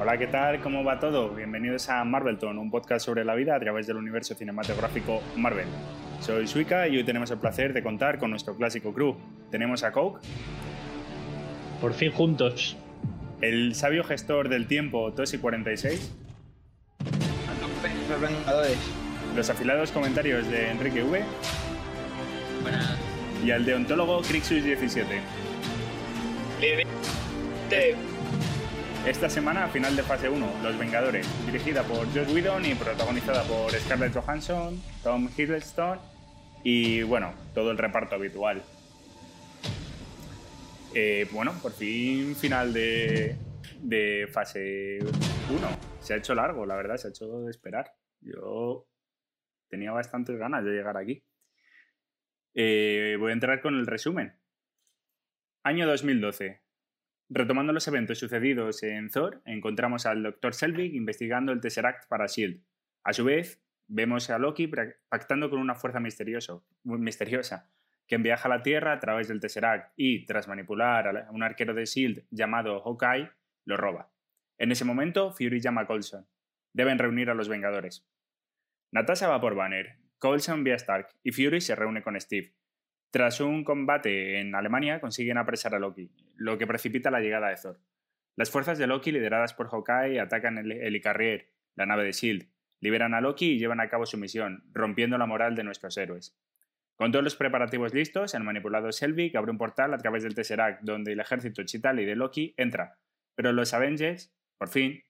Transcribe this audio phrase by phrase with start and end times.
[0.00, 0.60] Hola, ¿qué tal?
[0.60, 1.30] ¿Cómo va todo?
[1.30, 5.68] Bienvenidos a Marvelton, un podcast sobre la vida a través del universo cinematográfico Marvel.
[6.20, 9.16] Soy Suika y hoy tenemos el placer de contar con nuestro clásico crew.
[9.50, 10.20] Tenemos a Coke.
[11.80, 12.76] Por fin juntos.
[13.40, 16.23] El sabio gestor del tiempo, Tosi46.
[18.14, 18.78] Los Vengadores.
[19.34, 21.24] Los afilados comentarios de Enrique V.
[22.62, 22.96] Buenas.
[23.44, 25.20] Y al deontólogo Crixus17.
[29.04, 33.72] Esta semana, final de fase 1, Los Vengadores, dirigida por Joss Whedon y protagonizada por
[33.72, 35.98] Scarlett Johansson, Tom Hiddleston
[36.62, 38.62] y, bueno, todo el reparto habitual.
[40.94, 43.34] Eh, bueno, por fin final de,
[43.80, 45.68] de fase 1.
[46.00, 47.92] Se ha hecho largo, la verdad, se ha hecho de esperar.
[48.24, 48.88] Yo
[49.68, 51.24] tenía bastantes ganas de llegar aquí.
[52.54, 54.34] Eh, voy a entrar con el resumen.
[55.62, 56.62] Año 2012.
[57.28, 60.54] Retomando los eventos sucedidos en Thor, encontramos al Dr.
[60.54, 62.62] Selvig investigando el Tesseract para S.H.I.E.L.D.
[63.02, 64.70] A su vez, vemos a Loki
[65.08, 67.70] pactando con una fuerza misterioso, misteriosa
[68.06, 71.72] que viaja a la Tierra a través del Tesseract y, tras manipular a un arquero
[71.72, 72.26] de S.H.I.E.L.D.
[72.30, 73.30] llamado Hawkeye,
[73.64, 74.12] lo roba.
[74.58, 76.28] En ese momento, Fury llama a Coulson.
[76.72, 78.06] Deben reunir a los Vengadores.
[78.94, 82.52] Natasha va por Banner, Coulson vía Stark y Fury se reúne con Steve.
[83.10, 87.56] Tras un combate en Alemania, consiguen apresar a Loki, lo que precipita la llegada de
[87.56, 87.80] Thor.
[88.36, 93.14] Las fuerzas de Loki, lideradas por Hawkeye, atacan el Helicarrier, la nave de S.H.I.E.L.D., liberan
[93.14, 96.38] a Loki y llevan a cabo su misión, rompiendo la moral de nuestros héroes.
[96.94, 100.82] Con todos los preparativos listos, el manipulado Selvig abre un portal a través del Tesseract,
[100.82, 102.96] donde el ejército Chitali de Loki entra,
[103.34, 105.02] pero los Avengers, por fin,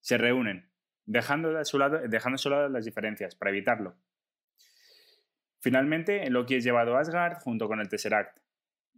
[0.00, 0.69] se reúnen,
[1.10, 3.96] dejando a su lado, dejando lado las diferencias, para evitarlo.
[5.58, 8.38] Finalmente, Loki es llevado a Asgard junto con el Tesseract.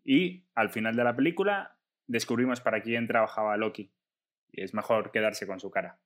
[0.05, 3.90] Y al final de la película descubrimos para quién trabajaba Loki.
[4.51, 5.98] Y es mejor quedarse con su cara.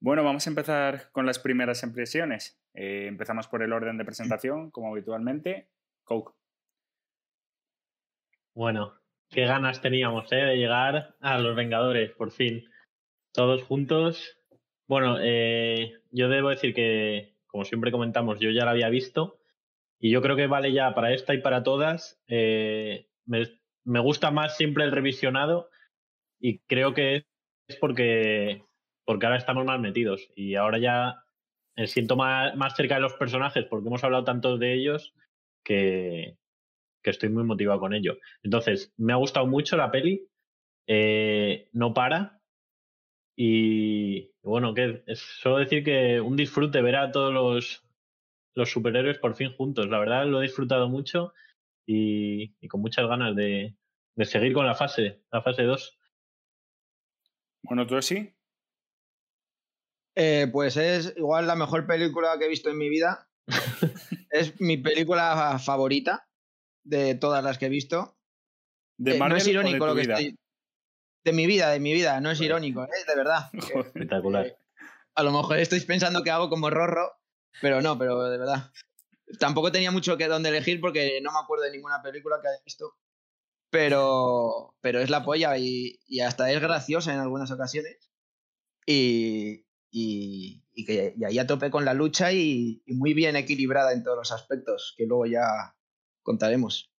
[0.00, 2.58] Bueno, vamos a empezar con las primeras impresiones.
[2.72, 5.68] Eh, empezamos por el orden de presentación, como habitualmente.
[6.02, 6.34] Coke.
[8.54, 8.94] Bueno,
[9.28, 10.36] qué ganas teníamos ¿eh?
[10.36, 12.64] de llegar a los Vengadores, por fin.
[13.34, 14.38] Todos juntos.
[14.86, 19.40] Bueno, eh, yo debo decir que como siempre comentamos, yo ya la había visto
[19.98, 22.22] y yo creo que vale ya para esta y para todas.
[22.28, 25.68] Eh, me, gusta más siempre el revisionado
[26.38, 27.26] y creo que
[27.66, 28.62] es porque,
[29.04, 31.24] porque ahora estamos más metidos y ahora ya
[31.76, 35.12] me siento más, más cerca de los personajes porque hemos hablado tanto de ellos
[35.64, 36.36] que,
[37.02, 38.16] que estoy muy motivado con ello.
[38.44, 40.28] Entonces, me ha gustado mucho la peli,
[40.86, 42.40] eh, no para,
[43.36, 47.84] y bueno, que es solo decir que un disfrute ver a todos los,
[48.54, 49.88] los superhéroes por fin juntos.
[49.88, 51.32] La verdad lo he disfrutado mucho
[51.86, 53.76] y, con muchas ganas de,
[54.14, 55.98] de, seguir con la fase, la fase 2.
[57.62, 58.34] Bueno, ¿tú sí?
[60.16, 63.28] Eh, pues es igual la mejor película que he visto en mi vida.
[64.30, 66.28] es mi película favorita
[66.84, 68.16] de todas las que he visto.
[68.96, 70.36] ¿De eh, no es irónico lo que estoy
[71.24, 72.88] de mi vida, de mi vida, no es irónico, ¿eh?
[73.08, 73.50] de verdad.
[73.52, 74.56] Espectacular.
[75.14, 77.12] a lo mejor estáis pensando que hago como Rorro,
[77.60, 78.70] pero no, pero de verdad.
[79.38, 82.62] Tampoco tenía mucho que donde elegir porque no me acuerdo de ninguna película que haya
[82.64, 82.94] visto.
[83.70, 88.12] Pero, pero es la polla y, hasta es graciosa en algunas ocasiones.
[88.86, 94.04] Y, y, que y ahí a tope con la lucha y, muy bien equilibrada en
[94.04, 95.74] todos los aspectos, que luego ya
[96.22, 96.92] contaremos.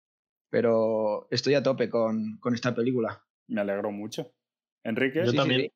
[0.50, 3.23] Pero estoy a tope con, con esta película.
[3.48, 4.32] Me alegro mucho.
[4.82, 5.24] Enrique.
[5.24, 5.70] Yo también.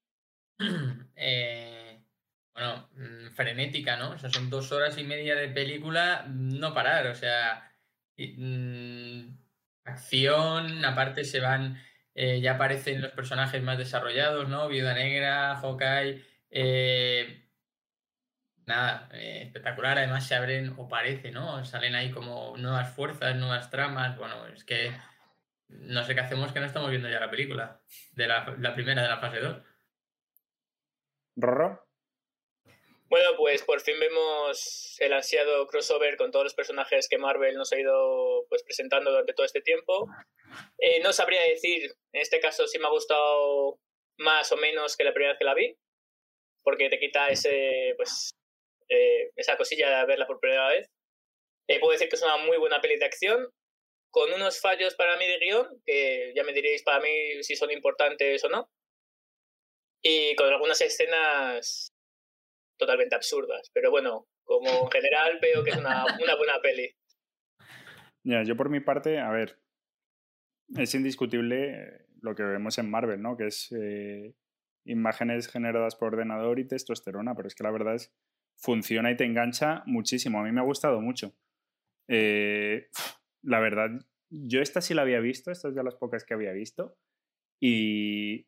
[1.20, 2.00] Eh,
[2.54, 4.10] bueno, mm, frenética, ¿no?
[4.10, 7.72] O sea, son dos horas y media de película, no parar, o sea,
[8.16, 9.28] mm,
[9.84, 11.80] acción, aparte se van,
[12.14, 14.68] eh, ya aparecen los personajes más desarrollados, ¿no?
[14.68, 17.48] Viuda Negra, Hawkeye, eh,
[18.66, 21.64] nada, espectacular, además se abren, o parece, ¿no?
[21.64, 24.92] Salen ahí como nuevas fuerzas, nuevas tramas, bueno, es que
[25.68, 27.80] no sé qué hacemos que no estamos viendo ya la película,
[28.12, 29.56] de la, primera de la fase 2.
[31.36, 31.84] ¿Rorro?
[33.08, 37.72] Bueno, pues por fin vemos el ansiado crossover con todos los personajes que Marvel nos
[37.72, 40.08] ha ido pues, presentando durante todo este tiempo.
[40.78, 43.78] Eh, no sabría decir, en este caso, si me ha gustado
[44.18, 45.74] más o menos que la primera vez que la vi,
[46.62, 48.34] porque te quita ese, pues,
[48.88, 50.90] eh, esa cosilla de verla por primera vez.
[51.66, 53.48] Eh, puedo decir que es una muy buena peli de acción,
[54.10, 57.70] con unos fallos para mí de guion, que ya me diréis para mí si son
[57.70, 58.70] importantes o no,
[60.02, 61.92] y con algunas escenas
[62.78, 63.70] totalmente absurdas.
[63.72, 66.94] Pero bueno, como en general veo que es una, una buena peli.
[68.24, 69.58] Ya, yo por mi parte, a ver,
[70.76, 73.36] es indiscutible lo que vemos en Marvel, ¿no?
[73.36, 74.34] Que es eh,
[74.84, 78.12] imágenes generadas por ordenador y testosterona, pero es que la verdad es,
[78.56, 80.40] funciona y te engancha muchísimo.
[80.40, 81.34] A mí me ha gustado mucho.
[82.08, 82.88] Eh,
[83.42, 83.90] la verdad,
[84.30, 86.96] yo esta sí la había visto, esta es de las pocas que había visto,
[87.60, 88.46] y,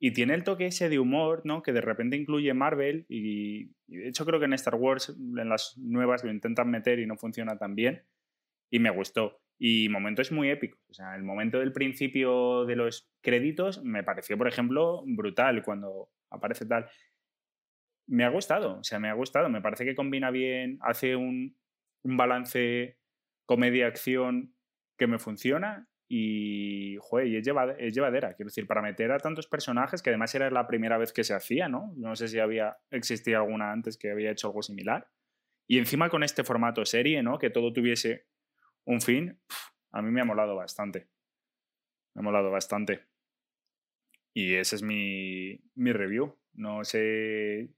[0.00, 1.62] y tiene el toque ese de humor, ¿no?
[1.62, 5.48] Que de repente incluye Marvel, y, y de hecho creo que en Star Wars, en
[5.48, 8.04] las nuevas, lo intentan meter y no funciona tan bien,
[8.70, 9.40] y me gustó.
[9.58, 10.80] Y momentos muy épicos.
[10.88, 16.08] O sea, el momento del principio de los créditos me pareció, por ejemplo, brutal cuando
[16.30, 16.88] aparece tal.
[18.08, 19.48] Me ha gustado, o sea, me ha gustado.
[19.48, 21.56] Me parece que combina bien, hace un,
[22.02, 22.98] un balance
[23.52, 24.54] comedia-acción
[24.96, 27.26] que me funciona y, joder,
[27.78, 28.34] es llevadera.
[28.34, 31.34] Quiero decir, para meter a tantos personajes, que además era la primera vez que se
[31.34, 31.92] hacía, ¿no?
[31.96, 35.06] No sé si había existía alguna antes que había hecho algo similar.
[35.66, 37.38] Y encima con este formato serie, ¿no?
[37.38, 38.26] Que todo tuviese
[38.84, 39.38] un fin,
[39.90, 41.08] a mí me ha molado bastante.
[42.14, 43.06] Me ha molado bastante.
[44.34, 46.38] Y ese es mi, mi review.
[46.54, 47.70] No sé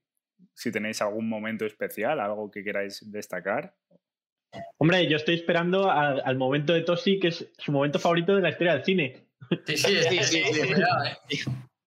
[0.55, 3.77] si tenéis algún momento especial, algo que queráis destacar.
[4.79, 8.43] Hombre, yo estoy esperando al, al momento de Tosi, que es su momento favorito de
[8.43, 9.29] la historia del cine.
[9.67, 11.45] Sí, sí, Sí, sí, ¿eh?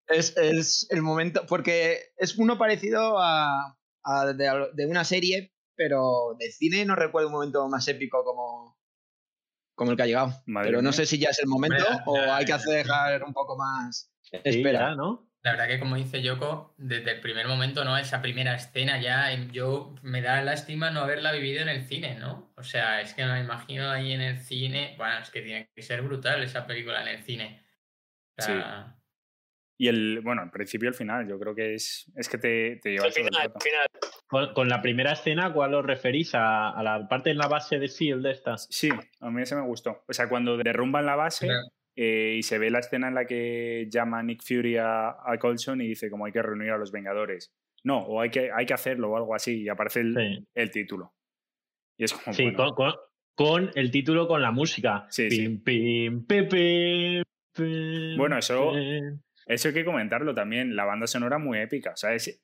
[0.08, 6.34] Es, es el momento, porque es uno parecido a, a de, de una serie, pero
[6.38, 8.78] de cine no recuerdo un momento más épico como,
[9.74, 10.32] como el que ha llegado.
[10.46, 10.92] Madre pero no mía.
[10.92, 12.56] sé si ya es el momento o ya, hay que ya.
[12.56, 14.10] hacer dejar un poco más.
[14.22, 14.90] Sí, Espera.
[14.90, 15.27] ya, ¿no?
[15.42, 17.96] La verdad que como dice Yoko, desde el primer momento, ¿no?
[17.96, 22.16] Esa primera escena ya, em, yo me da lástima no haberla vivido en el cine,
[22.18, 22.52] ¿no?
[22.56, 25.82] O sea, es que me imagino ahí en el cine, bueno, es que tiene que
[25.82, 27.64] ser brutal esa película en el cine.
[28.36, 28.96] O sea,
[29.80, 32.76] Y el, bueno, al principio y al final, yo creo que es, es que te,
[32.82, 33.86] te lleva Al todo el final, final.
[34.26, 36.34] Con, con la primera escena, ¿cuál os referís?
[36.34, 38.66] ¿A, a la parte en la base de SEAL de estas?
[38.70, 40.04] Sí, a mí ese me gustó.
[40.08, 41.68] O sea, cuando derrumban la base Claro.
[42.00, 45.80] Eh, y se ve la escena en la que llama Nick Fury a, a Coulson
[45.80, 47.52] y dice como hay que reunir a los Vengadores.
[47.82, 50.70] No, o hay que, hay que hacerlo o algo así y aparece el, Sí, el
[50.70, 51.12] título.
[51.98, 52.94] Y es como, sí bueno, con, con-
[53.34, 55.06] con el título, con la música.
[55.10, 55.48] Sí, sí.
[55.58, 59.20] Pim, pim, pim, Bueno, eso- pim.
[59.46, 60.74] eso hay que comentarlo también.
[60.76, 61.92] La banda sonora muy épica.
[61.92, 62.40] O sea, es-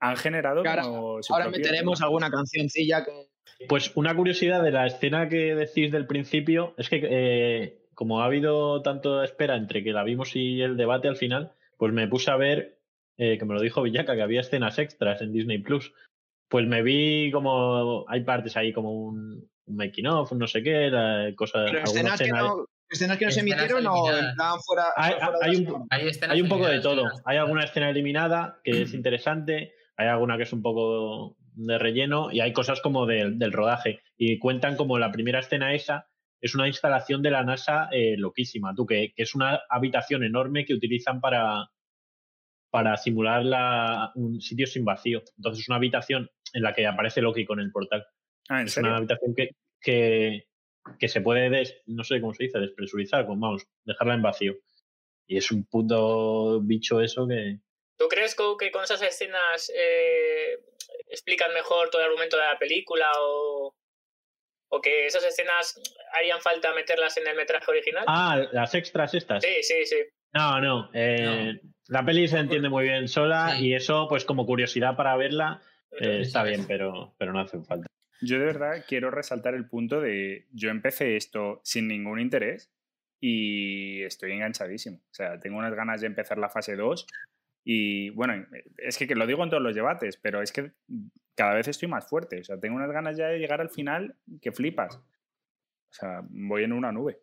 [0.00, 3.28] han generado Ahora- como su Ahora propio- meteremos alguna cancioncilla que.
[3.68, 8.24] Pues una curiosidad de la escena que decís del principio es que eh, como ha
[8.24, 12.30] habido tanto espera entre que la vimos y el debate al final, pues me puse
[12.30, 12.78] a ver,
[13.18, 15.92] eh, que me lo dijo Villaca, que había escenas extras en Disney Plus.
[16.48, 20.62] Pues me vi como hay partes ahí como un, un making of, un no sé
[20.62, 23.92] qué, la, cosa, Pero escenas que, escena de- no, escenas que no se emitieron o
[24.66, 24.86] fuera.
[24.96, 27.04] Hay- fuera de hay la un- hay escenas Hay un poco de todo.
[27.26, 32.32] Hay alguna escena eliminada que es interesante, hay alguna que es un poco de relleno
[32.32, 34.00] y hay cosas como del, del rodaje.
[34.16, 36.06] Y cuentan como la primera escena esa
[36.40, 40.64] es una instalación de la NASA eh, loquísima, tú, que, que es una habitación enorme
[40.64, 41.70] que utilizan para,
[42.70, 45.22] para simular la, un sitio sin vacío.
[45.36, 48.06] Entonces es una habitación en la que aparece Loki con el portal.
[48.48, 48.88] Ah, ¿en Es serio?
[48.88, 49.50] una habitación que,
[49.80, 50.46] que,
[50.98, 54.54] que se puede, des- no sé cómo se dice, despresurizar, con, vamos, dejarla en vacío.
[55.26, 57.58] Y es un puto bicho eso que...
[57.96, 60.58] ¿Tú crees que con esas escenas eh,
[61.08, 63.74] explican mejor todo el argumento de la película o,
[64.70, 65.80] o que esas escenas
[66.12, 68.04] harían falta meterlas en el metraje original?
[68.06, 69.42] Ah, las extras estas.
[69.44, 69.96] Sí, sí, sí.
[70.32, 70.90] No, no.
[70.94, 73.66] eh, La peli se entiende muy bien sola Sí.
[73.66, 75.60] y eso, pues como curiosidad para verla,
[76.00, 77.86] eh, está bien, pero, pero no hace falta.
[78.22, 82.70] Yo de verdad quiero resaltar el punto de yo empecé esto sin ningún interés
[83.20, 84.98] y estoy enganchadísimo.
[84.98, 87.06] O sea, tengo unas ganas de empezar la fase 2
[87.64, 88.46] y bueno,
[88.78, 90.70] es que, que lo digo en todos los debates, pero es que
[91.34, 92.40] cada vez estoy más fuerte.
[92.40, 94.96] O sea, tengo unas ganas ya de llegar al final que flipas.
[94.96, 97.20] O sea, voy en una nube.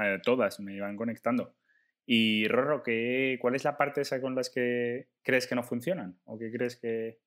[0.00, 1.54] Eh, todas me iban conectando.
[2.06, 6.18] Y Rorro, ¿qué, ¿cuál es la parte esa con las que crees que no funcionan?
[6.24, 7.20] ¿O qué crees que...?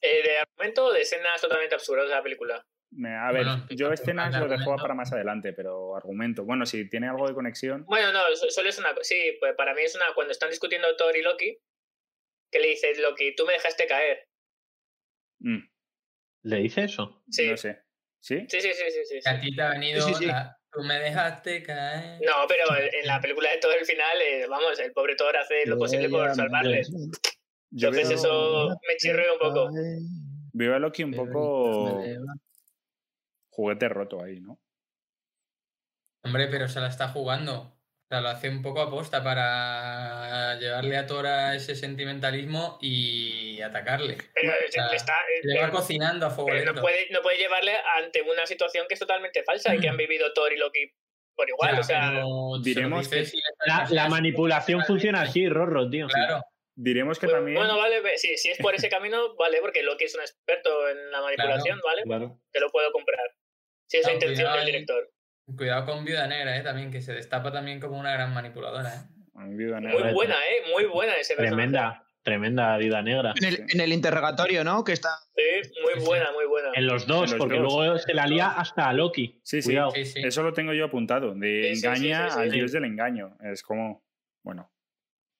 [0.00, 2.66] Eh, ¿De argumento o de escenas totalmente absurdas de la película?
[2.92, 6.44] Me- a ver, Bueno, yo escenas lo dejo para más adelante, pero argumento.
[6.44, 7.84] Bueno, si tiene algo de conexión.
[7.86, 8.94] Bueno, no, so- solo es una.
[9.02, 10.06] Sí, pues para mí es una.
[10.14, 11.58] Cuando están discutiendo Thor y Loki,
[12.50, 14.26] que le dices, Loki, tú me dejaste caer.
[15.40, 15.58] Mm,
[16.42, 17.22] ¿Le dice eso?
[17.28, 17.82] Sí, No sé.
[18.20, 18.46] ¿Sí?
[18.48, 19.28] sí, sí, sí, sí, sí.
[19.28, 20.26] A ti te ha venido Sí, sí, sí.
[20.26, 22.20] la- Tú me dejaste caer.
[22.24, 25.66] No, pero en la película de Thor, el final, eh, vamos, el pobre Thor hace
[25.66, 26.82] lo posible por salvarle.
[27.70, 29.70] Yo Entonces veo, eso me chirrió un poco.
[30.52, 32.04] veo a Loki un poco
[33.48, 34.60] juguete roto ahí, ¿no?
[36.22, 37.76] Hombre, pero se la está jugando.
[38.10, 44.18] Sea, lo hace un poco aposta para llevarle a Tora ese sentimentalismo y atacarle.
[44.34, 47.22] Pero O sea, le está, Le va pero- cocinando a fuego pero no puede, no
[47.22, 50.56] puede llevarle ante una situación que es totalmente falsa y que han vivido Thor y
[50.56, 50.92] Loki
[51.36, 51.74] por igual.
[51.74, 52.22] Ya, o sea,
[52.62, 53.24] diremos que
[53.90, 56.06] La, manipulación funciona así, Rorro, tío.
[56.08, 56.42] Claro,
[56.74, 57.56] Diremos que también.
[57.58, 61.10] bueno, vale, si, si es por ese camino, vale, porque Loki es un experto en
[61.10, 62.02] la manipulación, ¿vale?
[62.02, 62.40] Claro.
[62.52, 63.20] Te lo puedo comprar.
[63.86, 65.10] Si es la intención del director.
[65.56, 66.62] Cuidado con Viuda Negra, ¿eh?
[66.62, 68.98] También, que se destapa también como una gran manipuladora, ¿eh?
[69.48, 70.70] Viuda Muy buena, ¿eh?
[70.72, 71.54] Muy buena ese personaje.
[71.56, 73.32] Tremenda, tremenda vida negra.
[73.40, 74.84] En el, en el interrogatorio, ¿no?
[74.84, 75.08] Que está.
[75.34, 76.68] Sí, muy buena, muy buena.
[76.74, 77.72] En los dos, En los porque dos.
[77.72, 79.40] luego se la lía hasta a Loki.
[79.42, 79.68] Sí, sí.
[79.70, 79.90] Cuidado.
[79.92, 80.20] Sí, sí.
[80.22, 81.34] Eso lo tengo yo apuntado.
[81.34, 82.40] De Sí, sí, sí, engaña sí, sí.
[82.42, 83.36] al dios del engaño.
[83.40, 84.04] Es como.
[84.42, 84.70] Bueno.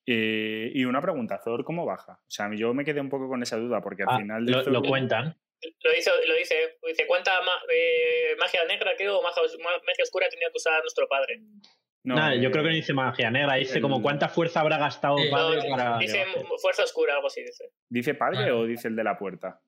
[0.07, 2.13] Eh, y una pregunta, ¿Thor cómo baja?
[2.27, 4.53] O sea, yo me quedé un poco con esa duda, porque al Ah, final de
[4.53, 5.37] lo, Thor- lo cuentan.
[5.83, 10.29] Lo dice, lo dice, dice ¿cuánta ma- eh, magia negra creo o magia, magia oscura
[10.29, 11.41] tenía que usar nuestro padre?
[12.03, 14.61] No, Nada, yo eh, creo que no dice magia negra, dice el- como cuánta fuerza
[14.61, 15.99] habrá gastado Sí, padre No, para.
[15.99, 16.25] dice
[16.63, 17.73] fuerza oscura, algo así dice.
[17.91, 18.55] ¿Dice padre Ah.
[18.57, 19.61] o dice el de la puerta?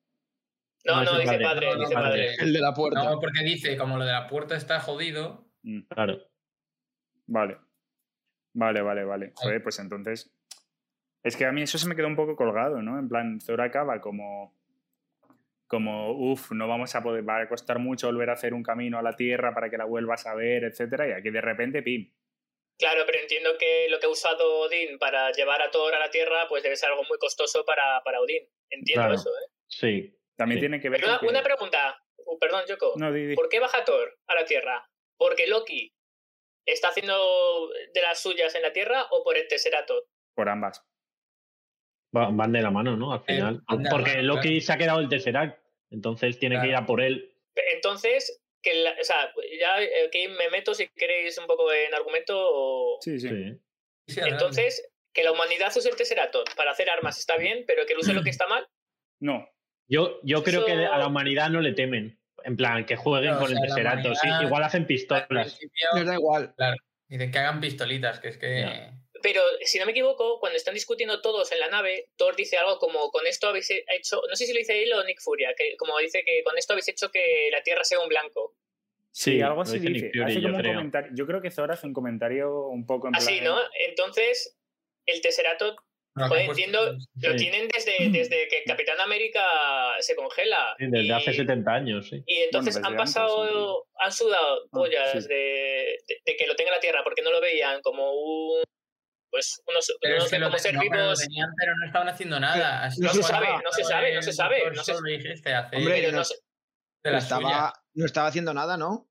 [0.85, 1.45] No, No, dice padre.
[1.45, 2.09] padre, No, no, dice padre.
[2.27, 2.35] padre.
[2.41, 3.05] El de la puerta.
[3.05, 6.19] No, porque dice, como lo de la puerta está jodido, Mm, Claro.
[7.27, 7.57] Vale.
[8.55, 9.33] Vale, vale, vale.
[9.37, 10.35] Joder, pues entonces.
[11.23, 12.99] Es que a mí eso se me quedó un poco colgado, ¿no?
[12.99, 14.59] En plan, Thor acaba como.
[15.76, 17.26] Como, uff, no vamos a poder.
[17.26, 19.87] Va a costar mucho volver a hacer un camino a la Tierra para que la
[19.87, 21.09] vuelvas a ver, etcétera.
[21.09, 22.12] Y aquí de repente, pim.
[22.79, 26.11] Claro, pero entiendo que lo que ha usado Odín para llevar a Thor a la
[26.11, 28.47] Tierra, pues debe ser algo muy costoso para, para Odín.
[28.69, 29.14] Entiendo Claro.
[29.14, 29.49] eso, ¿eh?
[29.67, 30.14] Sí.
[30.37, 30.61] También Sí.
[30.64, 32.93] tiene que ver Pero una, con que- una pregunta, Uh, perdón, Yoko.
[32.99, 33.35] No, di, di.
[33.35, 34.87] ¿Por qué baja Thor a la Tierra?
[35.19, 35.93] ¿Porque Loki
[36.67, 40.05] está haciendo de las suyas en la Tierra o por el Tesserato?
[40.37, 40.85] Por ambas.
[42.17, 43.12] Va- Van de la mano, ¿no?
[43.12, 43.62] Al Eh, final.
[43.67, 44.61] Porque mano, Loki claro.
[44.61, 45.62] se ha quedado el Tesseract.
[45.93, 46.85] Entonces tiene que ir Claro.
[46.85, 47.35] a por él.
[47.75, 51.95] Entonces, que la- o sea, ya eh, aquí me meto si queréis un poco en
[51.95, 52.35] argumento.
[52.37, 53.29] o- Sí, sí.
[54.17, 57.99] Entonces, que la humanidad use el Tesserato para hacer armas está bien, pero que el
[57.99, 58.67] use lo que está mal.
[59.21, 59.49] No.
[59.89, 62.19] Yo, yo creo que a la humanidad no le temen.
[62.45, 64.15] En plan, que jueguen No, o con sea, el la Tesserato.
[64.17, 65.27] Sí, igual hacen pistolas.
[65.29, 66.55] principio, Les da igual.
[67.09, 68.91] dicen que hagan pistolitas, que es que...
[69.23, 72.79] Pero si no me equivoco, cuando están discutiendo todos en la nave, Thor dice algo
[72.79, 75.76] como con esto habéis hecho, no sé si lo dice él o Nick Furia, que
[75.76, 78.55] como dice que con esto habéis hecho que la Tierra sea un blanco.
[79.14, 80.05] Sí, Sí, algo así dice dice.
[80.07, 80.75] Nick Fury, Hace yo como un creo.
[80.75, 81.11] comentario.
[81.14, 83.23] Yo creo que Thor hace un comentario un poco en plan.
[83.23, 83.59] Así, ¿no?
[83.88, 84.59] Entonces,
[85.07, 85.76] el Tesserato
[86.14, 89.43] Joder, han puesto- entiendo- lo tienen desde, desde que Capitán América
[90.00, 90.75] se congela.
[90.79, 92.23] Sí, desde y, hace 70 años, sí.
[92.26, 95.29] Y entonces Bueno, han antes, pasado, han sudado pollas Ah, sí.
[95.29, 98.62] de, de- de que lo tenga la Tierra, porque no lo veían como un.
[99.33, 101.19] Pues unos, Pero no es sé que lo, cómo no, pero lo vivos.
[101.21, 102.85] tenían, pero no estaban haciendo nada.
[102.85, 105.77] Así no se sabe, no se sabe, no se sabe, no se- Solo dijiste, hace
[105.77, 106.35] Hombre, Pero no- no sé-
[107.03, 107.23] de suyas.
[107.25, 109.09] estaba, no estaba haciendo nada, ¿no?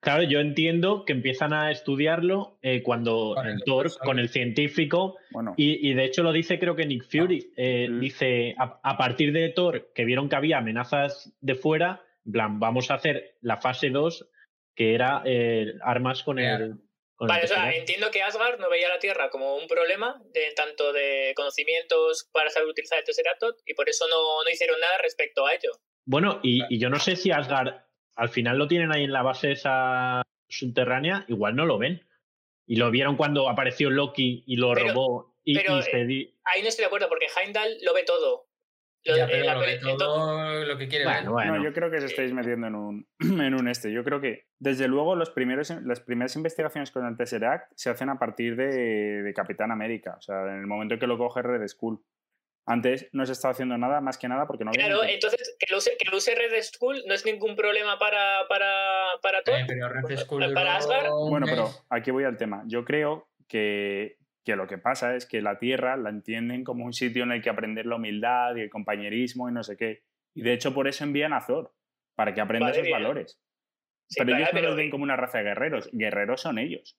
[0.00, 5.16] Claro, yo entiendo que empiezan a estudiarlo eh, cuando Con el Thor, con el científico,
[5.30, 7.52] Bueno, y, y de hecho lo dice creo que Nick Fury.
[7.56, 8.00] eh, Mm.
[8.00, 12.60] Dice, a, a partir de Thor, que vieron que había amenazas de fuera, en plan,
[12.60, 14.28] vamos a hacer la fase 2,
[14.74, 16.74] que era eh, armas con el...
[17.28, 20.92] Vale, o sea, entiendo que Asgard no veía la Tierra como un problema de tanto
[20.92, 25.46] de conocimientos para saber utilizar el Tesseract y por eso no, no hicieron nada respecto
[25.46, 25.70] a ello.
[26.04, 27.74] Bueno, y, y yo no sé si Asgard
[28.16, 32.06] al final lo tienen ahí en la base esa subterránea, igual no lo ven.
[32.66, 36.38] Y lo vieron cuando apareció Loki y lo Pero- robó y, pero, y se di-
[36.44, 38.46] Ahí no estoy de acuerdo porque Heimdall lo ve todo.
[39.04, 41.14] Lo- Ya, en pero la lo ve peli- entonces- todo lo que quiere ver.
[41.16, 41.56] Bueno, bueno.
[41.56, 43.92] No, yo creo que os estáis metiendo en un, en un este.
[43.92, 48.08] Yo creo que, desde luego, los primeros, las primeras investigaciones con el Tesseract se hacen
[48.10, 50.14] a partir de, de Capitán América.
[50.18, 52.00] O sea, en el momento en que lo coge Red Skull.
[52.64, 54.86] Antes no se estaba haciendo nada, más que nada porque no había...
[54.86, 58.46] Claro, entonces que lo use, que lo use Red Skull no es ningún problema para,
[58.48, 58.70] para,
[59.20, 59.38] para.
[59.40, 61.10] Eh, pero Red Skull para duró Asgard.
[61.28, 62.62] Bueno, pero aquí voy al tema.
[62.66, 66.92] Yo creo que, que lo que pasa es que la Tierra la entienden como un
[66.92, 70.02] sitio en el que aprender la humildad y el compañerismo y no sé qué.
[70.34, 71.72] Y de hecho por eso envían a Thor,
[72.14, 72.98] para que aprenda Vale, esos bien.
[73.02, 73.40] valores.
[74.08, 75.88] Sí, pero ellos no pero- los ven como una raza de guerreros.
[75.92, 76.98] Guerreros son ellos.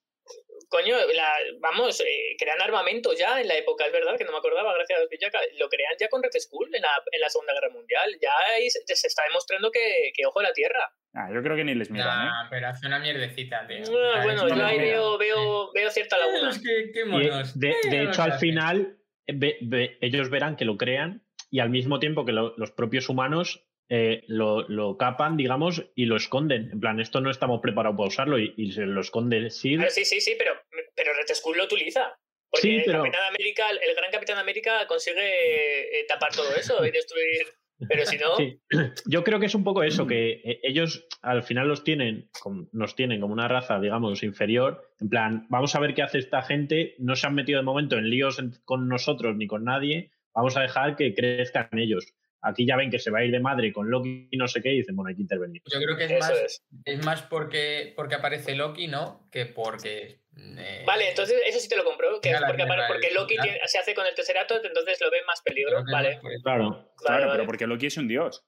[0.74, 4.38] Coño, la- vamos, eh, crean armamento ya en la época, es verdad que no me
[4.38, 7.52] acordaba, gracias a Villaka, lo crean ya con Red Skull en la, en la Segunda
[7.54, 8.10] Guerra Mundial.
[8.20, 10.90] Ya ahí se, está demostrando que, que ojo a la Tierra.
[11.14, 12.28] Ah, yo creo que ni les miran, ¿eh?
[12.28, 13.84] Nah, pero hace una mierdecita, tío.
[14.14, 16.50] Ah, bueno, yo ahí veo, veo, veo cierta laguna.
[16.50, 17.56] Es que, qué Y, monos.
[17.60, 21.70] de, Eh, hecho, al final, eh, ve- ve- ellos verán que lo crean y al
[21.70, 26.70] mismo tiempo que lo- los propios humanos eh, lo, lo capan, digamos, y lo esconden.
[26.72, 29.76] En plan, esto no estamos preparados para usarlo y, y se lo esconde Sid.
[29.76, 30.52] Claro, sí, sí, sí, pero,
[30.94, 32.16] pero Red Skull lo utiliza.
[32.50, 36.84] Porque Sí, pero- el, Capitán América, el gran Capitán América consigue eh, tapar todo eso
[36.86, 37.46] y destruir.
[37.88, 38.60] Pero si no, Sí.
[39.06, 42.30] Yo creo que es un poco eso, que eh, ellos al final los tienen,
[42.72, 44.88] nos tienen como una raza, digamos, inferior.
[45.00, 46.94] En plan, vamos a ver qué hace esta gente.
[46.98, 50.12] No se han metido de momento en líos con nosotros ni con nadie.
[50.32, 52.14] Vamos a dejar que crezcan ellos.
[52.46, 54.60] Aquí ya ven que se va a ir de madre con Loki y no sé
[54.60, 55.62] qué y dicen, bueno, hay que intervenir.
[55.64, 56.62] Yo creo que es eso más, es.
[56.84, 59.28] es más porque, porque aparece Loki, ¿no?
[59.32, 60.20] Que porque.
[60.36, 62.20] eh, Vale, entonces eso sí te lo compro.
[62.20, 65.40] Que es porque, porque Loki tiene- se hace con el Tesserato, entonces lo ven más
[65.42, 65.70] peligro.
[65.82, 66.20] creo que es Vale.
[66.42, 66.70] Claro.
[66.70, 67.32] vale, Claro, vale.
[67.32, 68.44] pero porque Loki es un dios.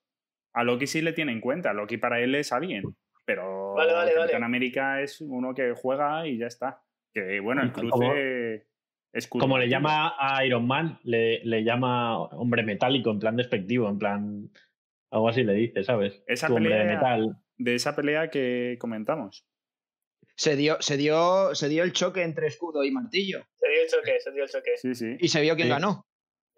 [0.53, 1.73] A Loki sí le tiene en cuenta.
[1.73, 2.83] Loki para él es alguien.
[3.25, 4.21] Pero Vale, vale, vale.
[4.23, 6.83] Capitán América es uno que juega y ya está.
[7.12, 8.67] Que bueno, el cruce
[9.28, 13.99] Como le llama a Iron Man, le, le llama hombre metálico en plan despectivo, en
[13.99, 14.50] plan.
[15.11, 16.23] Algo así le dice, ¿sabes?
[16.26, 17.37] Esa Tu hombre de pelea- metal.
[17.56, 19.46] de esa pelea que comentamos.
[20.37, 23.46] Se dio, se, dio, se dio el choque entre escudo y martillo.
[23.54, 24.70] se dio el choque, se dio el choque.
[24.76, 25.16] Sí, sí.
[25.18, 25.73] Y se vio quién Sí.
[25.73, 26.06] ganó.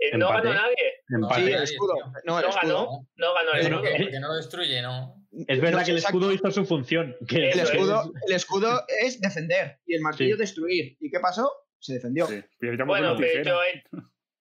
[0.01, 0.75] Eh, no ganó nadie.
[1.09, 1.41] Empate.
[1.47, 1.95] Sí, el escudo.
[2.25, 2.87] No, el No escudo.
[2.87, 3.09] ganó.
[3.17, 3.83] No ganó el escudo.
[3.83, 5.15] que- porque no lo destruye, ¿no?
[5.47, 7.17] Es verdad No que el escudo hizo su función.
[7.29, 7.71] Que El Eso es.
[7.71, 10.41] escudo, el escudo es defender y el martillo Sí.
[10.41, 10.97] destruir.
[11.01, 11.51] ¿Y qué pasó?
[11.81, 12.27] Se defendió.
[12.27, 12.43] sí.
[12.61, 13.45] Bueno, una pero tijera.
[13.45, 13.85] yo, eh,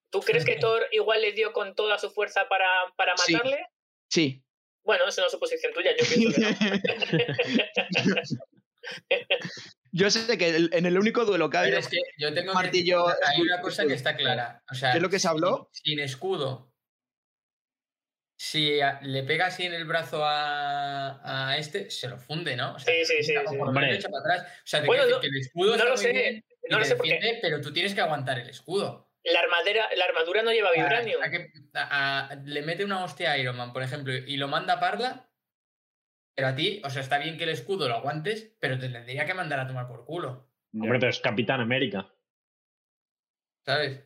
[0.10, 3.34] ¿tú crees que Thor igual le dio con toda su fuerza para, para Sí.
[3.34, 3.66] matarle?
[4.10, 4.44] Sí.
[4.84, 6.58] Bueno, eso no es suposición tuya, yo pienso que no.
[9.92, 11.78] Yo sé que el- en el único duelo que ha habido.
[11.80, 14.64] es que yo tengo martillo, que hay una cosa que está clara.
[14.72, 15.70] O sea, ¿Qué es lo que se habló?
[15.74, 16.72] Sin, sin escudo.
[18.40, 22.76] Si a- le pega así en el brazo a, a este, se lo funde, ¿no?
[22.76, 23.38] O sea, Sí, sí, sí, sí.
[23.58, 24.00] Hombre.
[24.00, 24.54] para atrás.
[24.64, 26.12] O sea, te Bueno, quiero no- decir que el escudo no está lo muy sé,
[26.12, 27.14] bien no lo te sé por qué.
[27.14, 29.10] defiende, pero tú tienes que aguantar el escudo.
[29.24, 31.22] La armadura, la armadura no lleva O sea, vibranium.
[31.22, 34.48] a que- a- a- le mete una hostia a Iron Man, por ejemplo, y lo
[34.48, 35.30] manda a Parla,
[36.36, 39.26] pero a ti, o sea, está bien que el escudo lo aguantes, pero te tendría
[39.26, 40.50] que mandar a tomar por culo.
[40.74, 42.10] Hombre, pero es Capitán América.
[43.66, 44.04] ¿sabes?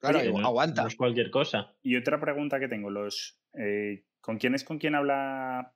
[0.00, 0.82] Claro, Oye, aguanta.
[0.82, 1.74] No es cualquier cosa.
[1.82, 5.74] Y otra pregunta que tengo, los eh, ¿con quién es con quién habla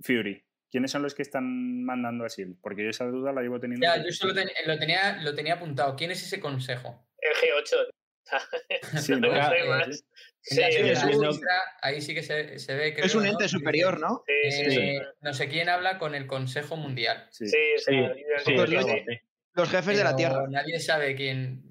[0.00, 0.44] Fury?
[0.72, 2.46] ¿Quiénes son los que están mandando así?
[2.62, 3.86] Porque yo esa duda la llevo teniendo.
[3.86, 5.94] Ya, yo solo ten- lo, tenía, lo tenía apuntado.
[5.96, 7.06] ¿Quién es ese consejo?
[7.18, 7.88] El G8.
[9.02, 9.34] Sí, no ¿no?
[9.34, 10.04] Ya, sé eh, más.
[10.40, 11.40] Sí, serie es un-
[11.82, 14.24] ahí sí que se, se ve que Es un ente superior, ¿no?
[14.26, 14.78] Sí, sí, sí.
[14.80, 17.28] Eh, no sé quién habla con el Consejo Mundial.
[17.30, 17.46] Sí.
[17.48, 18.94] Sí, sí, Sí, yo sí, entiendo es que algo sí.
[19.06, 19.18] así.
[19.54, 20.46] Los jefes de la Pero Tierra.
[20.48, 21.62] Nadie sabe quién.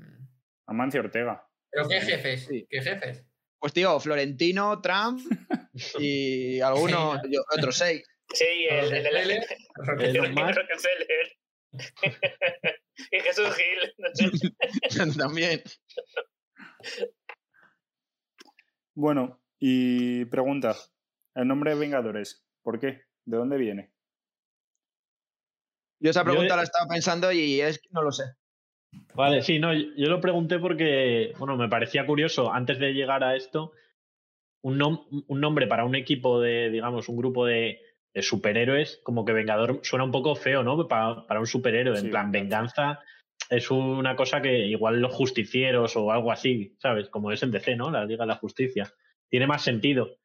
[0.68, 1.48] Amancio Ortega.
[1.72, 2.46] ¿Pero qué jefes?
[2.48, 2.68] Sí.
[2.70, 3.26] ¿Qué jefes?
[3.58, 5.20] Pues tío, Florentino, Trump
[6.00, 7.20] y algunos,
[7.58, 8.04] otros seis.
[8.34, 9.44] Sí, el, el, el, el,
[9.76, 11.38] Rockefeller,
[13.12, 15.14] y Jesús Gil.
[15.18, 15.62] También.
[18.94, 20.76] Bueno, y pregunta.
[21.34, 23.04] El nombre de Vengadores, ¿por qué?
[23.26, 23.92] ¿De dónde viene?
[26.02, 28.24] Yo esa Yo- pregunta la estaba pensando y es no lo sé.
[29.16, 33.38] Vale, sí, no, yo lo pregunté porque, bueno, me parecía curioso antes de llegar a
[33.38, 33.72] esto,
[34.64, 37.80] un, nom- un nombre para un equipo de, digamos, un grupo de,
[38.14, 40.88] de superhéroes, como que Vengador suena un poco feo, ¿no?
[40.88, 42.06] Para, para un superhéroe, Sí.
[42.06, 43.00] en plan, venganza
[43.50, 47.10] es una cosa que igual los justicieros o algo así, ¿sabes?
[47.10, 47.92] Como es en DC, ¿no?
[47.92, 48.90] La Liga de la Justicia.
[49.30, 50.18] Tiene más sentido.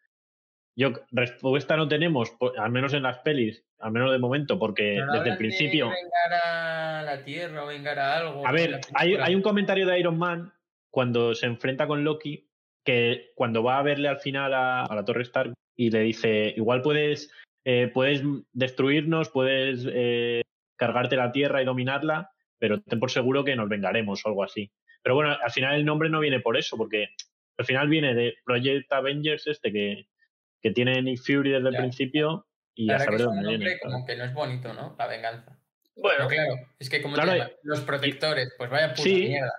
[0.77, 5.13] Yo, respuesta no tenemos, al menos en las pelis, al menos de momento, porque no
[5.15, 5.87] desde el principio...
[5.89, 8.47] vengar a la Tierra o vengar a algo.
[8.47, 10.53] A ver, hay, hay un comentario de Iron Man
[10.91, 12.49] cuando se enfrenta con Loki
[12.85, 16.53] que cuando va a verle al final a, a la Torre Stark y le dice,
[16.57, 17.31] igual puedes,
[17.69, 20.43] eh, puedes destruirnos, puedes eh,
[20.77, 24.71] cargarte la Tierra y dominarla, pero ten por seguro que nos vengaremos o algo así.
[25.03, 27.09] Pero bueno, al final el nombre no viene por eso, porque
[27.59, 30.07] al final viene de Project Avengers este que,
[30.63, 33.59] que tiene Nick Fury desde el principio y La a saber que es dónde nombre
[33.59, 33.81] viene.
[33.81, 34.95] como que no es bonito, ¿no?
[34.99, 35.59] La venganza.
[35.97, 39.29] Bueno, Pero claro, es que como Claro, te llaman, los protectores, pues vaya puta Sí,
[39.29, 39.53] mierda.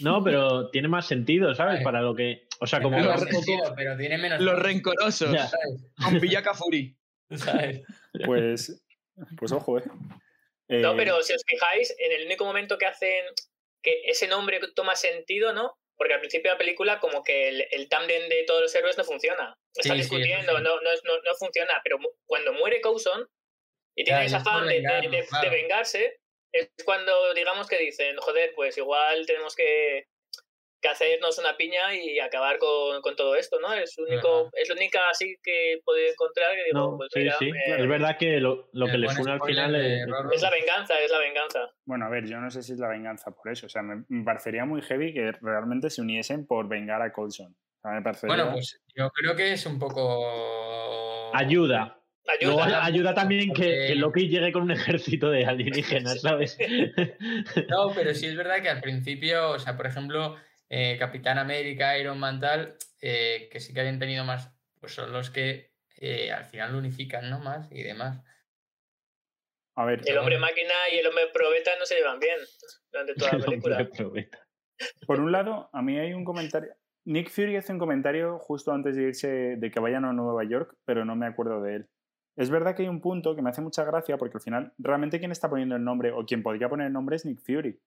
[0.00, 1.82] No, pero tiene más sentido, ¿sabes?
[1.82, 2.46] Para lo que...
[2.60, 4.40] O sea, como un poco- sentido, pero tiene menos.
[4.40, 5.34] Los rencorosos.
[6.02, 6.96] Con Villaka Fury.
[7.72, 7.82] ¿Sabes?
[8.24, 8.84] Pues,
[9.36, 9.84] pues ojo, ¿eh?
[10.68, 13.24] no, Eh, pero si os fijáis, en el único momento que hacen
[13.82, 15.76] que ese nombre toma sentido, ¿no?
[15.96, 18.96] Porque al principio de la película, como que el, el tándem de todos los héroes
[18.98, 19.56] no funciona.
[19.74, 20.62] Están Sí, discutiendo, sí.
[20.62, 21.80] no, no, no, no funciona.
[21.84, 23.28] Pero cuando muere Coulson
[23.94, 26.18] y tiene Ya, ese y es por afán de, de- vengarse,
[26.52, 30.06] es cuando digamos que dicen, joder, pues igual tenemos que,
[30.84, 33.72] que hacernos una piña y acabar con, con todo esto, ¿no?
[33.72, 34.50] Es, único, Ajá.
[34.52, 37.50] es lo única así que he podido encontrar que digo, No, pues sí, mira, sí.
[37.66, 40.06] Es verdad que lo, lo que les une al final es...
[40.32, 41.70] Es la venganza, es la venganza.
[41.86, 43.64] Bueno, a ver, yo no sé si es la venganza por eso.
[43.64, 47.48] O sea, me, me parecería muy heavy que realmente se uniesen por vengar a sea,
[47.90, 48.36] me parecería...
[48.36, 51.30] Bueno, pues yo creo que es un poco.
[51.34, 51.98] Ayuda.
[52.40, 52.84] Luego Ayuda.
[52.86, 56.56] ayuda también que, porque- que Loki llegue con un ejército de alienígenas, ¿sabes?
[57.68, 60.36] No, pero sí es verdad que al principio, o sea, por ejemplo,
[60.68, 65.12] eh, Capitán América, Iron Man, tal, eh, que sí que habían tenido más pues son
[65.12, 67.38] los que eh, al final lo unifican, ¿no?
[67.38, 68.22] Más y demás.
[69.76, 72.36] A ver, El hombre máquina y el hombre probeta no se llevan bien
[72.92, 73.90] durante toda la El hombre película.
[73.96, 74.46] probeta.
[75.06, 76.74] por un lado, a mí hay un comentario.
[77.06, 80.76] Nick Fury hace un comentario justo antes de irse de que vayan a Nueva York,
[80.84, 81.88] pero no me acuerdo de él.
[82.36, 85.18] Es verdad que hay un punto que me hace mucha gracia porque al final, realmente
[85.18, 87.80] quien está poniendo el nombre o quien podría poner el nombre es Nick Fury.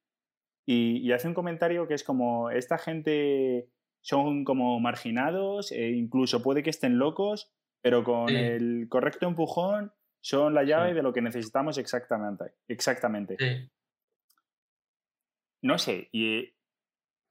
[0.70, 3.70] Y, y hace un comentario que es como, esta gente
[4.02, 7.52] son como marginados, e incluso puede que estén locos,
[7.82, 8.36] pero con Sí.
[8.36, 10.96] el correcto empujón son la llave Sí.
[10.96, 12.54] de lo que necesitamos exactamente.
[12.68, 13.38] exactamente.
[13.40, 13.70] Sí.
[15.62, 16.54] No sé, y...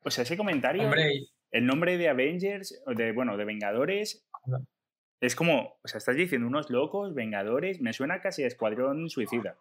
[0.04, 4.26] O sea, ese comentario, Hombre, el nombre de Avengers, de, bueno, de Vengadores,
[5.20, 9.58] es como, o sea, estás diciendo unos locos, Vengadores, me suena casi a Escuadrón Suicida.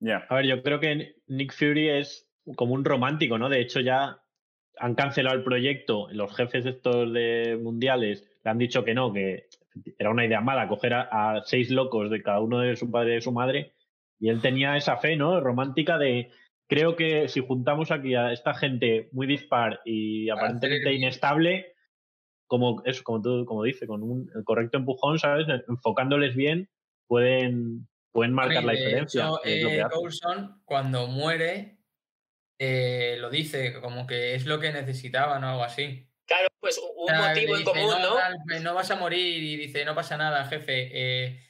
[0.00, 0.26] Ya.
[0.30, 3.48] A ver, yo creo que Nick Fury es como un romántico, ¿no?
[3.48, 4.20] De hecho, ya
[4.78, 6.08] han cancelado el proyecto.
[6.12, 9.48] Los jefes estos de mundiales le han dicho que no, que
[9.98, 13.12] era una idea mala coger a, a seis locos de cada uno de su padre
[13.12, 13.74] y de su madre.
[14.20, 15.40] Y él tenía esa fe, ¿no?
[15.40, 16.30] Romántica de.
[16.66, 21.74] Creo que si juntamos aquí a esta gente muy dispar y aparentemente inestable,
[22.46, 25.46] como eso, como tú, como dice, con un el correcto empujón, ¿sabes?
[25.68, 26.68] Enfocándoles bien,
[27.06, 29.30] pueden, pueden marcar la diferencia.
[29.44, 29.86] hecho, eh.
[29.90, 31.77] Coulson, cuando muere,
[32.58, 36.08] eh, lo dice, como que es lo que necesitaban o algo así.
[36.26, 38.14] Claro, pues un O sea, motivo en común, ¿no?
[38.16, 40.90] tal, pues, no vas a morir y dice, no pasa nada, jefe.
[40.92, 41.40] eh,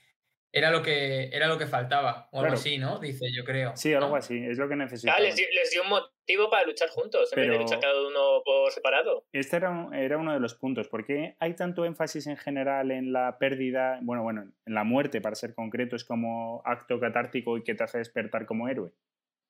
[0.51, 2.55] era lo que era lo que faltaba o algo Claro.
[2.55, 2.99] así, ¿no?
[2.99, 3.77] Dice, yo creo.
[3.77, 4.17] Sí, algo ¿no?
[4.17, 5.21] así, es lo que Claro, necesitamos.
[5.23, 8.43] les, dio, les dio un motivo para luchar juntos, en vez de luchar cada uno
[8.45, 9.27] por separado.
[9.33, 10.89] Este era, un- era uno de los puntos.
[10.89, 15.21] ¿Por qué hay tanto énfasis en general en la pérdida, bueno, bueno, en la muerte,
[15.21, 18.93] para ser concretos, como acto catártico y que te hace despertar como héroe?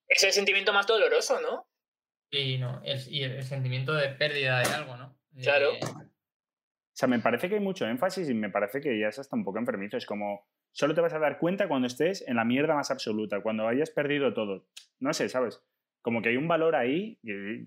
[0.08, 1.68] Es el sentimiento más doloroso, ¿no?
[2.30, 5.18] Y, no, el, y el sentimiento de pérdida de algo, ¿no?
[5.30, 5.72] De- Claro.
[5.72, 9.36] O sea, me parece que hay mucho énfasis y me parece que ya es hasta
[9.36, 9.96] un poco enfermizo.
[9.96, 13.40] Es como, solo te vas a dar cuenta cuando estés en la mierda más absoluta,
[13.40, 14.66] cuando hayas perdido todo.
[14.98, 15.62] No sé, ¿sabes?
[16.02, 17.20] Como que hay un valor ahí,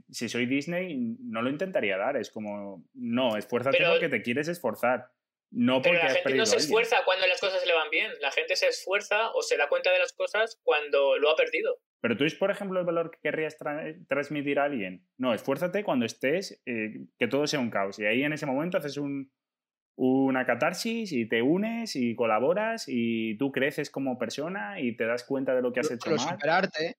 [0.10, 2.18] si soy Disney no lo intentaría dar.
[2.18, 5.12] Es como, no, esfuérzate Pero- porque te quieres esforzar.
[5.54, 8.12] No porque la gente no se esfuerza cuando las cosas le van bien.
[8.22, 11.78] La gente se esfuerza o se da cuenta de las cosas cuando lo ha perdido.
[12.02, 15.06] Pero tú es, por ejemplo, el valor que querrías tra- transmitir a alguien.
[15.18, 18.00] No, esfuérzate cuando estés, eh, que todo sea un caos.
[18.00, 19.32] Y ahí en ese momento haces un,
[19.98, 25.24] una catarsis y te unes y colaboras y tú creces como persona y te das
[25.24, 26.30] cuenta de lo que has hecho a lo mal.
[26.36, 26.96] superarte,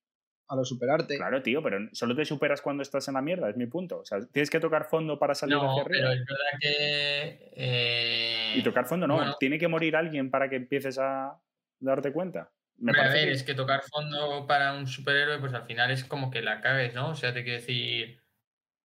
[0.49, 1.17] a lo superarte.
[1.17, 4.01] Claro, tío, pero solo te superas cuando estás en la mierda, es mi punto.
[4.01, 6.15] O sea, tienes que tocar fondo para salir No, hacia pero arriba.
[6.15, 7.51] es verdad que.
[7.57, 11.41] eh, Y tocar fondo no, bueno, tiene que morir alguien para que empieces a
[11.81, 12.53] darte cuenta.
[12.79, 16.05] Me a ver, que- es que tocar fondo para un superhéroe, pues al final es
[16.05, 17.11] como que la cagues, ¿no?
[17.11, 18.21] O sea, te quiero decir,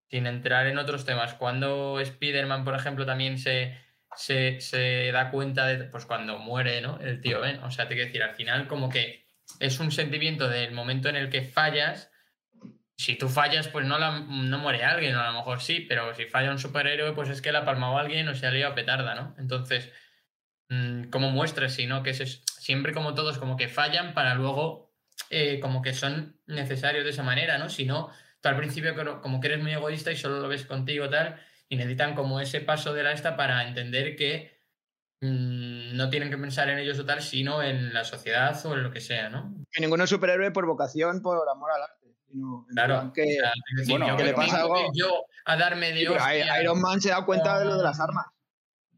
[0.09, 3.77] sin entrar en otros temas, cuando Spider-Man, por ejemplo, también se,
[4.15, 6.99] se, se da cuenta de, pues cuando muere, ¿no?
[7.01, 9.27] El tío Ben, o sea, te quiero decir, al final como que
[9.59, 12.11] es un sentimiento del momento en el que fallas.
[12.97, 16.25] Si tú fallas, pues no, la, no muere alguien, a lo mejor sí, pero si
[16.25, 19.13] falla un superhéroe, pues es que la palmado alguien o se ha liado a petarda,
[19.15, 19.35] ¿no?
[19.37, 19.91] Entonces,
[20.69, 21.73] mm, ¿cómo muestras?
[21.73, 24.91] Si no, que es, siempre como todos como que fallan para luego
[25.29, 27.69] eh, como que son necesarios de esa manera, ¿no?
[27.69, 28.09] Si no,
[28.41, 31.75] tú al principio como- que eres muy egoísta y solo lo ves contigo tal, y
[31.75, 34.55] necesitan como ese paso de la esta para entender que
[35.21, 38.83] mm, no tienen que pensar en ellos o tal, sino en la sociedad o en
[38.83, 39.53] lo que sea, ¿no?
[39.71, 42.07] Que ninguno es superhéroe por vocación, por amor al arte.
[42.29, 43.11] sino Claro.
[43.13, 46.05] que- o sea, es decir, bueno, yo que le pasa algo- yo a darme de
[46.05, 46.39] Sí.
[46.61, 48.25] Iron Man se da cuenta de lo de las armas.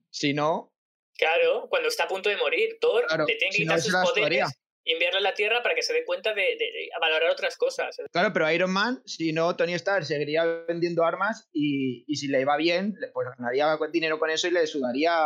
[0.09, 0.73] Si no,
[1.19, 3.81] Claro, cuando está a punto de morir, Thor Claro, le tiene que si no, quitar
[3.81, 6.55] sus las poderes y enviarle a la Tierra para que se dé cuenta de, de-
[6.57, 7.97] de valorar otras cosas.
[8.11, 12.41] claro, pero Iron Man, si no, Tony Stark seguiría vendiendo armas y, y si le
[12.41, 15.19] iba bien, pues ganaría dinero con eso y le sudaría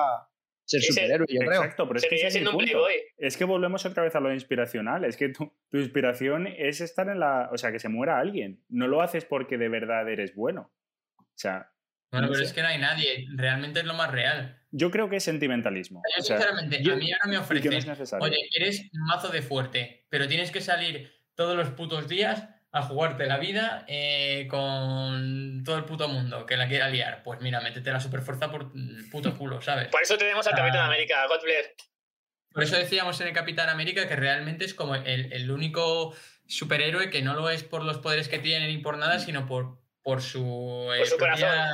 [0.66, 1.62] ser superhéroe, yo creo.
[1.62, 2.88] Exacto, pero es que ese es mi siendo un punto.
[3.18, 5.06] Es que volvemos otra vez a lo inspiracional.
[5.06, 7.50] Es que tu, tu inspiración es estar en la.
[7.54, 8.64] O sea, que se muera alguien.
[8.70, 10.74] No lo haces porque de verdad eres bueno.
[11.20, 11.70] O sea,
[12.14, 12.50] Bueno, no pero sé.
[12.50, 14.60] es que no hay nadie, realmente es lo más real.
[14.72, 16.02] yo creo que es sentimentalismo.
[16.16, 18.18] Yo, O sea, sinceramente, yo- a mí ahora me no ofrecen.
[18.22, 23.28] Oye, eres mazo de fuerte, pero tienes que salir todos los putos días a jugarte
[23.28, 27.22] la vida eh, con todo el puto mundo que la quiera liar.
[27.24, 29.90] Pues mira, métete la superfuerza por el puto culo, ¿sabes?
[29.90, 30.58] Por eso tenemos al Ah.
[30.58, 31.70] Capitán América, God bless.
[32.52, 36.16] Por eso decíamos en el Capitán América que realmente es como el, el único
[36.48, 39.83] superhéroe que no lo es por los poderes que tiene ni por nada, sino por,
[40.04, 40.40] por su...
[40.94, 41.72] eh, Por su propia-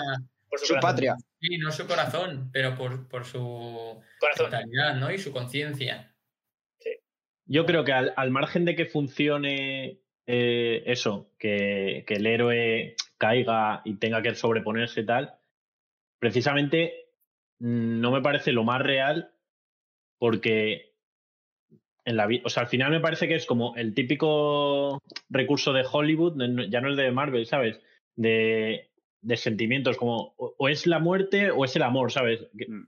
[0.49, 0.89] Por su, Su corazón.
[0.89, 1.15] patria.
[1.39, 4.49] Sí, no su corazón, pero por, por su Corazón.
[4.51, 5.11] mentalidad, ¿no?
[5.11, 6.15] Y su conciencia.
[7.45, 12.95] Yo creo que al, al margen de que funcione eh, eso, que, que el héroe
[13.17, 15.35] caiga y tenga que sobreponerse y tal,
[16.19, 17.09] precisamente
[17.59, 19.33] mm, no me parece lo más real
[20.19, 20.93] porque
[22.05, 25.85] en la o sea, al final me parece que es como el típico recurso de
[25.91, 26.37] Hollywood,
[26.69, 27.79] ya no el de Marvel, ¿sabes?
[28.19, 28.89] De,
[29.21, 32.47] de sentimientos, como o, o es la muerte o es el amor, ¿sabes?
[32.57, 32.87] Que- Mm.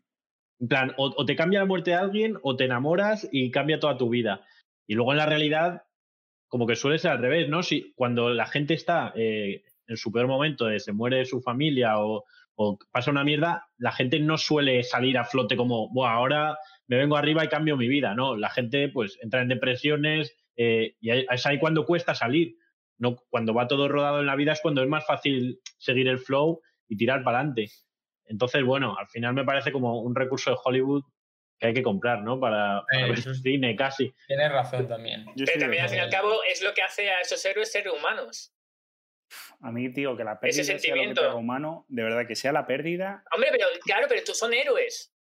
[0.62, 3.80] En plan, o, o te cambia la muerte de alguien o te enamoras y cambia
[3.80, 4.46] toda tu vida.
[4.88, 5.86] Y luego en la realidad,
[6.50, 7.64] como que suele ser al revés, ¿no?
[7.64, 11.98] Si cuando la gente está eh, en su peor momento, de se muere su familia
[12.00, 16.58] o, o pasa una mierda, la gente no suele salir a flote como, Buah, ahora
[16.88, 18.36] me vengo arriba y cambio mi vida, ¿no?
[18.38, 22.58] La gente pues entra en depresiones eh, y es ahí cuando cuesta salir.
[23.02, 26.20] No, cuando va todo rodado en la vida es cuando es más fácil seguir el
[26.20, 27.72] flow y tirar para adelante.
[28.26, 31.04] Entonces, bueno, al final me parece como un recurso de Hollywood
[31.60, 32.40] que hay que comprar, ¿no?
[32.40, 34.14] Para, para Eh, ver eso es- cine casi.
[34.28, 35.26] Tienes razón también.
[35.36, 37.72] Yo Pero también al fin y al cabo es lo que hace a esos héroes
[37.72, 38.54] ser humanos.
[39.62, 41.38] A mí, tío, que la pérdida sea lo que sentimiento.
[41.38, 43.24] humano, de verdad que sea la pérdida.
[43.34, 45.12] Hombre, pero claro, pero tú son héroes.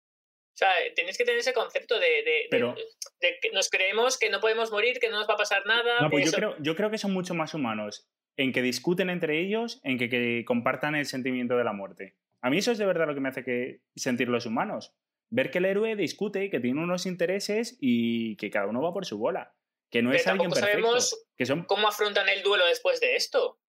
[0.53, 2.75] O sea, tienes que tener ese concepto de, de- de- Pero-
[3.21, 6.01] de que nos creemos que no podemos morir, que no nos va a pasar nada.
[6.01, 9.39] No, pues yo creo, yo creo que son mucho más humanos en que discuten entre
[9.39, 12.15] ellos, en que, que compartan el sentimiento de la muerte.
[12.41, 14.93] A mí eso es de verdad lo que me hace que sentir los humanos.
[15.29, 19.05] Ver que el héroe discute, que tiene unos intereses y que cada uno va por
[19.05, 19.53] su bola.
[19.89, 20.71] Que no Pero es alguien perfecto.
[20.71, 23.59] sabemos Que son, ¿Cómo afrontan el duelo después de esto?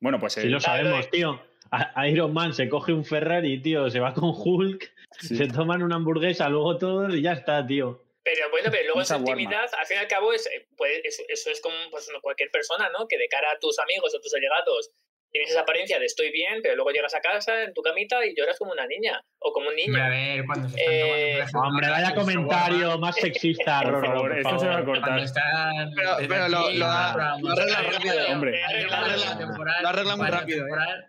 [0.00, 1.08] bueno, pues Si el- lo sabemos, eh.
[1.12, 1.42] tío.
[1.70, 5.36] A- Iron Man se coge un Ferrari, tío, se va con Hulk, sí.
[5.36, 8.04] se toman una hamburguesa, luego todos y ya está, tío.
[8.22, 9.30] Pero bueno, pero luego Un en su shawarma.
[9.40, 12.50] intimidad, al fin y al cabo, es, pues, eso, eso es como pues, no, cualquier
[12.50, 13.06] persona, ¿no?
[13.08, 14.90] Que de cara a tus amigos o tus allegados
[15.32, 18.34] tienes esa apariencia de estoy bien, pero luego llegas a casa en tu camita y
[18.36, 20.36] lloras como una niña o como un Hombre, a niño.
[20.36, 24.58] ver, cuando se están Eh, Hombre, vaya comentario más sexista, Por Rorro, favor, por esto
[24.58, 25.18] se va a cortar.
[25.20, 25.90] Están.
[25.94, 28.14] Pero- lo- lo arregla rápido.
[28.32, 28.60] Hombre.
[28.60, 30.62] Lo arregla- muy rápido, ¿eh?
[30.62, 31.06] temporal.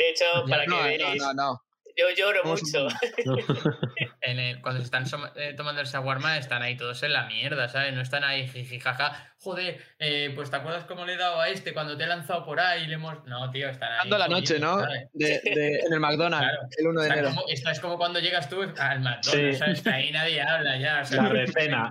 [0.00, 1.62] De hecho, para No, que no, veáis, no, no.
[1.94, 2.88] yo lloro mucho.
[4.22, 5.04] En el- cuando se están
[5.36, 7.94] eh, tomando el shawarma están ahí todos en la mierda, ¿sabes?
[7.94, 9.32] No están ahí jiji, jaja.
[9.38, 12.44] Joder, eh, pues ¿te acuerdas cómo le he dado a este cuando te he lanzado
[12.44, 13.24] por ahí y le hemos...
[13.24, 13.98] No, tío, están ahí.
[14.00, 14.78] Dando la noche, ¿no?
[14.80, 15.08] ¿sabes?
[15.14, 16.68] De, de- en el McDonald's, Claro.
[16.76, 17.28] el 1 de enero.
[17.30, 19.52] como- esto es como cuando llegas tú al McDonald's, Sí.
[19.54, 19.86] ¿sabes?
[19.86, 21.00] Ahí nadie habla ya.
[21.00, 21.90] o sea, La recena.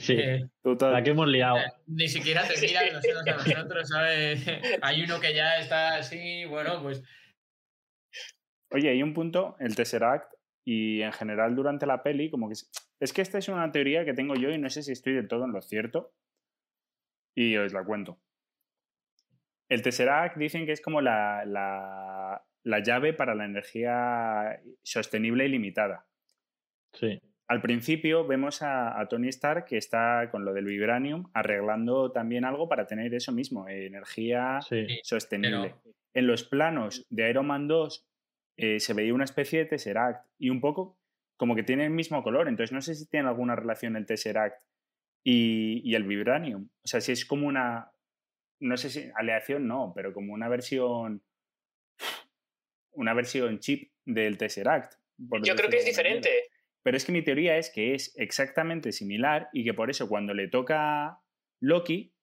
[0.00, 0.92] Sí, Eh, Total.
[0.94, 1.58] la que hemos liado.
[1.86, 4.44] ni siquiera te miran los unos a los otros, ¿sabes?
[4.82, 7.02] Hay uno que ya está así, bueno, pues
[8.70, 10.33] Oye, hay un punto, el Tesseract,
[10.64, 12.54] y en general durante la peli, como que...
[13.00, 15.28] Es, que esta es una teoría que tengo yo y no sé si estoy del
[15.28, 16.12] todo en lo cierto.
[17.36, 18.18] Y os la cuento.
[19.68, 25.48] El Tesseract dicen que es como la, la, la llave para la energía sostenible y
[25.48, 26.06] limitada.
[26.92, 27.20] Sí.
[27.48, 32.44] Al principio vemos a, a Tony Stark que está con lo del Vibranium arreglando también
[32.44, 34.60] algo para tener eso mismo, energía.
[34.66, 35.74] Sí, sostenible.
[35.82, 38.06] pero- En los planos de Iron Man 2
[38.56, 40.98] eh, se veía una especie de Tesseract y un poco
[41.36, 44.62] como que tiene el mismo color, entonces no sé si tiene alguna relación el Tesseract
[45.24, 46.68] y, y el Vibranium.
[46.84, 47.90] O sea, si es como una,
[48.60, 51.22] no sé si, aleación no, pero como una versión,
[52.92, 54.94] una versión chip del Tesseract.
[55.18, 55.84] Yo creo que es manera.
[55.86, 56.30] diferente.
[56.82, 60.34] Pero es que mi teoría es que es exactamente similar y que por eso cuando
[60.34, 61.18] le toca
[61.60, 62.14] Loki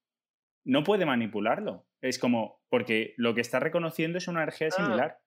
[0.66, 1.88] no puede manipularlo.
[2.00, 4.72] Es como, porque lo que está reconociendo es una energía Ah.
[4.72, 5.20] similar.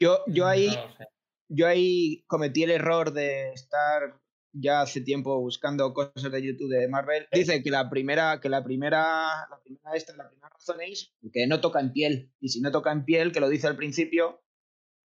[0.00, 1.04] Yo, yo, ahí, no lo sé.
[1.48, 4.18] yo ahí cometí el error de estar
[4.52, 7.26] ya hace tiempo buscando cosas de YouTube de Marvel.
[7.32, 11.46] Dice que la primera, que la primera, la primera esta, la primera razón es que
[11.46, 12.32] no toca en piel.
[12.40, 14.42] Y si no toca en piel, que lo dice al principio,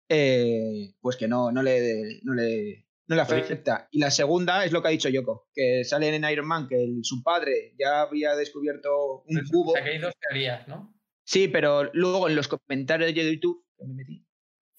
[0.10, 3.88] eh, pues que no, no le, no le, no le afecta.
[3.92, 6.82] Y la segunda es lo que ha dicho Yoko, que sale en Iron Man que
[6.84, 9.74] el- su padre ya había descubierto un O cubo.
[9.74, 10.94] sea, que hay dos teorías, ¿no?
[11.26, 14.26] Sí, pero luego en los comentarios de YouTube que me metí,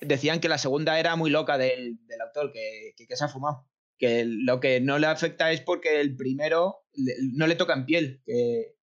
[0.04, 3.28] decían que la segunda era muy loca del, del autor, que, que, que se ha
[3.28, 3.68] fumado.
[3.98, 7.86] Que lo que no le afecta es porque el primero le- no le toca en
[7.86, 8.74] piel, que,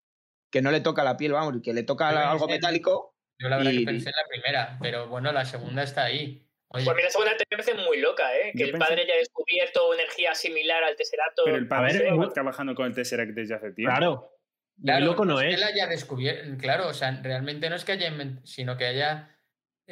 [0.50, 3.16] que no le toca la piel, vamos, que le toca Pero algo metálico.
[3.38, 6.46] Yo la verdad Y- que pensé en la primera, pero bueno, la segunda está ahí.
[6.72, 8.52] Oye, Pues a mí la segunda te parece muy loca, ¿eh?
[8.52, 11.42] Que Yo el pensé- padre haya descubierto energía similar al Tesseracto.
[11.44, 13.96] Pero el padre lleva eh, trabajando con el Tesseract desde hace tiempo.
[13.96, 14.36] Claro.
[14.76, 15.54] Muy claro, loco no que es.
[15.56, 19.36] él haya descubierto, claro, o sea, realmente no es que haya inventado, sino que haya,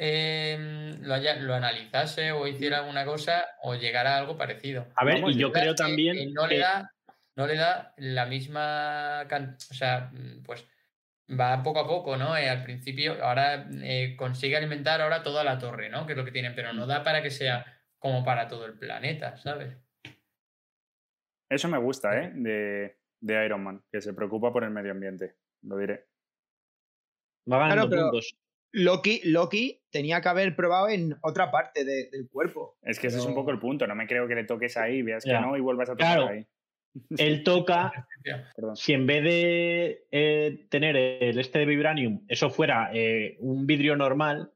[0.01, 4.87] eh, lo haya, lo analizase o hiciera alguna cosa o llegara a algo parecido.
[4.95, 6.91] A ver, Vamos, y yo creo que, también no que- le da
[7.35, 10.65] no le da la misma can- o sea mm, pues
[11.29, 15.57] va poco a poco no Eh, al principio ahora eh, consigue alimentar ahora toda la
[15.59, 17.65] torre no que es lo que tienen pero no da para que sea
[17.97, 19.75] como para todo el planeta sabes
[21.49, 22.31] Eso me gusta, ¿eh?
[22.35, 25.35] De, de Iron Man, que se preocupa por el medio ambiente.
[25.63, 26.07] Lo diré.
[27.51, 28.35] va ganando Claro, pero- puntos.
[28.71, 32.77] Loki, Loki tenía que haber probado en otra parte de- del cuerpo.
[32.83, 33.87] Es que ese es un poco el punto.
[33.87, 36.27] No me creo que le toques ahí, veas que no y vuelvas a tocar Claro.
[36.27, 36.45] ahí.
[37.17, 38.07] Él toca,
[38.75, 43.95] si en vez de eh, tener el este de Vibranium, eso fuera eh, un vidrio
[43.95, 44.51] normal,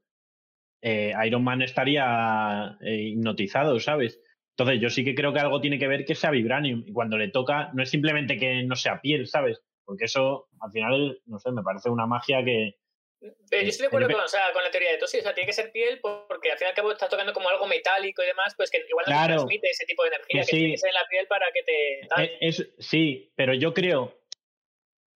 [0.82, 4.20] eh, Iron Man estaría eh, hipnotizado, ¿sabes?
[4.56, 6.84] Entonces yo sí que creo que algo tiene que ver que sea Vibranium.
[6.86, 9.60] Y cuando le toca, no es simplemente que no sea piel, ¿sabes?
[9.84, 12.76] Porque eso, al final, no sé, me parece una magia que...
[13.20, 15.32] Pero yo estoy de acuerdo con, o sea, con la teoría de Tosi, o sea,
[15.34, 18.22] tiene que ser piel porque al fin y al cabo estás tocando como algo metálico
[18.22, 19.34] y demás, pues que igual no te Claro.
[19.36, 20.70] transmite ese tipo de energía Que que, tiene sí.
[20.72, 22.06] que ser en la piel para que te...
[22.08, 22.24] tal.
[22.24, 24.18] Eh, Es, sí, pero yo creo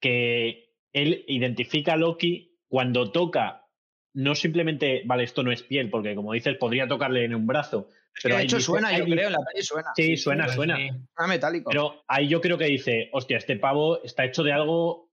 [0.00, 3.66] que él identifica a Loki cuando toca,
[4.14, 7.88] no simplemente, vale, esto no es piel, porque como dices, podría tocarle en un brazo.
[8.22, 9.90] Pero de hecho, dice- suena, yo creo, en la peli suena.
[9.94, 10.76] Sí, suena, Pues suena.
[10.76, 10.88] sí.
[11.14, 11.70] Suena metálico.
[11.70, 15.07] Pero ahí yo creo que dice, hostia, este pavo está hecho de algo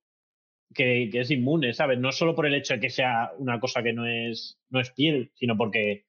[0.75, 1.97] que, que es inmune, ¿sabes?
[1.97, 4.91] No solo por el hecho de que sea una cosa que no es, no es
[4.91, 6.05] piel, sino porque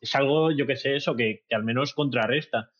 [0.00, 2.70] es algo, yo que sé, eso, que, que al menos contrarresta.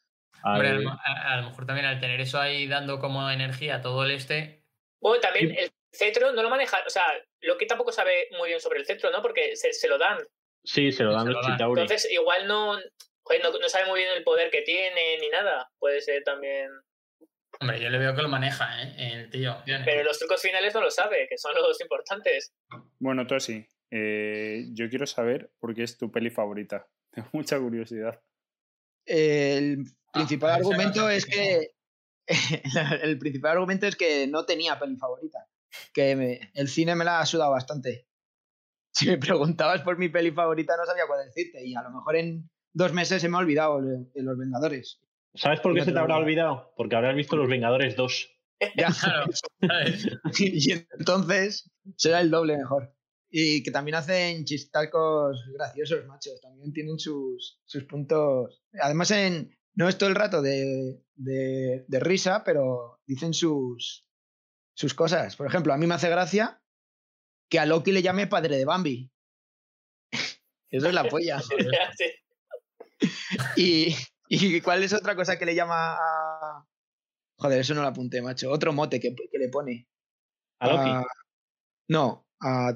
[0.43, 3.29] al- Hombre, a, lo- a- a lo mejor también al tener eso ahí dando como
[3.31, 4.63] energía a todo el este.
[5.01, 7.05] Bueno, también el cetro no lo maneja, o sea,
[7.41, 9.23] Loki tampoco sabe muy bien sobre el cetro, ¿no?
[9.23, 10.19] Porque se, se lo dan.
[10.63, 11.61] Sí, se lo dan Se los lo dan.
[11.71, 12.79] Entonces, igual no,
[13.23, 15.71] joder, no, no sabe muy bien el poder que tiene ni nada.
[15.79, 16.69] Puede ser también.
[17.61, 18.95] Hombre, yo le veo que lo maneja, ¿eh?
[18.99, 19.57] El tío.
[19.67, 22.55] Pero los trucos finales no lo sabe, que son los importantes.
[22.99, 26.89] Bueno, Tosi, eh, yo quiero saber por qué es tu peli favorita.
[27.11, 28.23] Tengo mucha curiosidad.
[29.05, 31.71] El principal Ah, esa argumento es sí que.
[33.03, 35.47] el principal argumento es que no tenía peli favorita.
[35.93, 38.07] Que me- el cine me la ha sudado bastante.
[38.93, 41.65] Si me preguntabas por mi peli favorita, no sabía cuál decirte.
[41.65, 45.01] Y a lo mejor en dos meses se me ha olvidado de, de Los Vengadores.
[45.35, 46.73] ¿Sabes por qué No se te habrá olvidado?
[46.77, 48.31] Porque habrás visto Los Vengadores 2.
[48.77, 48.89] Ya.
[49.01, 49.27] Claro,
[50.39, 52.95] y entonces será el doble mejor.
[53.31, 56.41] Y que también hacen chistacos graciosos, machos.
[56.41, 58.63] También tienen sus, sus puntos.
[58.81, 64.07] Además, en, no es todo el rato de, de, de risa, pero dicen sus,
[64.75, 65.37] sus cosas.
[65.37, 66.61] Por ejemplo, a mí me hace gracia
[67.51, 69.11] que a Loki le llame padre de Bambi.
[70.71, 71.41] Eso es la polla.
[73.57, 73.95] Y,
[74.33, 76.65] ¿Y cuál es otra cosa que le llama a.
[77.37, 78.49] Joder, eso no lo apunté, macho.
[78.51, 79.89] Otro mote que, que le pone.
[80.61, 80.91] A Loki.
[80.91, 81.05] a-
[81.89, 82.73] no, a.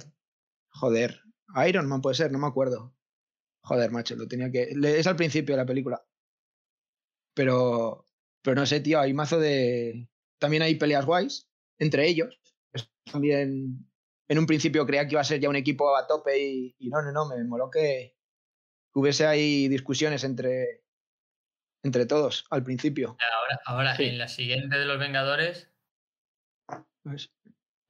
[0.70, 1.20] Joder.
[1.54, 2.96] A Iron Man puede ser, no me acuerdo.
[3.62, 4.74] Joder, macho, lo tenía que.
[4.98, 6.04] Es al principio de la película.
[7.34, 8.04] Pero.
[8.42, 10.08] Pero no sé, tío, hay mazo de.
[10.40, 12.40] También hay peleas guays entre ellos.
[13.10, 13.88] También.
[14.26, 16.88] En un principio creía que iba a ser ya un equipo a tope y, y
[16.88, 18.16] no, no, no, me moló que
[18.94, 20.83] hubiese ahí discusiones entre.
[21.84, 23.16] Entre todos al principio.
[23.20, 24.04] Ahora, ahora Sí.
[24.06, 25.70] en la siguiente de los Vengadores
[27.02, 27.30] Pues,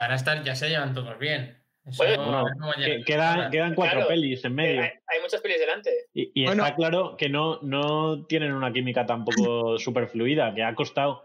[0.00, 1.62] van a estar, ya se llevan todos bien.
[1.84, 2.44] Eso, Bueno,
[2.76, 4.08] que- quedan, quedan cuatro Claro.
[4.08, 4.82] pelis en medio.
[4.82, 5.90] hay, hay muchas pelis delante.
[6.12, 6.64] Y, y Bueno.
[6.64, 11.22] está claro que no, no tienen una química tampoco súper fluida, que ha costado.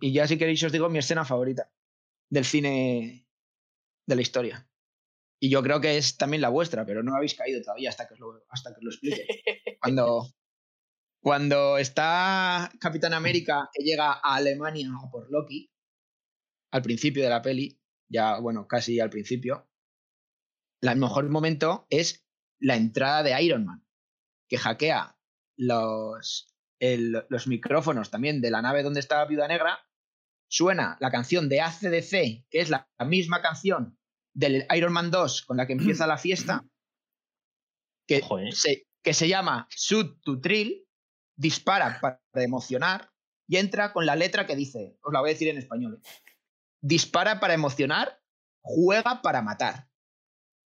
[0.00, 1.70] Y ya si queréis os digo mi escena favorita
[2.30, 3.24] del cine
[4.06, 4.68] de la historia.
[5.40, 8.14] Y yo creo que es también la vuestra, pero no habéis caído todavía hasta que
[8.14, 9.26] os lo, hasta que os lo explique.
[9.80, 10.26] Cuando,
[11.30, 15.72] cuando está Capitán América que llega a Alemania a por Loki,
[16.72, 19.68] al principio de la peli, ya bueno, casi al principio,
[20.82, 22.28] el mejor momento es
[22.60, 23.84] la entrada de Iron Man,
[24.48, 25.18] que hackea
[25.58, 29.80] los, el- los micrófonos también de la nave donde está Viuda Negra,
[30.48, 33.98] suena la canción de ACDC, que es la, la misma canción
[34.32, 36.64] del Iron Man 2 con la que empieza la fiesta,
[38.06, 38.20] que,
[38.52, 40.85] se, que se llama Shoot to Thrill,
[41.36, 43.10] dispara para emocionar
[43.48, 46.08] y entra con la letra que dice, os la voy a decir en español, ¿eh?
[46.80, 48.20] dispara para emocionar,
[48.60, 49.88] juega para matar.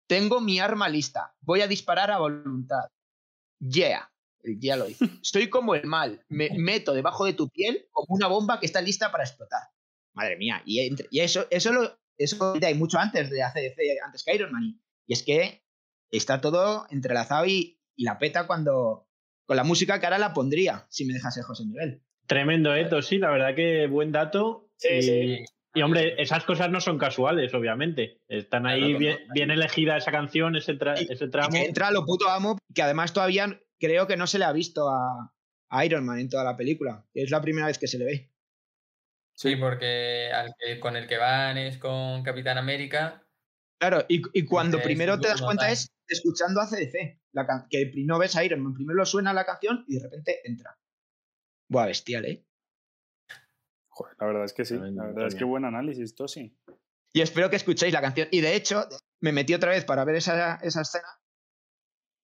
[0.07, 2.89] Tengo mi arma lista, voy a disparar a voluntad.
[3.59, 4.11] Yeah,
[4.43, 5.05] el yeah lo dice.
[5.23, 8.81] Estoy como el mal, me meto debajo de tu piel como una bomba que está
[8.81, 9.63] lista para explotar.
[10.13, 14.23] Madre mía, y, entre- y eso, eso, lo, eso hay mucho antes de ACDC, antes
[14.23, 14.63] que Iron Man.
[14.63, 15.63] Y, y es que
[16.11, 19.08] está todo entrelazado y, y la peta cuando.
[19.49, 22.03] Con la música que ahora la pondría, si me dejase José Miguel.
[22.27, 24.69] Tremendo, Eto, sí, la verdad que buen dato.
[24.75, 25.43] Sí, y, sí.
[25.73, 28.21] y, hombre, esas cosas no son casuales, obviamente.
[28.27, 29.33] Están ahí Claro, bien, no.
[29.33, 31.49] bien elegida esa canción, ese, tra- Y- ese Y tramo.
[31.49, 34.87] que entra lo puto amo, que además todavía creo que no se le ha visto
[34.87, 35.33] a,
[35.69, 37.03] a Iron Man en toda la película.
[37.15, 38.31] Es la primera vez que se le ve.
[39.33, 43.23] Sí, porque al que- con el que van es con Capitán América.
[43.79, 45.73] Claro, y, y cuando primero te das cuenta tal.
[45.73, 49.45] es escuchando a CDC, la can- que no ves a Iron Man, primero suena la
[49.45, 50.77] canción y de repente entra.
[51.69, 52.45] Buah, bestial, ¿eh?
[53.89, 54.75] Joder, la verdad es que sí.
[54.77, 56.57] La verdad es que buen análisis, Tosi.
[57.13, 58.27] Y espero que escuchéis la canción.
[58.31, 58.87] Y de hecho,
[59.21, 61.07] me metí otra vez para ver esa, esa escena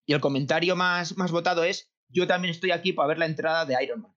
[0.08, 3.66] y el comentario más, más votado es, yo también estoy aquí para ver la entrada
[3.66, 4.16] de Iron Man.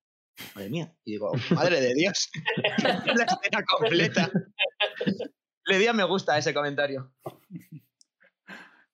[0.54, 0.94] Madre mía.
[1.04, 2.30] Y digo, madre de Dios.
[2.82, 4.30] la escena completa.
[5.68, 7.12] Le di a me gusta a ese comentario.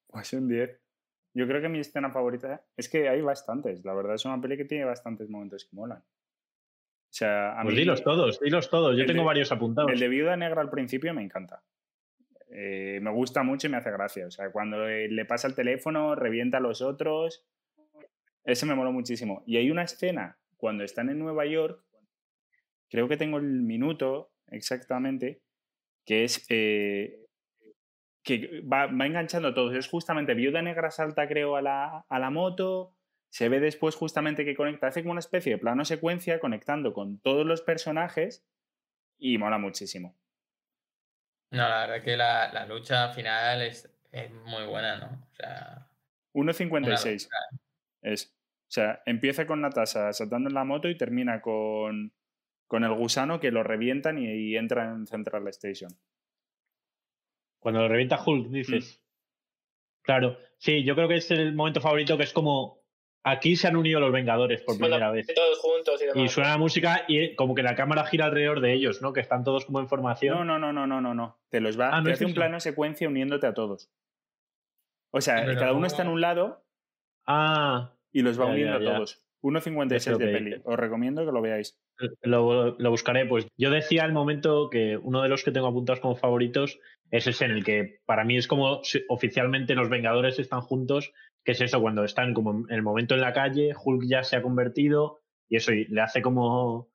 [0.09, 0.81] Pues un 10.
[1.35, 3.85] Yo creo que mi escena favorita es que hay bastantes.
[3.85, 5.99] La verdad es una peli que tiene bastantes momentos que molan.
[5.99, 8.97] O sea, a Pues mí dilos todos, dilos todos.
[8.97, 9.91] Yo tengo de- varios apuntados.
[9.93, 11.63] el de Viuda Negra al principio me encanta.
[12.51, 14.27] Eh, me gusta mucho y me hace gracia.
[14.27, 17.45] O sea, cuando le pasa el teléfono, revienta a los otros.
[18.45, 19.43] Ese me moló muchísimo.
[19.47, 21.83] Y hay una escena cuando están en Nueva York,
[22.91, 25.43] creo que tengo el minuto exactamente,
[26.05, 27.25] que es eh,
[28.23, 29.75] que va, va enganchando a todos.
[29.75, 32.97] Es justamente Viuda Negra salta, creo, a la, a la moto.
[33.31, 37.19] Se ve después justamente que conecta, hace como una especie de plano secuencia conectando con
[37.19, 38.47] todos los personajes
[39.19, 40.17] y mola muchísimo.
[41.51, 45.27] No, la verdad que la, la lucha final es, es muy buena, ¿no?
[45.31, 45.89] O sea,
[46.33, 47.41] una 1.56 locura.
[48.03, 48.35] es.
[48.67, 52.13] O sea, empieza con Natasha saltando en la moto y termina con,
[52.75, 55.93] con el gusano que lo revientan y, y entra en Central Station.
[57.61, 59.01] Cuando lo revienta Hulk, dices.
[60.03, 62.83] Claro, sí, yo creo que es el momento favorito que es como
[63.23, 65.29] aquí se han unido los Vengadores por primera vez.
[65.33, 66.33] todos juntos y Y demás.
[66.33, 69.13] suena la música y como que la cámara gira alrededor de ellos, ¿no?
[69.13, 70.37] Que están todos como en formación.
[70.37, 71.39] No, no, no, no, no, no, no.
[71.51, 73.89] Te los va, Ah, ¿no te hace un plano secuencia uniéndote a todos.
[75.13, 76.65] O sea, pero cada uno no- está en un lado
[77.25, 78.91] Ah, y los va Ya, uniendo ya, ya.
[78.91, 79.24] a todos.
[79.45, 80.57] 1.56 Es lo de peli.
[80.65, 81.79] Os recomiendo que lo veáis.
[82.23, 83.27] lo, lo buscaré.
[83.27, 86.81] Pues yo decía el momento que uno de los que tengo apuntados como favoritos
[87.11, 91.13] es ese en el que para mí es como si oficialmente los Vengadores están juntos,
[91.45, 94.37] que es eso, cuando están como en el momento en la calle, Hulk ya se
[94.37, 96.89] ha convertido y eso, y le hace como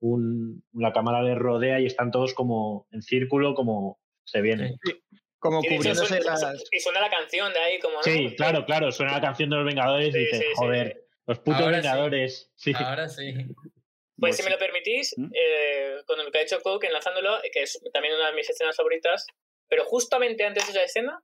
[0.00, 4.76] un, la cámara le rodea y están todos como en círculo, como se vienen.
[5.38, 6.64] Como Y, cubriéndose suena, las...
[6.70, 7.94] y suena la canción de ahí, como.
[7.94, 8.02] ¿no?
[8.02, 10.92] Sí, claro, claro, suena la canción de los Vengadores y Sí, dices, sí, sí, joder,
[10.96, 11.11] sí.
[11.26, 11.82] Los putos Ahora sí.
[11.88, 12.50] Vengadores.
[12.56, 12.72] Sí.
[12.76, 13.32] ahora sí.
[13.34, 13.56] Pues
[14.16, 15.30] Pues si me lo permitís, ¿Mm?
[15.34, 18.76] eh, con lo que ha hecho Coke enlazándolo, que es también una de mis escenas
[18.76, 19.26] favoritas,
[19.68, 21.20] pero justamente antes de esa escena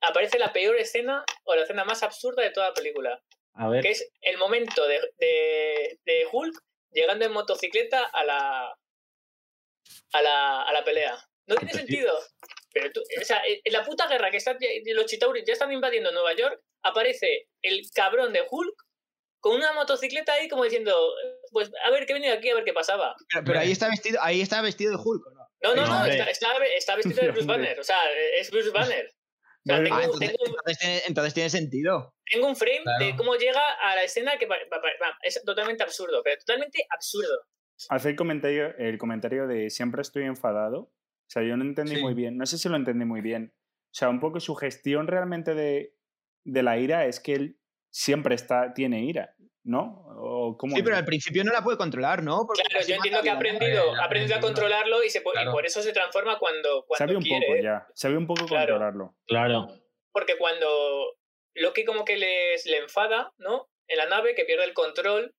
[0.00, 3.22] aparece la peor escena o la escena más absurda de toda la película,
[3.52, 6.58] A ver, que es el momento de, de, de Hulk
[6.92, 8.78] llegando en motocicleta a la
[10.12, 11.16] a la, a la pelea.
[11.46, 12.16] No tiene sentido.
[12.72, 14.56] Pero tú, o sea, en la puta guerra que están,
[14.94, 18.84] los Chitauris ya están invadiendo Nueva York, aparece el cabrón de Hulk
[19.40, 20.94] con una motocicleta ahí como diciendo,
[21.50, 23.14] pues a ver, que he venido aquí a ver qué pasaba.
[23.32, 25.40] Pero, pero ahí está vestido, ahí está vestido de Hulk, ¿o ¿no?
[25.62, 27.46] No, no, no, está, está- está vestido de Bruce.
[27.46, 27.96] Banner, o sea,
[28.38, 29.06] es Bruce Banner.
[29.06, 32.14] O sea, tengo, Ah, entonces, tengo un- entonces tiene, entonces tiene sentido.
[32.24, 34.48] tengo un frame de cómo llega a la escena que
[35.22, 37.40] es totalmente absurdo, pero totalmente absurdo.
[37.88, 40.80] Hace el comentario, el comentario de siempre estoy enfadado.
[40.80, 42.02] O sea, yo no entendí Sí.
[42.02, 42.36] muy bien.
[42.36, 43.54] No sé si lo entendí muy bien.
[43.54, 45.94] O sea, un poco su gestión realmente de,
[46.44, 47.59] de la ira es que él
[47.90, 49.34] siempre está, tiene ira,
[49.64, 50.04] ¿no?
[50.16, 50.84] ¿O cómo Sí, es?
[50.84, 52.44] pero al principio no la puede controlar, ¿no?
[52.46, 55.34] Porque Claro, yo entiendo que ha aprendido, ha aprendido a controlarlo y, se, po- y
[55.34, 55.52] Claro.
[55.52, 57.46] por eso se transforma cuando, cuando Sabe un quiere.
[57.46, 57.86] poco ya.
[57.94, 58.74] Sabe un poco Claro.
[58.74, 59.14] controlarlo.
[59.26, 59.66] claro.
[60.12, 61.16] Porque cuando
[61.54, 63.68] Loki como que les, le enfada, ¿no?
[63.88, 65.34] En la nave, que pierde el control,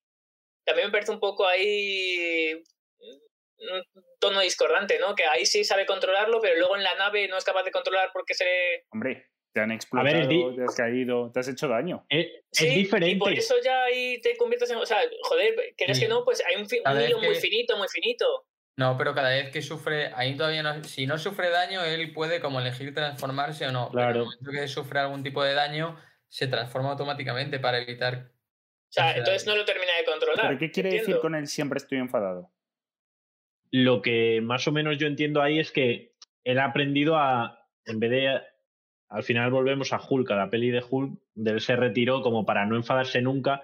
[0.65, 2.61] también me parece un poco ahí
[2.99, 3.83] un
[4.19, 5.13] tono discordante, ¿no?
[5.15, 8.09] Que ahí sí sabe controlarlo, pero luego en la nave no es capaz de controlar
[8.13, 8.85] porque se.
[8.91, 12.05] Hombre, te han explotado, di- te has caído, te has hecho daño.
[12.09, 13.15] Es, Sí, es diferente.
[13.15, 14.77] y por eso ya ahí te conviertes en...
[14.77, 16.03] O sea, joder, ¿crees Sí.
[16.03, 16.23] que no?
[16.23, 18.25] Pues hay un, fi- un hilo muy finito, muy finito.
[18.77, 20.83] No, pero cada vez que sufre, ahí todavía no.
[20.85, 23.89] Si no sufre daño, él puede como elegir transformarse o no.
[23.91, 24.25] Pero en el Claro.
[24.25, 25.97] momento que sufre algún tipo de daño,
[26.29, 28.31] se transforma automáticamente para evitar.
[28.31, 30.47] O sea, entonces no lo termina de controlar.
[30.47, 32.51] ¿Pero qué quiere decir con el siempre estoy enfadado?
[33.71, 37.99] Lo que más o menos yo entiendo ahí es que él ha aprendido a, en
[37.99, 38.41] vez de,
[39.11, 42.45] al final volvemos a Hulk, a la peli de Hulk, de él se retiró como
[42.45, 43.61] para no enfadarse nunca.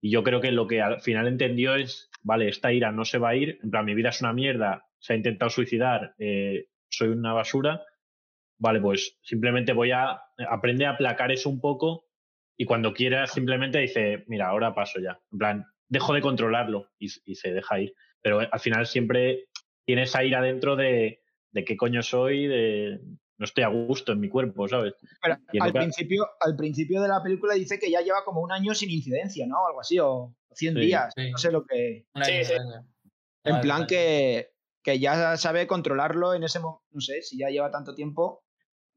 [0.00, 3.18] Y yo creo que lo que al final entendió es, vale, esta ira no se
[3.18, 6.66] va a ir, en plan, mi vida es una mierda, se ha intentado suicidar, eh,
[6.88, 7.82] soy una basura,
[8.58, 10.20] vale, pues simplemente voy a
[10.50, 12.06] aprender a aplacar eso un poco
[12.56, 15.20] y cuando quiera simplemente dice, mira, ahora paso ya.
[15.30, 17.94] En plan, dejo de controlarlo y, se deja ir.
[18.20, 19.44] Pero al final siempre
[19.84, 21.22] tiene esa ira dentro de,
[21.52, 23.00] de qué coño soy, de
[23.42, 24.94] no estoy a gusto en mi cuerpo, ¿sabes?
[25.20, 28.72] Pero al principio, al principio de la película dice que ya lleva como un año
[28.72, 29.66] sin incidencia, ¿no?
[29.66, 31.12] Algo así, o 100 Sí, días.
[31.16, 31.30] sí.
[31.32, 32.06] No sé lo que.
[32.22, 32.52] Sí, sí.
[33.44, 33.86] En plan vale.
[33.88, 34.50] que,
[34.84, 36.84] que ya sabe controlarlo en ese momento.
[36.92, 38.44] No sé, si ya lleva tanto tiempo.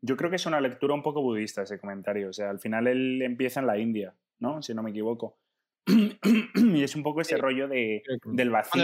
[0.01, 2.29] Yo creo que es una lectura un poco budista ese comentario.
[2.29, 4.61] O sea, al final él empieza en la India, ¿no?
[4.61, 5.39] Si no me equivoco.
[5.87, 7.41] y es un poco ese Sí.
[7.41, 8.83] rollo de, del vacío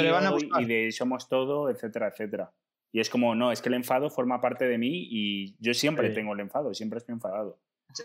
[0.59, 2.51] y de somos todo, etcétera, etcétera.
[2.91, 6.09] Y es como, no, es que el enfado forma parte de mí y yo siempre
[6.09, 6.15] Sí.
[6.15, 7.59] tengo el enfado, siempre estoy enfadado.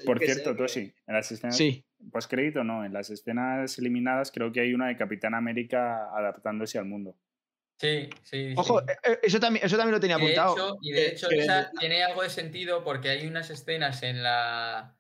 [0.05, 3.79] Por sé, cierto, que- Toshi, en las escenas Sí, post crédito no, en las escenas
[3.79, 7.17] eliminadas creo que hay una de Capitán América adaptándose al mundo.
[7.79, 8.55] Sí, sí.
[8.57, 8.87] Ojo, sí.
[8.91, 10.55] eh, eh, eso también, eso también lo tenía Y apuntado.
[10.55, 14.23] hecho, y de que- hecho esa tiene algo de sentido porque hay unas escenas en
[14.23, 14.97] la,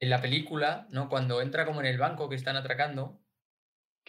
[0.00, 1.08] en la película, ¿no?
[1.08, 3.20] Cuando entra como en el banco que están atracando.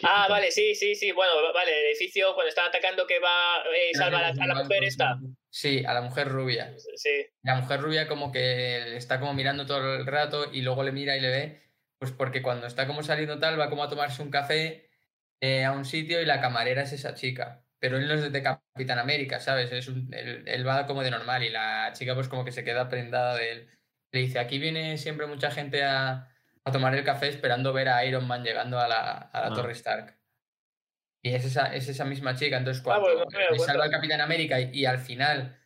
[0.03, 1.11] Ah, vale, sí, sí, sí.
[1.11, 4.55] Bueno, vale, el edificio cuando están atacando que va eh, salva a la, a la
[4.55, 5.17] mujer esta.
[5.49, 6.73] Sí, a la mujer rubia.
[6.95, 7.25] Sí.
[7.41, 11.17] La mujer rubia como que está como mirando todo el rato y luego le mira
[11.17, 11.61] y le ve,
[11.97, 14.89] pues porque cuando está como saliendo tal va como a tomarse un café
[15.41, 17.63] eh, a un sitio y la camarera es esa chica.
[17.79, 19.71] Pero él no es de Capitán América, ¿sabes?
[19.71, 22.63] Es un- él, él va como de normal y la chica pues como que se
[22.63, 23.69] queda prendada de él.
[24.11, 26.29] Le dice, aquí viene siempre mucha gente a,
[26.67, 29.53] a tomar el café esperando ver a Iron Man llegando a la, a la Ah.
[29.53, 30.17] Torre Stark.
[31.23, 32.57] Y es esa, es esa misma chica.
[32.57, 33.91] Entonces, Ah, cuando no me he dado le salva al.
[33.91, 35.59] Capitán América y, y al final,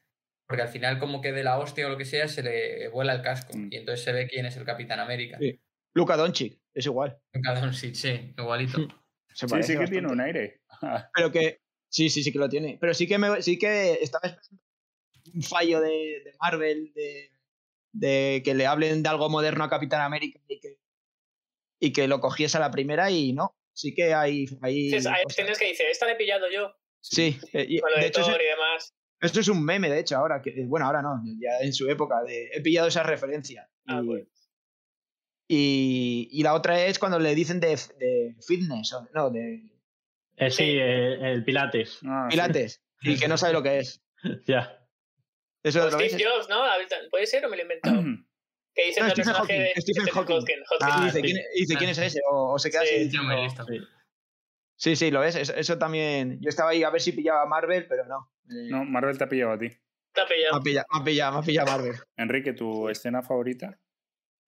[0.48, 3.14] porque al final, como que de la hostia o lo que sea, se le vuela
[3.14, 3.54] el casco.
[3.56, 3.68] Mm.
[3.72, 5.38] Y entonces se ve quién es el Capitán América.
[5.40, 5.60] Sí.
[5.94, 7.20] Luka Doncic, es igual.
[7.44, 7.92] Cada un sí,
[8.38, 8.78] igualito.
[9.34, 10.62] Se Sí, parece sí que tiene un aire.
[11.14, 11.62] Pero que.
[11.90, 12.78] Sí, sí, sí que lo tiene.
[12.82, 14.62] Pero sí que me, sí que estaba esperando
[15.34, 17.32] un fallo de, de Marvel, de,
[17.94, 20.80] de que le hablen de algo moderno a Capitán América y que,
[21.82, 23.54] y que lo cogiese a la primera y no.
[23.74, 24.46] Sí que hay.
[24.62, 25.18] hay Sí, hay cosas.
[25.30, 26.74] escenas que dice, esta la he pillado yo.
[27.02, 28.94] Sí, eh, y- Con lo de de hecho, Thor eso- y demás.
[29.20, 30.42] esto es un meme, de hecho, ahora.
[30.42, 32.22] Que, bueno, ahora no, ya en su época.
[32.24, 33.68] De, he pillado esa referencia.
[33.88, 34.26] Ah, y, bueno.
[35.48, 39.64] y, y la otra es cuando le dicen de, de fitness, o- no, de
[40.38, 42.00] Eh, sí, eh, el Pilates.
[42.06, 42.36] Ah, sí.
[42.36, 44.02] pilates, y que no sabe lo que es.
[44.48, 44.78] Ya.
[45.64, 46.24] Eso Pues Steve.
[46.24, 46.64] Jobs, ¿no?
[47.10, 48.02] ¿Puede ser o me lo he inventado?
[48.74, 50.36] Que dice No, el Stephen personaje Hawking, de Stephen Hawking.
[50.36, 50.56] Hawking.
[50.82, 51.22] Ah, dice, sí.
[51.24, 52.20] ¿quién, y dice, ¿quién es ese?
[52.32, 53.10] O, o se queda Sí, así.
[53.10, 53.18] Sí.
[53.68, 53.80] Sí.
[54.78, 55.36] Sí, sí, lo ves.
[55.36, 56.40] Eso, eso también.
[56.42, 58.32] Yo estaba ahí a ver si pillaba a Marvel, pero no.
[58.50, 59.68] Eh, No, Marvel te ha pillado a ti.
[59.68, 60.56] Está Me pillado.
[60.56, 61.96] ha pillado, me ha pillado, me ha pillado Marvel.
[62.18, 63.78] Enrique, ¿tu escena favorita?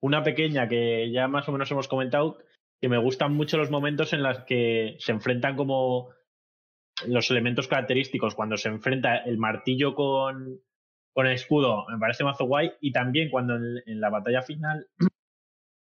[0.01, 2.39] Una pequeña que ya más o menos hemos comentado,
[2.81, 6.09] que me gustan mucho los momentos en los que se enfrentan como
[7.07, 10.61] los elementos característicos, cuando se enfrenta el martillo con,
[11.13, 14.87] con el escudo, me parece mazo guay, y también cuando en, en la batalla final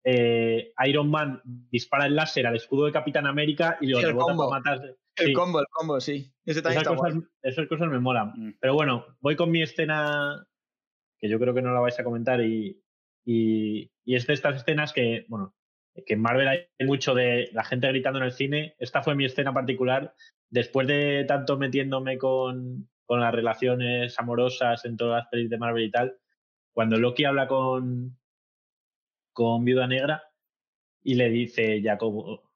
[0.03, 4.09] eh, Iron Man dispara el láser al escudo de Capitán América y lo Sí, el
[4.11, 4.49] rebota combo.
[4.49, 4.85] para matar.
[5.17, 5.33] El Sí.
[5.33, 6.31] combo, el combo, sí.
[6.45, 7.13] Ese también Esas está guay.
[7.15, 8.31] cosas, esas cosas me molan.
[8.35, 8.57] Mm.
[8.59, 10.45] Pero bueno, voy con mi escena,
[11.19, 12.81] que yo creo que no la vais a comentar, y,
[13.25, 15.53] y, y es de estas escenas que, bueno,
[16.05, 18.75] que en Marvel hay mucho de la gente gritando en el cine.
[18.79, 20.15] Esta fue mi escena particular.
[20.49, 25.83] Después de tanto metiéndome con, con las relaciones amorosas en todas las pelis de Marvel
[25.83, 26.17] y tal,
[26.71, 28.17] cuando Loki habla con,
[29.33, 30.23] con Viuda Negra
[31.03, 32.49] y le dice Jacobo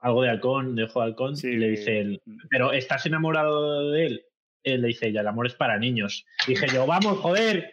[0.00, 3.92] algo de halcón, de ojo de halcón, Sí, y le dice él, pero ¿estás enamorado
[3.92, 4.26] de él?
[4.64, 6.26] Él le dice ella, el amor es para niños.
[6.48, 7.70] Dije yo, vamos, joder.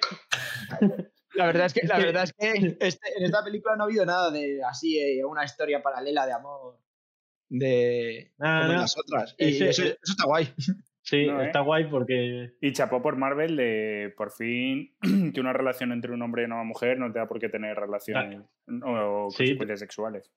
[1.34, 4.06] La verdad es que, la verdad es que este- en esta película no ha habido
[4.06, 6.78] nada de así, eh, una historia paralela de amor
[7.48, 9.34] de como las otras.
[9.40, 10.54] Y Ese- eso, eso está guay.
[11.10, 11.48] Sí, No, ¿eh?
[11.48, 14.94] está guay porque Y chapó por Marvel de por fin
[15.34, 17.76] que una relación entre un hombre y una mujer no te da por qué tener
[17.76, 18.42] relaciones
[18.84, 19.38] o, Sí.
[19.46, 20.32] consecuencias sexuales.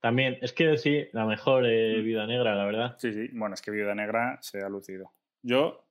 [0.00, 2.04] también, es que sí, la mejor eh, Mm.
[2.04, 2.96] Viuda Negra, la verdad.
[2.98, 3.28] Sí, sí.
[3.32, 5.12] Bueno, es que Viuda Negra se ha lucido.
[5.44, 5.86] Yo,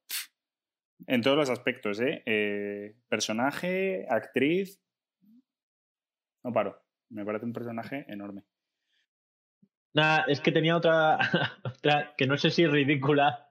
[1.08, 2.22] en todos los aspectos, ¿eh?
[2.26, 4.82] Eh, personaje, actriz.
[6.44, 6.82] No paro.
[7.10, 8.44] Me parece un personaje enorme.
[9.94, 11.18] Nada, es que tenía otra,
[11.64, 13.48] otra que no sé si es ridícula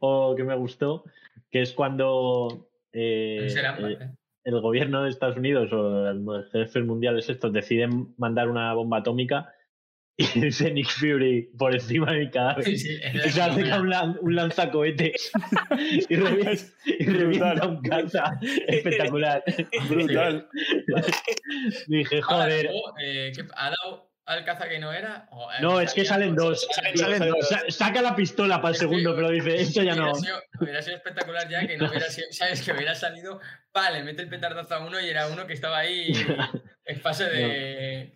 [0.00, 1.04] o que me gustó,
[1.50, 4.10] que es cuando eh, ¿eh?
[4.44, 9.52] el gobierno de Estados Unidos o los jefes mundiales estos deciden mandar una bomba atómica
[10.18, 12.64] y dice Nick Fury por encima de mi cadáver.
[12.64, 15.32] Sí, sí, Y se hace un, lan- un lanzacohetes
[16.08, 18.38] y revienta, y revienta un caza.
[18.68, 19.42] Espectacular.
[19.88, 20.48] Brutal.
[21.88, 22.64] Dije, Ahora, joder.
[22.66, 25.28] luego, eh, ¿qué- ¿Ha dado al caza que no era?
[25.32, 26.66] Eh, No, es que salen dos.
[26.72, 27.48] Salen Salen dos, dos.
[27.48, 30.12] Sa- Saca la pistola para el segundo, pero dice, esto ya no.
[30.12, 32.62] Hubiera sido, hubiera sido espectacular ya que no hubiera sido, ¿sabes?
[32.62, 33.40] Que hubiera salido,
[33.74, 36.12] vale, mete el petardazo a uno y era uno que estaba ahí
[36.84, 38.12] en fase de,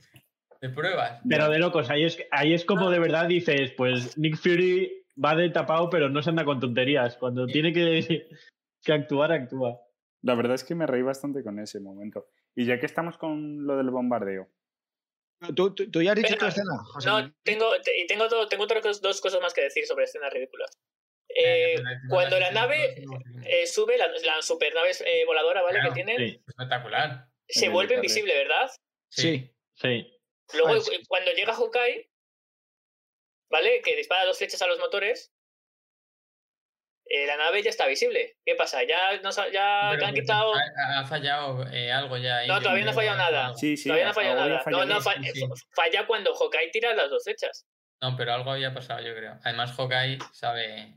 [0.60, 1.20] de pruebas.
[1.28, 5.34] Pero de locos, ahí es, ahí es como de verdad dices, pues Nick Fury va
[5.34, 7.16] de tapado, pero no se anda con tonterías.
[7.16, 8.28] Cuando tiene que,
[8.82, 9.80] que actuar, actúa.
[10.22, 12.26] La verdad es que me reí bastante con ese momento.
[12.54, 14.48] Y ya que estamos con lo del bombardeo.
[15.54, 17.08] ¿Tú, tú, tú ya has dicho tu escena, José?
[17.08, 17.70] No, tengo,
[18.08, 20.70] tengo, todo- tengo otras dos cosas más que decir sobre escenas ridículas.
[21.28, 23.04] Eh, Eh, cuando la nave
[23.44, 25.80] eh, sube, la, la supernave eh, voladora, ¿vale?
[25.80, 27.26] Claro, que tienen, Sí, Espectacular.
[27.48, 28.70] se vuelve invisible, ¿verdad?
[29.10, 29.52] Sí.
[29.74, 30.10] sí.
[30.54, 31.02] Luego, Ah, sí.
[31.08, 32.10] cuando llega Hawkeye,
[33.50, 33.82] ¿vale?
[33.82, 35.32] Que dispara dos flechas a los motores,
[37.08, 38.36] eh, la nave ya está visible.
[38.44, 38.82] ¿Qué pasa?
[38.84, 40.54] ¿Ya, nos ha- ya Pero han porque quitado...?
[40.54, 42.38] Ha, ha fallado eh, algo ya.
[42.38, 43.54] ahí, No, todavía no ha fallado nada.
[43.54, 43.84] Sí, sí.
[43.88, 44.60] Todavía no ha fallado nada.
[44.62, 45.02] falla No, no, bien.
[45.02, 45.44] fa- Sí, sí.
[45.44, 47.66] f- falla cuando Hawkeye tira las dos flechas.
[48.02, 49.38] No, pero algo había pasado, yo creo.
[49.44, 50.94] Además, Hawkeye sabe.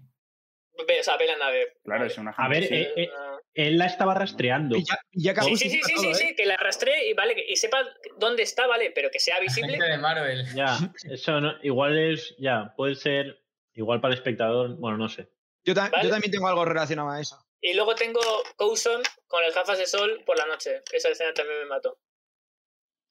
[0.88, 1.74] Ve, ve la nave.
[1.84, 2.74] Claro, es una A ver, sí.
[2.96, 3.10] eh,
[3.54, 4.78] él la estaba rastreando.
[4.78, 6.16] Y ya, y ya que Sí, sí, sí, sí, todo, sí, ¿eh?
[6.16, 7.86] sí, que la arrastre y vale, que- y sepa
[8.18, 9.72] dónde está, vale, pero que sea visible.
[9.74, 10.46] Gente de Marvel.
[10.56, 10.78] Ya,
[11.12, 13.42] eso no, igual es, ya, puede ser
[13.74, 15.28] igual para el espectador, bueno, no sé.
[15.70, 16.04] Yo, ta- Vale.
[16.04, 17.38] yo también tengo algo relacionado a eso.
[17.62, 18.20] Y luego tengo
[18.56, 20.82] Coulson con las gafas de sol por la noche.
[20.92, 22.00] Esa escena también me mató.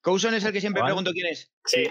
[0.01, 1.51] Coulson es el que siempre pregunto quién es.
[1.65, 1.87] Sí.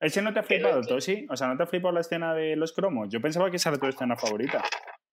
[0.00, 0.82] ¿Ese no te ha flipado.
[0.82, 1.26] Tosi?
[1.30, 3.08] O sea, ¿no te ha flipado la escena de los cromos?
[3.10, 4.62] Yo pensaba que esa era tu escena favorita.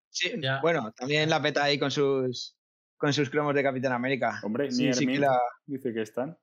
[0.09, 0.59] Sí, Ya.
[0.61, 2.57] bueno, también la peta ahí con sus
[2.97, 4.39] con sus cromos de Capitán América.
[4.43, 6.38] Hombre, sí, ni sí, que la- dice que están.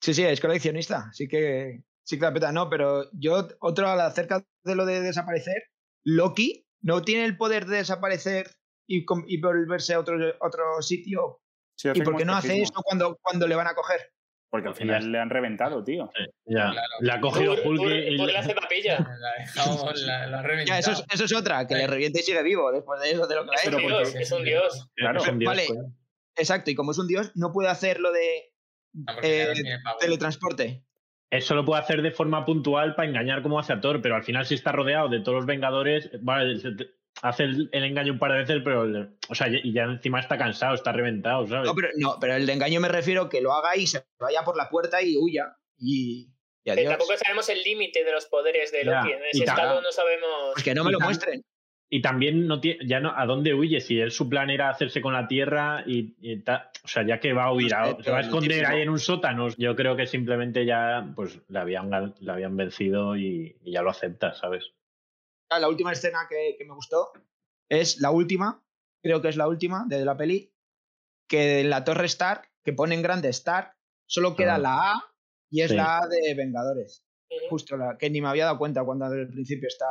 [0.00, 2.50] sí, sí, es coleccionista, sí que sí que la peta.
[2.50, 5.62] No, pero yo otro acerca de lo de desaparecer,
[6.04, 8.50] Loki no tiene el poder de desaparecer
[8.88, 9.04] y,
[9.40, 11.40] volverse a otro, otro sitio.
[11.76, 14.00] Sí, ¿Y por qué no hace esto cuando, cuando le van a coger?
[14.48, 16.10] Porque al final le han reventado, tío.
[16.16, 16.80] Sí, ya, Claro.
[17.00, 18.98] le ha cogido Hulk y- le hace papilla.
[19.56, 19.86] La
[20.30, 20.64] la, la.
[20.64, 23.26] Ya, eso es, eso es otra, que le reviente y sigue vivo después de eso,
[23.26, 23.76] de lo que ha Es un hecho.
[23.82, 24.88] Pero dios, porque- es un dios.
[24.94, 25.20] Claro.
[25.20, 25.66] es un dios, Vale.
[25.66, 25.82] coño.
[26.36, 28.52] Exacto, y como es un dios, no puede hacer lo de
[28.94, 29.52] No, eh,
[30.00, 30.84] teletransporte.
[31.30, 34.22] Eso lo puede hacer de forma puntual para engañar como hace a Thor, pero al
[34.24, 36.60] final si está rodeado de todos los Vengadores, vale,
[37.22, 40.20] hace el, el engaño un par de veces, pero el- o sea, y ya encima
[40.20, 41.66] está cansado, está reventado, ¿sabes?
[41.66, 44.44] No pero, no, pero el de engaño me refiero que lo haga y se vaya
[44.44, 45.56] por la puerta y huya.
[45.78, 46.28] Y,
[46.64, 46.90] y Eh, adiós.
[46.90, 49.12] tampoco sabemos el límite de los poderes de Ya, Loki.
[49.12, 50.30] En y ese ta- estado no sabemos.
[50.52, 51.42] Pues que no me lo muestren.
[51.88, 53.80] Y también no tiene, ya no, ¿a dónde huye?
[53.80, 57.20] Si él su plan era hacerse con la Tierra y, y ta- o sea, ya
[57.20, 59.76] que va a huir, a- Respeto, se va a esconder ahí en un sótano, yo
[59.76, 64.34] creo que simplemente ya, pues, le habían, le habían vencido y, y ya lo acepta,
[64.34, 64.72] ¿sabes?
[65.48, 67.12] Ah, La última escena que, que me gustó
[67.68, 68.64] es la última,
[69.00, 70.52] creo que es la última de la peli,
[71.28, 73.76] que en la torre Stark, que pone en grande Stark,
[74.08, 74.58] solo queda Ah.
[74.58, 75.04] la A
[75.50, 75.76] y es Sí.
[75.76, 77.04] la A de Vengadores.
[77.48, 79.86] Justo la que ni me había dado cuenta cuando al principio está.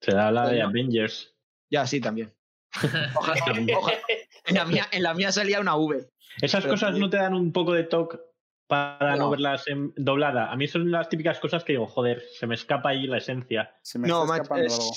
[0.00, 0.62] Será la de.
[0.62, 1.34] Avengers.
[1.70, 2.32] Ya, sí, también.
[3.16, 3.44] Ojalá-
[3.76, 3.98] ojalá-
[4.46, 6.08] En la, mía, en la mía salía una V.
[6.40, 8.18] Esas Pero cosas no te dan un poco de toque
[8.68, 9.30] para no, No.
[9.30, 10.50] verlas en doblada.
[10.50, 13.76] A mí son las típicas cosas que digo, joder, se me escapa ahí la esencia.
[13.82, 14.90] Se me No, está escapando es- algo.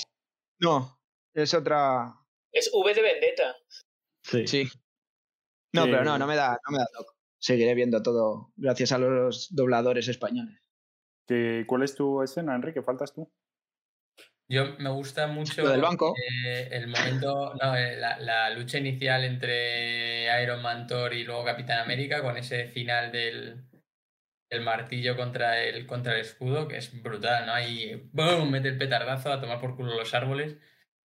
[0.60, 1.00] No,
[1.34, 2.14] es otra.
[2.52, 3.56] Es V de Vendetta.
[4.22, 4.46] Sí.
[4.46, 4.68] Sí.
[5.72, 5.90] No, Sí.
[5.90, 7.10] pero no, no me da, no me da toque.
[7.40, 10.60] Seguiré viendo todo gracias a los dobladores españoles.
[11.26, 12.82] ¿Qué- ¿Cuál es tu escena, Enrique?
[12.82, 13.30] ¿Faltas tú?
[14.48, 16.14] Yo me gusta mucho Lo del banco.
[16.16, 21.44] eh, el momento, no, eh, la, la lucha inicial entre Iron Man, Thor y luego
[21.44, 23.64] Capitán América con ese final del,
[24.50, 27.54] del martillo contra el, contra el escudo, que es brutal, ¿no?
[27.54, 28.50] Ahí, ¡boom!
[28.50, 30.58] mete el petardazo a tomar por culo los árboles.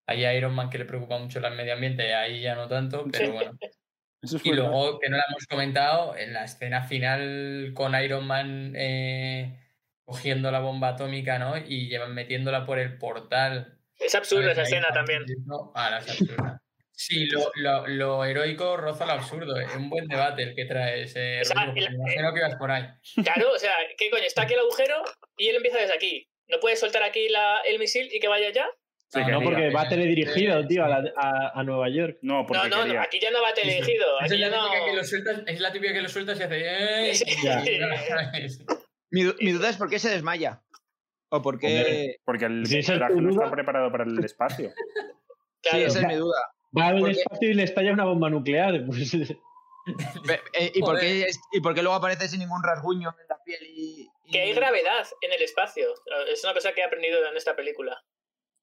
[0.08, 3.10] Ahí a Iron Man que le preocupa mucho el medio ambiente, ahí ya no tanto,
[3.12, 3.58] pero bueno.
[4.22, 8.74] Eso Y luego, que no la hemos comentado, en la escena final con Iron Man
[8.76, 9.67] eh,
[10.08, 11.58] cogiendo la bomba atómica, ¿no?
[11.58, 13.78] Y llevan metiéndola por el portal.
[14.00, 15.26] Es absurda esa escena también.
[15.76, 16.62] Ah, no, es absurda.
[16.94, 19.60] Sí, lo, lo, lo heroico roza lo absurdo.
[19.60, 22.40] Es un buen debate el que trae ese Esa- rollo, el- porque me imagino que
[22.40, 22.86] ibas por ahí.
[23.22, 24.24] Claro, o sea, ¿qué coño?
[24.24, 24.96] Está aquí el agujero
[25.38, 26.28] y él empieza desde aquí.
[26.48, 28.66] ¿No puedes soltar aquí la- el misil y que vaya allá?
[29.10, 32.18] Sí, No, No, porque va teledirigido, tío, a, la- a, a Nueva York.
[32.22, 34.06] No, No, no, no, aquí ya no va teledirigido.
[34.22, 34.64] Aquí es, ya la no.
[34.70, 37.02] típica que lo sueltas, es la típica que lo sueltas y hace...
[37.10, 37.16] ¡Ey!
[37.16, 37.26] Sí.
[37.44, 37.62] Ya.
[39.12, 40.62] Mi, mi duda es por qué se desmaya.
[41.30, 41.68] O por qué.
[41.78, 42.20] Hombre.
[42.26, 44.70] Porque el Si tu no está preparado para el espacio.
[44.70, 45.86] Sí, Claro.
[45.86, 46.38] esa es mi duda.
[46.78, 48.86] Va al Porque- espacio y le estalla una bomba nuclear.
[48.86, 49.14] Pues,
[50.54, 53.60] eh, ¿Y, por qué, ¿Y por qué luego aparece sin ningún rasguño en la piel
[53.64, 54.10] y.
[54.26, 55.88] y- Que hay gravedad en el espacio.
[56.32, 58.02] Es una cosa que he aprendido en esta película.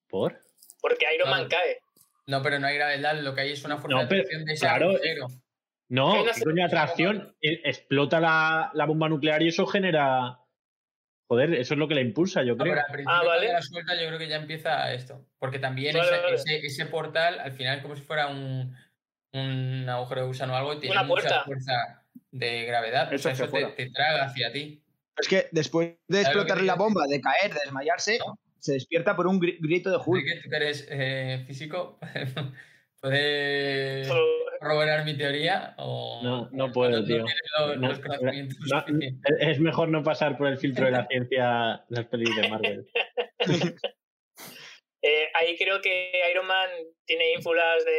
[0.08, 0.38] ¿Por?
[0.80, 1.80] Porque Iron Man cae.
[2.26, 4.52] No, pero no hay gravedad, lo que hay es una fuerza No, de atracción de
[4.52, 4.90] ese claro.
[4.90, 5.26] agujero.
[5.94, 7.36] No, Hay una ¿qué coño de atracción?
[7.40, 10.38] Explota la, la bomba nuclear y eso genera.
[11.28, 12.74] Joder, eso es lo que la impulsa, yo No, creo.
[12.74, 13.52] pero al principio Ah, vale.
[13.52, 15.24] la suelta yo creo que ya empieza esto.
[15.38, 16.34] Porque también Vale, ese, vale.
[16.34, 18.74] ese- ese portal al final es como si fuera un,
[19.32, 21.44] un agujero de gusano o algo y tiene Una mucha puerta.
[21.44, 23.08] fuerza de gravedad.
[23.10, 24.82] O Eso sea, hacia eso te, traga hacia ti.
[25.16, 28.36] Es que después de explotar la bomba, de caer, de desmayarse, No.
[28.58, 30.24] se despierta por un gri- grito de Hulk.
[30.42, 31.98] Tú que eres eh, físico,
[33.10, 34.08] ¿puedes
[34.60, 35.74] corroborar mi teoría?
[35.78, 37.18] O, No, no puedo, no tío.
[37.58, 38.00] los, No, los
[39.40, 42.86] es mejor no pasar por el filtro de la ciencia las pelis de Marvel.
[45.06, 46.70] Eh, ahí creo que Iron Man
[47.04, 47.92] tiene ínfulas de,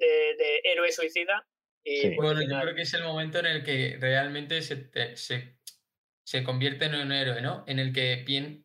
[0.00, 1.46] de- de héroe suicida.
[1.84, 2.10] Y Sí.
[2.16, 5.58] pues, Bueno, yo creo que es el momento en el que realmente se, te- se,
[6.26, 7.62] se convierte en un héroe, ¿no?
[7.66, 8.64] En el que pien-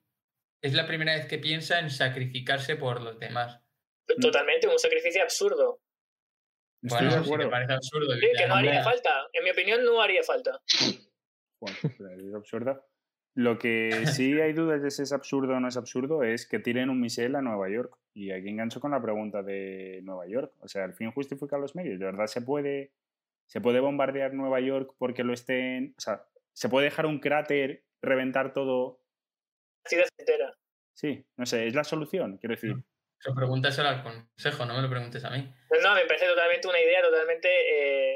[0.64, 3.61] es la primera vez que piensa en sacrificarse por los demás.
[4.20, 5.80] Totalmente, un sacrificio absurdo.
[6.84, 7.50] Estoy Bueno, de acuerdo.
[7.50, 8.14] parece absurdo.
[8.16, 9.28] Sí, que no haría falta.
[9.34, 10.60] En mi opinión, no haría falta.
[11.60, 12.84] Bueno, es absurdo.
[13.36, 16.60] Lo que sí hay dudas de si es absurdo o no es absurdo es que
[16.60, 17.98] tiren un misil a Nueva York.
[18.14, 20.54] Y aquí engancho con la pregunta de Nueva York.
[20.60, 22.00] O sea, ¿el fin justifica los medios?
[22.00, 22.92] ¿De verdad se puede,
[23.46, 25.94] se puede bombardear Nueva York porque lo estén...
[25.98, 29.00] O sea, ¿se puede dejar un cráter, reventar todo?
[29.86, 30.58] La ciudad entera.
[30.94, 32.38] Sí, no sé, ¿es la solución?
[32.38, 32.76] Quiero decir,
[33.24, 35.48] Eso pregúntaselo al consejo, no me lo preguntes a mí.
[35.70, 37.50] No, no, me parece totalmente una idea totalmente,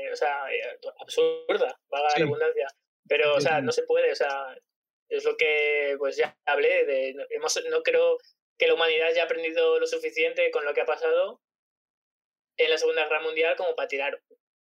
[0.07, 0.61] eh, o sea, eh,
[0.99, 2.21] absurda, valga Sí.
[2.21, 2.67] redundancia.
[3.07, 4.57] Pero, o Yo sea, no se puede, o sea,
[5.09, 8.17] es lo que pues ya hablé de, no- hemos, no creo
[8.57, 11.39] que la humanidad haya aprendido lo suficiente con lo que ha pasado
[12.57, 14.19] en la Segunda Guerra Mundial como para tirar.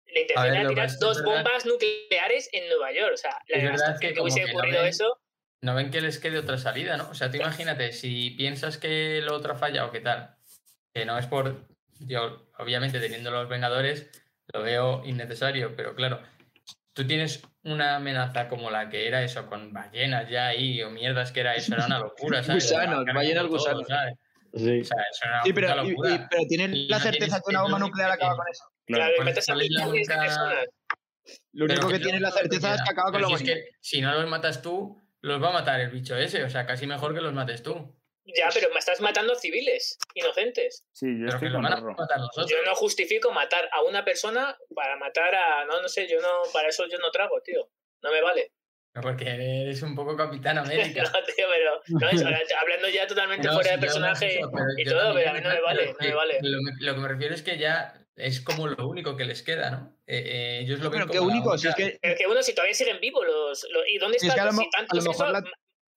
[0.07, 3.57] La intención era tirar es dos verdad- bombas nucleares en Nueva York, o sea, la
[3.57, 5.21] Es verdad devastación que que, hubiese no ocurrido ven- eso,
[5.63, 7.09] No ven que les quede otra salida, ¿no?
[7.09, 10.35] O sea, tú imagínate, si piensas que lo otro ha fallado, ¿qué tal?
[10.93, 11.65] Que no es por.
[12.01, 14.09] Yo, obviamente, teniendo los Vengadores,
[14.53, 16.21] lo veo innecesario, pero claro,
[16.91, 21.31] tú tienes una amenaza como la que era eso, con ballenas ya ahí, o mierdas
[21.31, 22.65] que era eso, era una locura, ¿sabes?
[22.69, 23.87] Gusanos, ballenas gusanos.
[23.87, 24.15] ¿sabes?
[24.53, 24.81] Sí.
[24.81, 26.27] O sea, eso era una Sí, pero, puta y- y- locura.
[26.29, 28.63] pero tienen Y la no certeza tienes- que una bomba nuclear acaba que- con eso.
[28.85, 30.65] claro, claro, ¿cuál- metes a la.
[31.53, 33.33] Lo Pero único que no tiene la que certeza es que acaba con la si
[33.35, 36.43] es que si no los matas tú, los va a matar el bicho ese.
[36.43, 37.95] O sea, casi mejor que los mates tú.
[38.25, 40.87] Ya, pero me estás matando a civiles inocentes.
[40.93, 41.95] sí, yo Pero que estoy los con van a Rorro.
[41.97, 42.49] matar nosotros.
[42.49, 45.65] Yo no justifico matar a una persona para matar a.
[45.65, 46.29] No, no sé, yo no.
[46.53, 47.69] Para eso yo no trago, tío.
[48.01, 48.51] No me vale.
[49.01, 51.03] Porque eres un poco Capitán América.
[51.03, 51.81] No, tío, pero.
[51.87, 52.25] No, eso,
[52.61, 55.61] hablando ya totalmente No, fuera de personaje eso, y todo, pero a mí no me
[55.61, 56.39] vale, no me vale.
[56.41, 59.97] Lo que me refiero es que ya es como lo único que les queda, ¿no?
[60.07, 62.25] Eh, eh, ellos lo ven Pero qué como la único, si es que Pero que
[62.27, 63.67] bueno, si todavía siguen vivos los.
[63.71, 64.49] los- ¿Y dónde Si es están?
[64.49, 65.43] que Si tanto eso- la-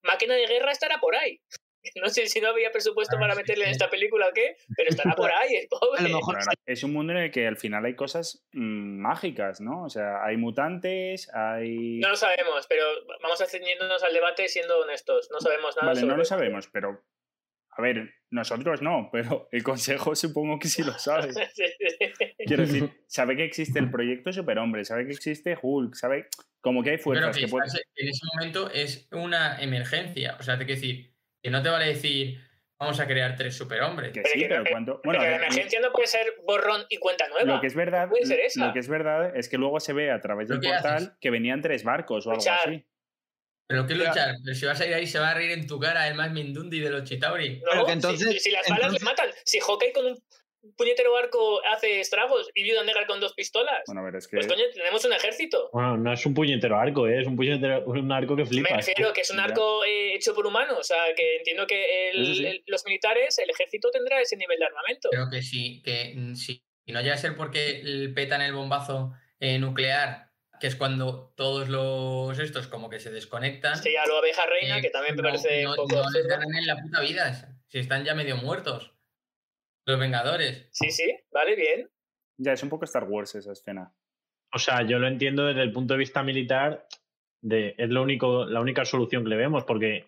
[0.02, 1.40] Máquina de guerra estará por ahí.
[1.94, 4.56] No sé si no había presupuesto Ah, para sí, meterle en esta película o qué,
[4.76, 6.00] pero estará por ahí, el pobre.
[6.00, 9.60] a lo mejor es un mundo en el que al final hay cosas mm, mágicas,
[9.60, 9.84] ¿no?
[9.84, 11.98] O sea, hay mutantes, hay...
[12.00, 12.84] No lo sabemos, pero
[13.22, 15.28] vamos a ceñirnos al debate siendo honestos.
[15.30, 17.04] No sabemos nada Vale, sobre no lo sabemos, pero...
[17.78, 21.28] A ver, nosotros no, pero el Consejo supongo que sí lo sabe.
[22.46, 26.28] Quiero decir, sabe que existe el proyecto Superhombre, sabe que existe Hulk, sabe
[26.60, 27.68] como que hay Pero fuerzas que que pueden...
[27.96, 30.36] en ese momento es una emergencia.
[30.40, 31.12] O sea, te quiero decir,
[31.42, 32.40] que no te vale decir,
[32.78, 34.12] vamos a crear tres superhombres.
[34.12, 35.00] Que Pero sí, que- pero pero- cuánto...
[35.04, 37.54] Bueno, Pero la emergencia no puede ser borrón y cuenta nueva.
[37.54, 38.66] lo que es verdad, puede ser esa.
[38.66, 41.12] lo que es verdad es que luego se ve a través del ¿Pero portal haces?
[41.20, 42.58] que venían tres barcos o algo Luchar.
[42.68, 42.84] así.
[43.68, 44.36] Pero qué luchar.
[44.44, 46.30] Pero si vas a ir ahí, se va a reír en tu cara el más
[46.32, 47.58] Mindundi de los Chitauri.
[47.58, 49.30] No, Pero que si- entonces- si, si las balas entonces- le matan.
[49.44, 50.22] Si Hawkeye con un
[50.76, 53.82] puñetero arco hace estragos y Viuda Negra con dos pistolas.
[53.86, 54.36] Bueno, a ver, es que...
[54.36, 55.70] Pues coño, tenemos un ejército.
[55.72, 57.20] Bueno, no es un puñetero arco, ¿eh?
[57.20, 58.76] es un puñetero, un arco que Me flipas.
[58.86, 60.76] refiero que es un arco eh, hecho por humanos.
[60.78, 62.46] O sea, que entiendo que el- sí.
[62.46, 65.08] el- los militares, el ejército tendrá ese nivel de armamento.
[65.10, 66.62] Creo que sí, que mm, sí.
[66.84, 70.25] Y no llega a ser porque el- petan el bombazo eh, nuclear,
[70.58, 73.76] que es cuando todos los estos como que se desconectan.
[73.76, 76.10] Sí, a lo abeja reina, eh, que también me no- parece no, un poco no
[76.10, 77.56] les ganan en la puta vida.
[77.68, 78.92] Si están ya medio muertos.
[79.84, 80.68] Los Vengadores.
[80.72, 81.88] Sí, sí, vale, bien.
[82.38, 83.92] Ya, es un poco Star Wars esa escena.
[84.52, 86.86] O sea, yo lo entiendo desde el punto de vista militar,
[87.40, 90.06] de, es lo único, la única solución que le vemos, porque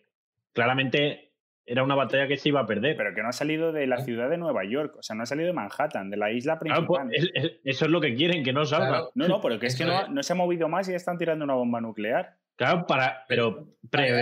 [0.52, 1.27] claramente
[1.68, 2.96] era una batalla que se iba a perder.
[2.96, 5.26] Pero que no ha salido de la ciudad de Nueva York, o sea, no ha
[5.26, 7.06] salido de Manhattan, de la isla principal.
[7.08, 8.88] pues, es- es- eso es lo que quieren, que no salga.
[8.88, 9.10] Claro.
[9.14, 11.18] No, no, pero que es que no, no se ha movido más y ya están
[11.18, 12.34] tirando una bomba nuclear.
[12.56, 13.60] Claro, para, pero que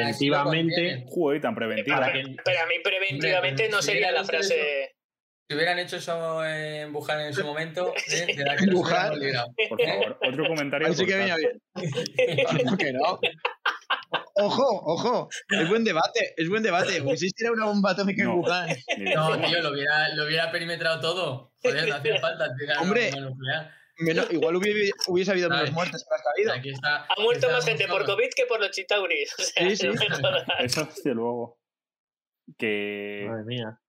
[0.02, 1.04] así preventivamente.
[1.08, 1.96] Joder, tan preventiva.
[2.00, 4.92] Para que- Pero a mí preventivamente no sería la frase.
[5.48, 8.34] Si hubieran hecho eso en Wuhan en su momento, ¿eh?
[8.36, 9.12] de la que Wuhan.
[9.68, 10.88] Por favor, otro comentario.
[10.88, 11.62] Ahí sí que venía bien.
[12.68, 13.20] ¿Por qué no?
[14.38, 17.02] Ojo, ojo, es buen debate, es buen debate.
[17.02, 18.28] Pues si era una bomba atómica en.
[18.30, 18.68] Wuhan.
[19.14, 21.52] No, tío, lo hubiera, lo hubiera perimetrado todo.
[21.62, 22.46] Joder, no hacía falta
[22.80, 23.10] Hombre.
[23.12, 23.70] bomba nuclear.
[23.98, 26.52] Menos- igual hubiese, hubiese habido menos muertes que las que ha habido.
[26.52, 27.04] Aquí está.
[27.06, 28.04] Ha muerto más gente por.
[28.04, 29.34] COVID que por los chitauris.
[29.38, 29.88] O sea, Sí.
[30.60, 31.58] Eso desde luego.
[32.58, 33.80] Que Madre mía.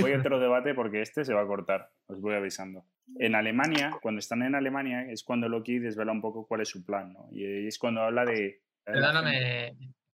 [0.00, 2.86] voy a otro debate porque este se va a cortar, os voy avisando.
[3.18, 6.84] En Alemania, cuando están en Alemania, es cuando Loki desvela un poco cuál es su
[6.84, 7.28] plan, ¿no?
[7.32, 8.62] Y es cuando habla de...
[8.84, 9.76] Perdóname,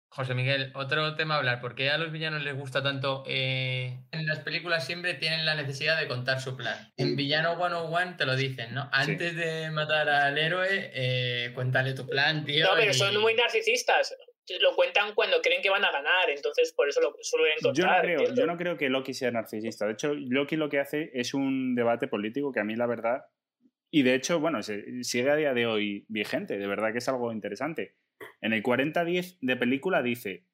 [0.10, 1.60] José Miguel, otro tema a hablar.
[1.62, 3.24] ¿Por qué a los villanos les gusta tanto?
[3.28, 6.92] eh, en las películas siempre tienen la necesidad de contar su plan.
[6.98, 8.90] En Villano 101 te lo dicen, ¿no?
[8.92, 12.66] Antes de matar al héroe, eh, cuéntale tu plan, tío.
[12.66, 14.16] No, pero y- son muy narcisistas.
[14.62, 17.74] Lo cuentan cuando creen que van a ganar, entonces por eso lo suelen Yo no,
[17.74, 18.02] contar.
[18.04, 19.86] creo, yo no creo que Loki sea narcisista.
[19.88, 23.26] De hecho, Loki lo que hace es un debate político que a mí la verdad...
[23.92, 27.32] Y de hecho, bueno, sigue a día de hoy vigente, de verdad que es algo
[27.32, 27.96] interesante.
[28.42, 30.46] En el 40-10 de película dice,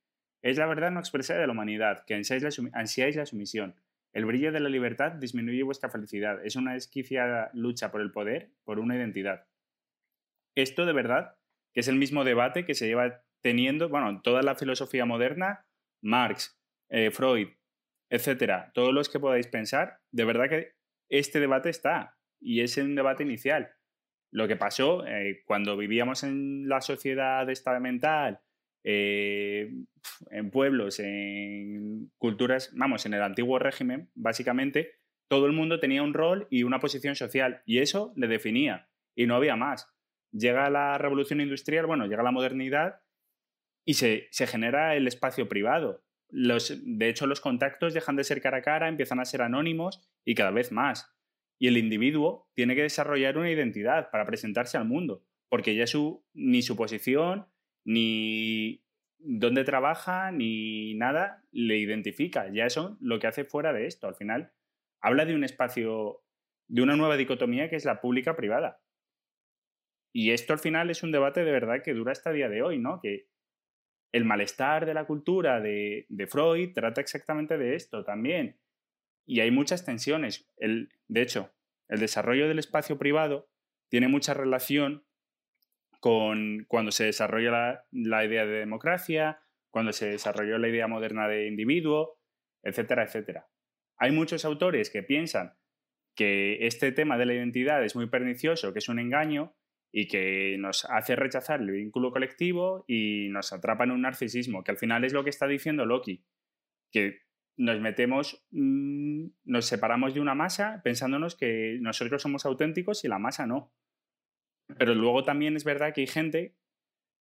[0.42, 3.76] es la verdad no expresada de la humanidad, que ansiáis la, la sumisión.
[4.14, 6.44] El brillo de la libertad disminuye vuestra felicidad.
[6.46, 9.48] Es una esquicia lucha por el poder, por una identidad.
[10.56, 11.38] Esto de verdad,
[11.74, 15.66] que es el mismo debate que se lleva teniendo, bueno, toda la filosofía moderna,
[16.02, 16.60] Marx,
[16.90, 17.50] eh, Freud,
[18.10, 20.74] etcétera, todos los que podáis pensar, de verdad que
[21.10, 23.72] este debate está y es un debate inicial.
[24.32, 28.40] Lo que pasó eh, cuando vivíamos en la sociedad estamental,
[28.84, 29.72] eh,
[30.32, 34.94] en pueblos, en culturas, vamos, en el antiguo régimen, básicamente,
[35.28, 39.28] todo el mundo tenía un rol y una posición social y eso le definía y
[39.28, 39.88] no había más.
[40.32, 43.02] Llega la revolución industrial, bueno, llega la modernidad
[43.86, 46.04] y se, se genera el espacio privado.
[46.30, 50.36] De hecho, los contactos dejan de ser cara a cara, empiezan a ser anónimos y
[50.36, 51.14] cada vez más.
[51.62, 56.26] Y el individuo tiene que desarrollar una identidad para presentarse al mundo, porque ya su,
[56.34, 57.46] ni su posición,
[57.86, 58.84] ni
[59.20, 62.52] dónde trabaja, ni nada le identifica.
[62.52, 64.08] Ya eso lo que hace fuera de esto.
[64.08, 64.52] Al final,
[65.02, 66.24] habla de un espacio,
[66.68, 68.82] de una nueva dicotomía que es la pública-privada.
[70.12, 72.64] Y esto al final es un debate de verdad que dura hasta el día de
[72.64, 73.00] hoy, ¿no?
[73.00, 73.28] Que
[74.12, 78.58] el malestar de la cultura de, de Freud trata exactamente de esto también.
[79.26, 80.50] Y hay muchas tensiones.
[80.58, 81.54] El, de hecho,
[81.88, 83.50] el desarrollo del espacio privado
[83.90, 85.06] tiene mucha relación
[86.00, 91.28] con cuando se desarrolla la, la, idea de democracia, cuando se desarrolló la idea moderna
[91.28, 92.20] de individuo,
[92.64, 93.48] etcétera, etcétera.
[93.98, 95.54] Hay muchos autores que piensan
[96.16, 99.56] que este tema de la identidad es muy pernicioso, que es un engaño,
[99.92, 104.72] y que nos hace rechazar el vínculo colectivo y nos atrapa en un narcisismo, que
[104.72, 106.24] al final es lo que está diciendo Loki,
[106.92, 107.20] que
[107.58, 113.20] nos metemos, mmm, nos separamos de una masa pensándonos que nosotros somos auténticos y la
[113.20, 113.74] masa no.
[114.78, 116.56] Pero luego también es verdad que hay gente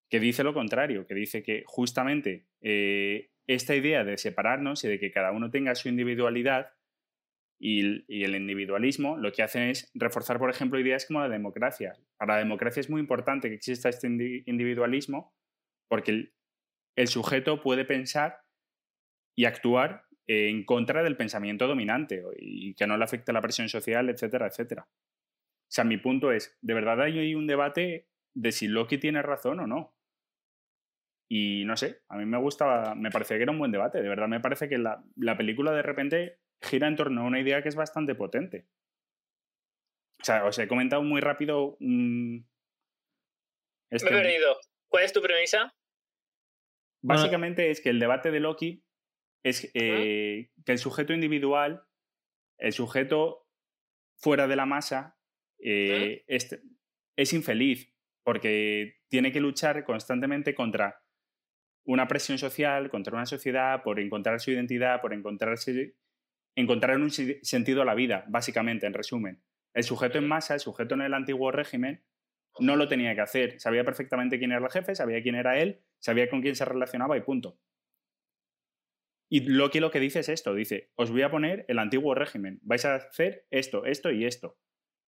[0.09, 4.99] que dice lo contrario, que dice que justamente eh, esta idea de separarnos y de
[4.99, 6.73] que cada uno tenga su individualidad
[7.61, 11.95] y, el individualismo lo que hacen es reforzar, por ejemplo, ideas como la democracia.
[12.17, 14.07] Para la democracia es muy importante que exista este
[14.47, 15.35] individualismo
[15.89, 16.33] porque
[16.97, 18.41] el, sujeto puede pensar
[19.37, 24.09] y actuar en contra del pensamiento dominante y que no le afecte la presión social,
[24.09, 24.87] etcétera, etcétera.
[24.89, 29.59] O sea, mi punto es, de verdad hay un debate de si Loki tiene razón
[29.59, 29.97] o no.
[31.29, 34.01] Y no sé, a mí me gustaba, me parecía que era un buen debate.
[34.03, 37.41] De verdad me parece que la, la película de repente gira en torno a una
[37.41, 38.69] idea que es bastante potente.
[40.21, 41.77] O sea, os he comentado muy rápido.
[43.91, 44.11] Este...
[44.11, 44.61] Me he perdido.
[44.89, 45.75] ¿Cuál es tu premisa?
[47.03, 48.85] Básicamente es que el debate de Loki
[49.43, 51.83] es eh, que el sujeto individual,
[52.59, 53.47] el sujeto
[54.17, 55.19] fuera de la masa,
[55.59, 56.61] eh, es,
[57.17, 61.03] es infeliz porque tiene que luchar constantemente contra
[61.85, 65.97] una presión social, contra una sociedad, por encontrar su identidad, por encontrarse
[66.55, 69.43] encontrar un sentido a la vida, básicamente, en resumen.
[69.73, 72.03] El sujeto en masa, el sujeto en el antiguo régimen,
[72.59, 73.61] no lo tenía que hacer.
[73.61, 77.17] Sabía perfectamente quién era el jefe, sabía quién era él, sabía con quién se relacionaba
[77.17, 77.59] y punto.
[79.33, 82.59] Y Loki lo que dice es esto, dice, os voy a poner el antiguo régimen,
[82.63, 84.59] vais a hacer esto, esto y esto.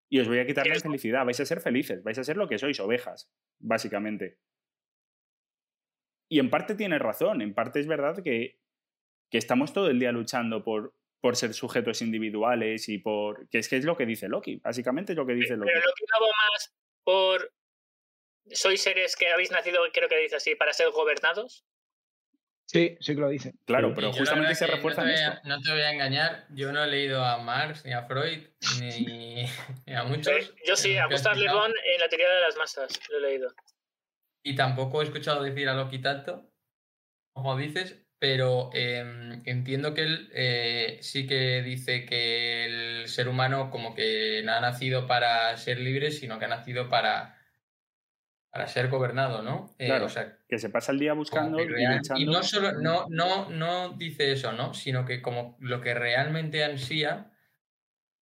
[0.08, 2.46] Y os voy a quitar la felicidad, vais a ser felices, vais a ser lo
[2.46, 4.38] que sois, ovejas, básicamente.
[6.30, 8.60] Y en parte tiene razón, en parte es verdad que,
[9.28, 13.48] que estamos todo el día luchando por, por ser sujetos individuales y por...
[13.48, 15.72] que es que es lo que dice Loki, básicamente es lo que dice Loki.
[15.72, 17.52] Pero Loki no va más por...
[18.50, 21.64] Sois seres que habéis nacido, creo que dice así, para ser gobernados.
[22.66, 23.54] Sí, sí que lo dice.
[23.66, 25.40] Claro, pero justamente se refuerza no en esto.
[25.44, 28.46] No te voy a engañar, yo no he leído a Marx, ni a Freud,
[28.80, 29.44] ni,
[29.94, 30.54] a muchos.
[30.66, 33.54] Yo sí, a Gustav Le Bon en la teoría de las masas, lo he leído.
[34.44, 36.50] Y tampoco he escuchado decir a Loki tanto,
[37.34, 43.70] como dices, pero em, entiendo que él eh, sí que dice que el ser humano
[43.70, 47.41] como que no ha nacido para ser libre, sino que ha nacido para,
[48.52, 49.74] para ser gobernado, ¿no?
[49.78, 51.66] Eh, claro, o sea, que se pasa el día buscando y,
[52.16, 54.74] y no solo, no, no, no dice eso, ¿no?
[54.74, 57.32] Sino que como lo que realmente ansía,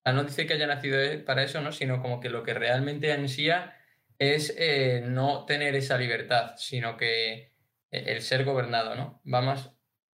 [0.04, 1.72] no dice que haya nacido para eso, ¿no?
[1.72, 3.76] Sino como que lo que realmente ansía
[4.18, 7.52] es eh, no tener esa libertad, sino que
[7.90, 9.20] el ser gobernado, ¿no?
[9.26, 9.72] Va más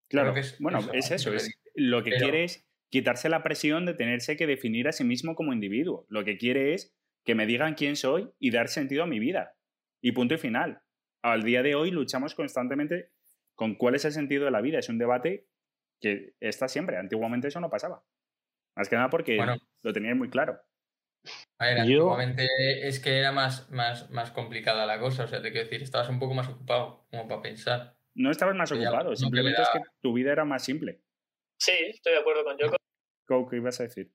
[0.09, 3.95] Claro, que es, bueno, es eso, es, lo que quiere es quitarse la presión de
[3.95, 6.07] tenerse que definir a sí mismo como individuo.
[6.09, 9.56] Lo que quiere es que me digan quién soy y dar sentido a mi vida.
[10.07, 10.81] Y punto y final.
[11.25, 13.11] Al día de hoy luchamos constantemente
[13.57, 14.79] con cuál es el sentido de la vida.
[14.79, 15.49] Es un debate
[16.01, 16.97] que está siempre.
[16.97, 18.05] Antiguamente eso no pasaba.
[18.77, 19.39] Más que nada porque
[19.83, 20.61] lo tenía muy claro.
[21.59, 22.47] A ver, antiguamente
[22.87, 25.25] es que era más, más, más complicada la cosa.
[25.25, 28.57] O sea, te quiero decir, estabas un poco más ocupado como para pensar no estabas
[28.57, 31.03] más ocupado, simplemente es que tu vida era más simple.
[31.61, 33.51] Sí, estoy de acuerdo con Yoko.
[33.51, 34.11] ¿qué ibas a decir?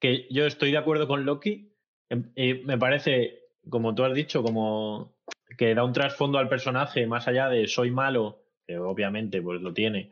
[0.00, 1.74] Que yo estoy de acuerdo con Loki.
[2.10, 5.14] em, y me parece, como tú has dicho, como
[5.56, 9.72] que da un trasfondo al personaje más allá de soy malo, que obviamente pues lo
[9.72, 10.10] tiene,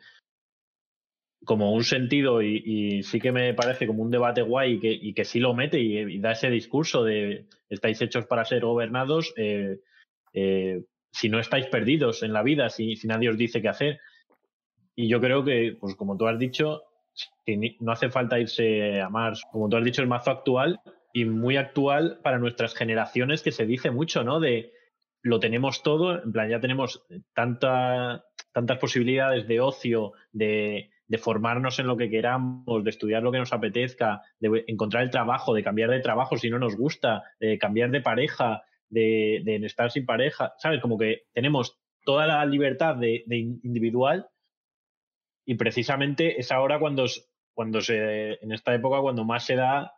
[1.45, 4.93] como un sentido y, y sí que me parece como un debate guay y que,
[4.93, 8.65] y que sí lo mete y, y da ese discurso de estáis hechos para ser
[8.65, 9.81] gobernados, eh,
[10.33, 10.83] eh,
[11.13, 14.01] si no estáis perdidos en la vida, si, si nadie os dice qué hacer.
[14.95, 16.83] Y yo creo que, pues como tú has dicho,
[17.81, 19.43] no hace falta irse a Mars.
[19.51, 20.81] Como tú has dicho, el mazo actual
[21.17, 24.39] y muy actual para nuestras generaciones que se dice mucho, ¿no?
[24.39, 24.75] De
[25.23, 31.87] lo tenemos todo, en plan, ya tenemos tanta, tantas posibilidades de ocio, de, formarnos en
[31.87, 35.89] lo que queramos, de estudiar lo que nos apetezca, de encontrar el trabajo, de cambiar
[35.89, 40.53] de trabajo si no nos gusta, de cambiar de pareja, de, de estar sin pareja,
[40.59, 40.83] ¿sabes?
[40.83, 44.29] Como que tenemos toda la libertad de, de individual
[45.47, 47.07] y precisamente es ahora cuando,
[47.55, 49.96] cuando se, en esta época, cuando más se da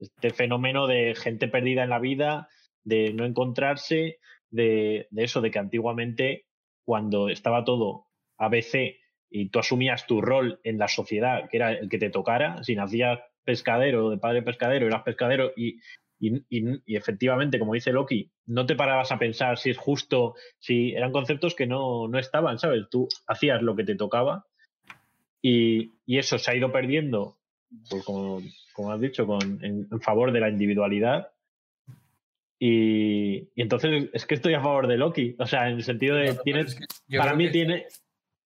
[0.00, 2.48] este fenómeno de gente perdida en la vida,
[2.84, 4.18] de no encontrarse,
[4.50, 6.46] de, de eso, de que antiguamente,
[6.84, 8.06] cuando estaba todo
[8.38, 8.96] ABC
[9.30, 12.74] y tú asumías tu rol en la sociedad, que era el que te tocara, si
[12.74, 15.78] nacías pescadero, de padre pescadero, eras pescadero y,
[16.18, 20.34] y, y- y efectivamente, como dice Loki, no te parabas a pensar si es justo,
[20.58, 22.86] si eran conceptos que no, no estaban, ¿sabes?
[22.90, 24.46] Tú hacías lo que te tocaba
[25.42, 27.38] y, y eso se ha ido perdiendo,
[27.88, 28.42] pues como,
[28.72, 31.32] como has dicho, con, en, en favor de la individualidad.
[32.58, 36.16] Y, y entonces es que estoy a favor de Loki, o sea, en el sentido
[36.16, 37.86] de, No, tiene, es que para mí tiene,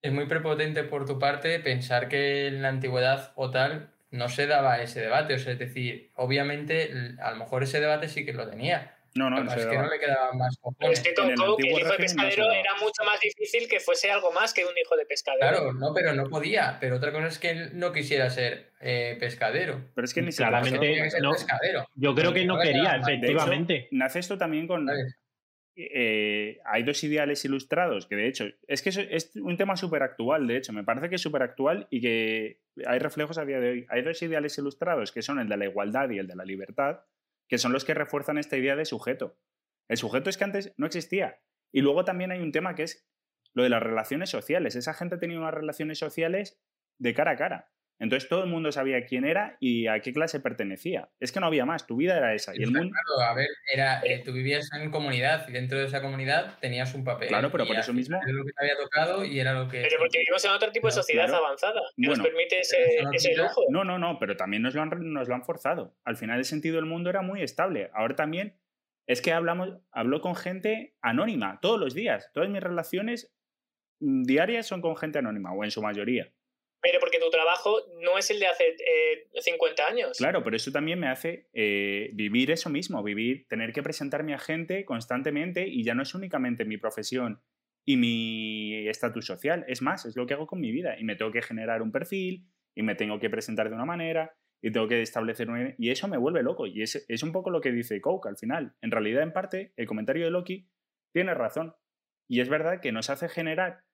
[0.01, 4.47] Es muy prepotente por tu parte pensar que en la antigüedad o tal no se
[4.47, 5.35] daba ese debate.
[5.35, 8.94] O sea, es decir, obviamente, a lo mejor ese debate sí que lo tenía.
[9.17, 10.99] No, no, se es que no le quedaban más cojones.
[10.99, 13.21] es que En con el Coke, el hijo de no se pescadero era mucho más
[13.21, 15.41] difícil que fuese algo más que un hijo de pescadero.
[15.41, 16.79] Claro, no, pero no podía.
[16.81, 19.85] Pero otra cosa es que él no quisiera ser eh, pescadero.
[19.95, 20.81] Pero es que ni se Claramente, pasó.
[20.81, 21.31] Tenía que ser no.
[21.33, 21.87] pescadero.
[21.95, 23.89] yo creo que no quería, hecho, efectivamente.
[23.93, 24.89] nace esto también con.
[25.77, 30.47] eh, hay dos ideales ilustrados que, de hecho, es que es un tema súper actual,
[30.47, 33.71] de hecho, me parece que es súper actual y que hay reflejos a día de
[33.71, 33.87] hoy.
[33.91, 37.01] Hay dos ideales ilustrados que son el de la igualdad y el de la libertad,
[37.49, 39.39] que son los que refuerzan esta idea de sujeto.
[39.89, 41.41] El sujeto es que antes no existía.
[41.73, 43.07] Y luego también hay un tema que es
[43.53, 44.77] lo de las relaciones sociales.
[44.77, 46.61] Esa gente tenía unas relaciones sociales
[46.99, 47.74] de cara a cara.
[48.01, 51.11] Entonces todo el mundo sabía quién era y a qué clase pertenecía.
[51.21, 52.53] Es que no había más, tu vida era esa.
[52.55, 55.87] Y el mundo, claro, a ver, era, eh, tú vivías en comunidad y dentro de
[55.87, 57.29] esa comunidad tenías un papel.
[57.29, 59.83] Claro, pero por eso mismo- Era lo que te había tocado y era lo que.
[59.83, 61.47] Pero porque vivimos en otro tipo de sociedad claro.
[61.47, 62.23] avanzada que Bueno.
[62.23, 63.63] nos permite ese, no lujo.
[63.71, 65.97] No, no, no, pero también nos lo, han, nos lo han forzado.
[66.05, 67.91] Al final el sentido del mundo era muy estable.
[67.95, 68.59] Ahora también
[69.07, 72.31] es que hablamos, hablo con gente anónima todos los días.
[72.33, 73.35] Todas mis relaciones
[74.01, 76.33] mm, diarias son con gente anónima, o en su mayoría.
[76.85, 80.19] Pero porque tu trabajo no es el de hace eh, 50 años.
[80.19, 84.39] Claro, pero eso también me hace eh, vivir eso mismo, vivir, tener que presentarme a
[84.39, 87.41] gente constantemente y ya no es únicamente mi profesión
[87.87, 91.17] y mi estatus social, es más, es lo que hago con mi vida y me
[91.17, 94.87] tengo que generar un perfil y me tengo que presentar de una manera y tengo
[94.87, 95.75] que establecer un...
[95.79, 98.37] Y eso me vuelve loco y es, es un poco lo que dice Coke al
[98.37, 98.77] final.
[98.83, 100.69] En realidad, en parte, el comentario de Loki
[101.15, 101.75] tiene razón
[102.29, 103.85] y es verdad que nos hace generar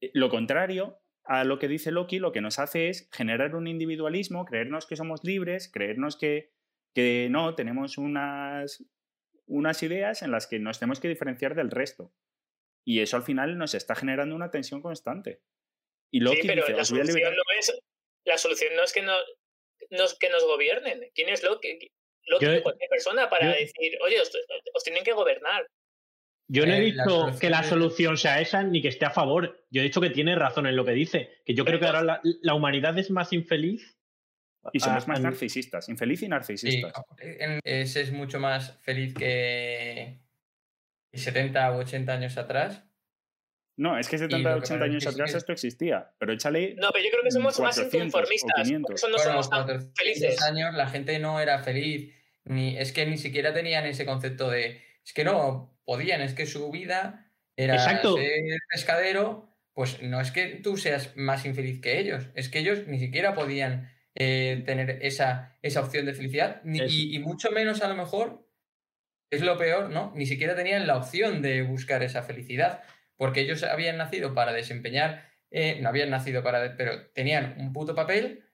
[0.00, 3.66] eh, lo contrario a lo que dice Loki, lo que nos hace es generar un
[3.68, 6.50] individualismo, creernos que somos libres, creernos que,
[6.94, 8.82] que no, tenemos unas,
[9.46, 12.12] unas ideas en las que nos tenemos que diferenciar del resto.
[12.84, 15.42] Y eso al final nos está generando una tensión constante.
[16.10, 17.36] Y Loki sí, pero dice, la "Os voy a solución, liberar".
[17.36, 17.80] no es,
[18.24, 19.12] la solución no es que, no,
[19.90, 21.10] no es que nos gobiernen.
[21.14, 21.78] ¿Quién es Loki?
[22.24, 24.32] Loki Yo- cualquier persona para yo- decir, oye, os,
[24.74, 25.66] os tienen que gobernar.
[26.50, 29.04] Yo no he Eh, la dicho solución que la solución sea esa ni que esté
[29.04, 29.66] a favor.
[29.70, 31.30] Yo he dicho que tiene razón en lo que dice.
[31.44, 33.96] Que yo creo que ahora la, la humanidad es más infeliz.
[34.72, 36.92] Y somos a- más a- narcisistas, infeliz y narcisistas.
[37.64, 40.20] ese es mucho más feliz que
[41.10, 42.84] que 70 u 80 años atrás.
[43.78, 46.12] No, es que 70, lo que 80 pasa es años atrás esto existía.
[46.18, 48.52] Pero échale No, pero yo creo que somos más 400 o inconformistas.
[48.56, 48.94] Por 500.
[48.96, 50.42] eso no Bueno, somos tan 400 felices.
[50.42, 52.12] años la gente no era feliz.
[52.44, 54.82] Ni, es que ni siquiera tenían ese concepto de.
[55.04, 58.14] Es que no podían, es que su vida era Exacto.
[58.18, 59.48] ser pescadero.
[59.72, 63.34] Pues no es que tú seas más infeliz que ellos, es que ellos ni siquiera
[63.34, 67.94] podían eh, tener esa, esa opción de felicidad, ni- y, y mucho menos a lo
[67.94, 68.46] mejor,
[69.30, 70.12] es lo peor, ¿no?
[70.16, 72.82] Ni siquiera tenían la opción de buscar esa felicidad,
[73.16, 77.94] porque ellos habían nacido para desempeñar, eh, no habían nacido para, pero tenían un puto
[77.94, 78.44] papel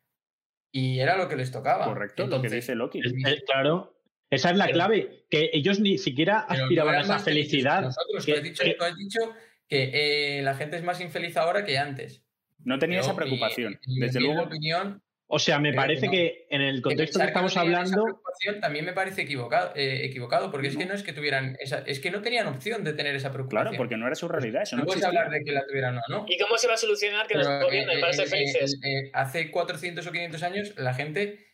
[0.70, 1.86] y era lo que les tocaba.
[1.86, 3.00] correcto lo que dice Loki.
[3.00, 3.93] Es- es- claro.
[4.34, 5.24] Esa es la Pero- clave.
[5.30, 7.82] Que ellos ni siquiera aspiraban a esa felicidad.
[7.82, 9.20] Nosotros, que- tú has dicho, que- tú has dicho
[9.68, 9.90] que
[10.38, 12.22] eh, la gente es más infeliz ahora que antes.
[12.64, 13.78] No tenía esa preocupación.
[13.86, 16.12] mi Desde luego, opinión, O sea, me que parece no.
[16.12, 18.20] que en el contexto que estamos esa hablando,
[18.60, 21.98] también me parece equivocado, eh, equivocado porque es que no es que tuvieran esa, es
[21.98, 23.62] que no tenían opción de tener esa preocupación.
[23.72, 25.20] Claro, porque no era su realidad, eso no no puedes existía.
[25.20, 26.26] hablar de que la tuvieran o no.
[26.28, 28.78] ¿Y cómo se va a solucionar que nos gobiernen eh, para eh, ser felices?
[28.84, 31.46] eh, eh, hace 400 o 500 años la gente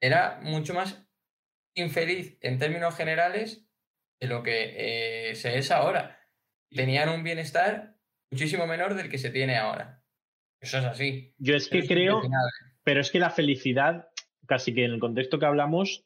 [0.00, 1.02] era mucho más
[1.80, 3.66] infeliz en términos generales
[4.20, 6.18] de lo que eh, se es ahora.
[6.70, 7.96] Tenían un bienestar
[8.30, 10.02] muchísimo menor del que se tiene ahora.
[10.60, 11.34] Eso es así.
[11.38, 12.20] yo es que es creo,
[12.84, 14.08] pero es que la felicidad,
[14.46, 16.04] casi que en el contexto que hablamos,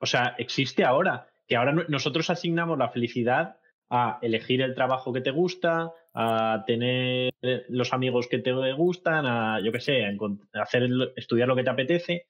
[0.00, 1.28] o sea, existe ahora.
[1.48, 3.58] Que ahora no- nosotros asignamos la felicidad
[3.90, 7.32] a elegir el trabajo que te gusta, a tener
[7.68, 11.70] los amigos que te gustan, a, yo qué sé, a hacer estudiar lo que te
[11.70, 12.26] apetece.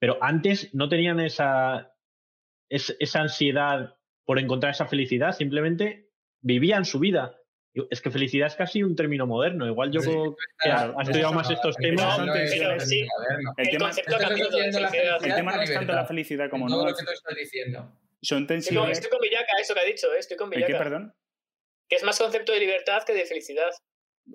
[0.00, 1.94] Pero antes no tenían esa,
[2.68, 3.94] es- esa ansiedad
[4.24, 6.08] por encontrar esa felicidad, simplemente
[6.40, 7.36] vivían su vida.
[7.90, 9.66] Es que felicidad es casi un término moderno.
[9.66, 10.70] Igual yo Sí, que
[11.02, 12.16] estudiado más estos temas.
[12.84, 13.00] sí.
[13.00, 13.90] El El tema-.
[13.90, 14.04] El
[15.56, 16.84] no es tanto la felicidad como no.
[16.84, 17.78] lo que tú estás diciendo.
[17.80, 17.90] Son
[18.22, 18.98] Estoy con, tensiones.
[18.98, 20.18] estoy con Villaca, eso que ha dicho, ¿eh?
[20.18, 20.84] estoy con ¿El qué, Villaca.
[20.84, 21.14] perdón?
[21.88, 23.70] Que es más concepto de libertad que de felicidad.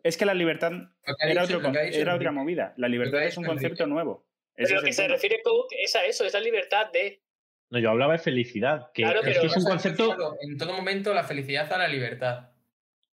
[0.03, 0.72] Es que la libertad
[1.20, 2.74] era, dicho- otro era otra movida.
[2.78, 4.24] La libertad es un concepto nuevo.
[4.56, 5.14] Pero es lo que se tema.
[5.16, 7.22] refiere Coke es a eso, es la libertad de.
[7.70, 10.16] No, yo hablaba de felicidad, que Claro, es que es un concepto.
[10.41, 12.49] En todo momento la felicidad a la libertad.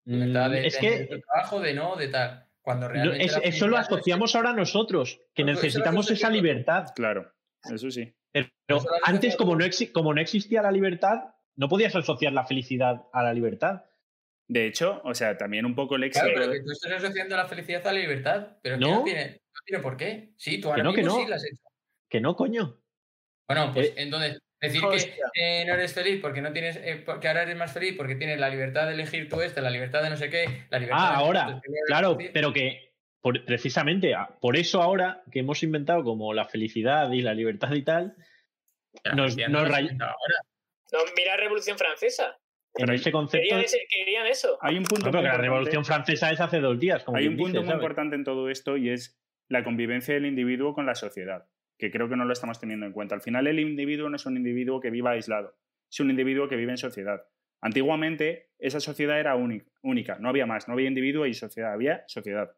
[0.05, 2.45] Libertad mm, de, es de- que de trabajo, de no, de tal.
[2.61, 6.87] Cuando no, realmente es- eso lo asociamos ahora nosotros, que No, necesitamos esa libertad.
[6.95, 7.31] Claro,
[7.63, 8.13] eso sí.
[8.31, 13.03] Pero antes, como no, exi- como no existía la libertad, no podías asociar la felicidad
[13.13, 13.83] a la libertad.
[14.49, 16.25] De hecho, o sea, también un poco el éxito.
[16.25, 18.47] Claro, pero que tú estás asociando la felicidad a la libertad.
[18.61, 18.91] Pero que No.
[18.99, 20.29] no tiene, no tiene por qué.
[20.37, 21.23] Sí, tú ahora Que no, que mismo no.
[21.23, 21.63] sí la has hecho.
[22.09, 22.79] Que no, coño.
[23.47, 25.13] Bueno, pues Eh, entonces, decir hostia.
[25.33, 28.15] que eh, no eres feliz porque no tienes, eh, porque ahora eres más feliz porque
[28.15, 31.05] tienes la libertad de elegir tú este, la libertad de no sé qué, la libertad
[31.07, 35.39] Ah, de ahora, de- claro, de- pero que por- precisamente a- por eso ahora que
[35.39, 38.15] hemos inventado como la felicidad y la libertad y tal,
[39.15, 40.35] nos- nos no la has ray- inventado ahora.
[40.93, 42.37] No, mira la Revolución Francesa.
[42.77, 43.43] En ese concepto.
[43.43, 44.57] Querían, ese- querían eso.
[44.61, 47.03] Hay un punto No, pero muy que la Revolución Francesa es hace dos días.
[47.03, 47.81] Como Hay un punto dice, muy ¿sabes?
[47.83, 49.19] importante en todo esto y es
[49.49, 51.47] la convivencia del individuo con la sociedad,
[51.77, 53.15] que creo que no lo estamos teniendo en cuenta.
[53.15, 55.57] Al final el individuo no es un individuo que viva aislado,
[55.89, 57.21] es un individuo que vive en sociedad.
[57.61, 62.03] Antiguamente esa sociedad era única, única, no había más, no había individuo y sociedad, había
[62.07, 62.51] sociedad.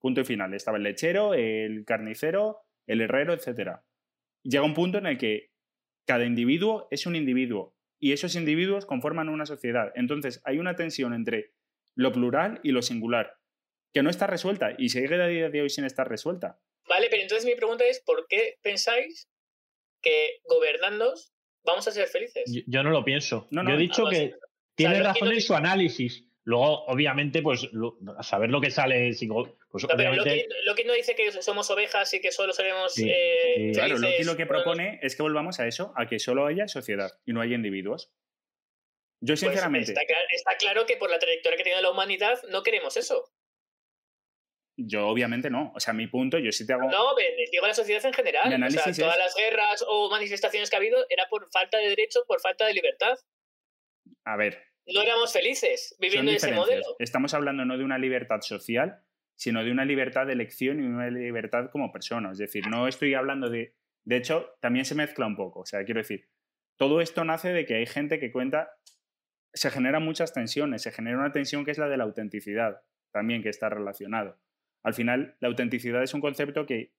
[0.00, 0.52] Punto y final.
[0.54, 3.78] Estaba el lechero, el carnicero, el herrero, etc.
[4.42, 5.50] Llega un punto en el que
[6.06, 7.75] cada individuo es un individuo
[8.06, 9.90] y esos individuos conforman una sociedad.
[9.96, 11.54] Entonces hay una tensión entre
[11.96, 13.32] lo plural y lo singular,
[13.92, 16.60] que no está resuelta y sigue a día de hoy sin estar resuelta.
[16.88, 19.28] Vale, pero entonces mi pregunta es: ¿por qué pensáis
[20.00, 21.34] que gobernándonos
[21.64, 22.44] vamos a ser felices?
[22.46, 23.48] Yo, yo no lo pienso.
[23.50, 24.34] No, no, yo he dicho vamos, que
[24.76, 26.24] tiene razón no en su análisis.
[26.48, 30.46] Luego, obviamente, pues lo- a saber lo que sale, psico- pues No, pero obviamente.
[30.46, 33.72] Loki, Loki no dice que somos ovejas y que solo seremos Sí, eh, sí.
[33.72, 37.10] Claro, Loki lo que propone es que volvamos a eso, a que solo haya sociedad
[37.24, 38.12] y no haya individuos.
[39.20, 42.38] Yo, Pues sinceramente, está, cla- está claro que por la trayectoria que tiene la humanidad
[42.50, 43.28] no queremos eso.
[44.78, 45.72] yo obviamente no.
[45.74, 46.90] O sea, mi punto, yo sí te hago.
[46.90, 47.14] No,
[47.50, 48.52] digo la sociedad en general.
[48.52, 51.78] O análisis sea, es- todas las guerras o manifestaciones que ha habido era por falta
[51.78, 53.14] de derechos, por falta de libertad.
[54.24, 56.84] A ver, No éramos felices viviendo en ese modelo.
[56.98, 59.02] Estamos hablando no de una libertad social,
[59.34, 62.30] sino de una libertad de elección y una libertad como persona.
[62.32, 63.74] Es decir, no estoy hablando de.
[64.04, 65.60] De hecho, también se mezcla un poco.
[65.60, 66.28] O sea, quiero decir,
[66.76, 68.70] todo esto nace de que hay gente que cuenta.
[69.52, 70.82] Se generan muchas tensiones.
[70.82, 74.38] Se genera una tensión que es la de la autenticidad, también que está relacionado.
[74.82, 76.92] Al final, la autenticidad es un concepto que,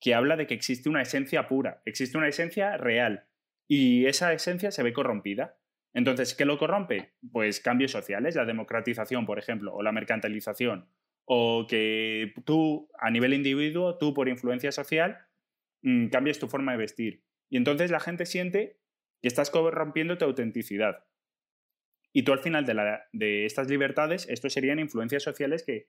[0.00, 3.26] que habla de que existe una esencia pura, existe una esencia real.
[3.68, 5.58] Y esa esencia se ve corrompida.
[5.94, 7.12] Entonces, ¿qué lo corrompe?
[7.32, 10.88] Pues cambios sociales, la democratización, por ejemplo, o la mercantilización,
[11.24, 15.18] o que tú, a nivel individuo, tú por influencia social,
[15.82, 17.22] mm, cambies tu forma de vestir.
[17.48, 18.80] Y entonces la gente siente
[19.22, 21.04] que estás corrompiendo tu autenticidad.
[22.12, 25.88] Y tú al final de, la- de estas libertades, estos serían influencias sociales que,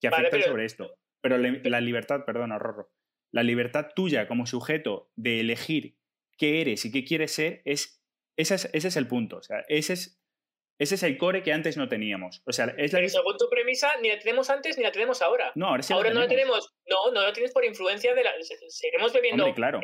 [0.00, 0.94] que Vale, afectan pero- sobre esto.
[1.20, 2.92] Pero la libertad, perdona, Rorro,
[3.32, 5.96] la libertad tuya como sujeto de elegir
[6.36, 7.97] qué eres y qué quieres ser, es,
[8.38, 9.36] ese, es, ese es el punto.
[9.36, 10.22] O sea, ese es,
[10.78, 12.42] ese es el core que antes no teníamos.
[12.46, 15.20] O sea, es la Pero según tu premisa, ni la tenemos antes ni la tenemos
[15.22, 15.52] ahora.
[15.56, 16.74] No, ahora sí ahora la no la tenemos.
[16.86, 18.32] No, no la tienes por influencia de la.
[18.40, 19.44] se- Seguimos bebiendo.
[19.44, 19.80] Hombre, claro,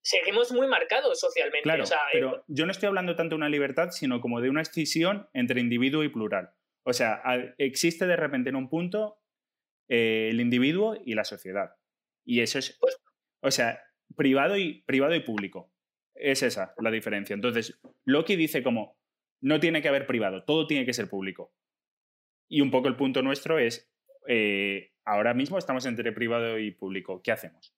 [0.00, 1.64] Seguimos muy marcados socialmente.
[1.64, 1.82] claro.
[1.82, 4.48] o sea, eh, pero yo no estoy hablando tanto de una libertad, sino como de
[4.48, 6.50] una escisión entre individuo y plural.
[6.84, 7.20] O sea,
[7.58, 9.20] existe de repente en un punto
[9.88, 11.72] eh, el individuo y la sociedad.
[12.24, 12.78] Y eso es.
[12.80, 12.96] Pues-
[13.42, 13.82] O sea,
[14.16, 15.72] privado y, privado y público.
[16.20, 17.34] Es esa la diferencia.
[17.34, 18.98] Entonces, Loki dice como,
[19.40, 21.52] no tiene que haber privado, todo tiene que ser público.
[22.48, 23.90] Y un poco el punto nuestro es,
[24.26, 27.74] eh, ahora mismo estamos entre privado y público, ¿qué hacemos?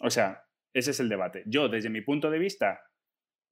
[0.00, 1.42] O sea, ese es el debate.
[1.46, 2.82] Yo, desde mi punto de vista,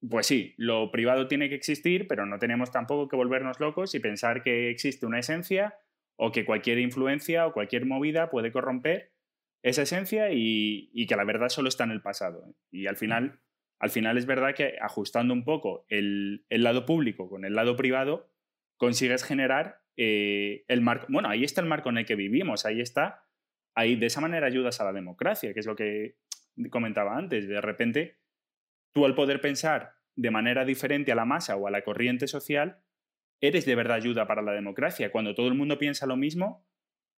[0.09, 3.99] pues sí, lo privado tiene que existir, pero no tenemos tampoco que volvernos locos y
[3.99, 5.77] pensar que existe una esencia
[6.15, 9.10] o que cualquier influencia o cualquier movida puede corromper
[9.63, 12.55] esa esencia y, que la verdad solo está en el pasado.
[12.71, 13.39] Y al final,
[13.79, 18.31] al final es verdad que ajustando un poco el, lado público con el lado privado,
[18.77, 21.07] consigues generar eh, el marco.
[21.09, 23.25] Bueno, ahí está el marco en el que vivimos, ahí está.
[23.73, 26.17] Ahí de esa manera ayudas a la democracia, que es lo que
[26.69, 27.47] comentaba antes.
[27.47, 28.19] De repente,
[28.93, 32.81] tú al poder pensar de manera diferente a la masa o a la corriente social,
[33.39, 35.11] eres de verdad ayuda para la democracia.
[35.11, 36.67] Cuando todo el mundo piensa lo mismo,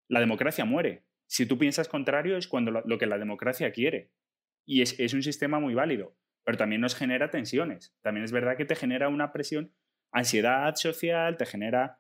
[0.08, 1.04] la democracia muere.
[1.28, 4.12] Si tú piensas contrario es cuando lo, que la democracia quiere.
[4.66, 7.96] Y es, es, un sistema muy válido, pero también nos genera tensiones.
[8.02, 9.76] También es verdad que te genera una presión,
[10.12, 12.00] ansiedad social, te genera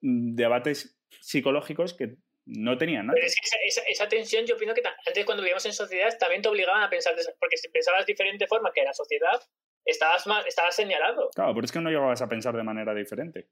[0.00, 2.16] mm, debates psicológicos que
[2.48, 3.14] no tenían nada.
[3.14, 6.48] Pero es que esa, tensión yo opino que antes cuando vivíamos en sociedad también te
[6.48, 9.38] obligaban a pensar, porque si pensabas de diferente forma que la sociedad,
[9.84, 11.28] estabas, estabas señalado.
[11.34, 13.48] Claro, pero es que no llegabas a pensar de manera diferente.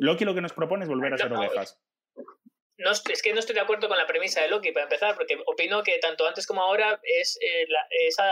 [0.00, 1.80] Loki lo que nos propone es volver a ser ovejas.
[2.78, 5.38] No, es que no estoy de acuerdo con la premisa de Loki, para empezar, porque
[5.46, 7.66] opino que tanto antes como ahora es eh,
[8.06, 8.30] esa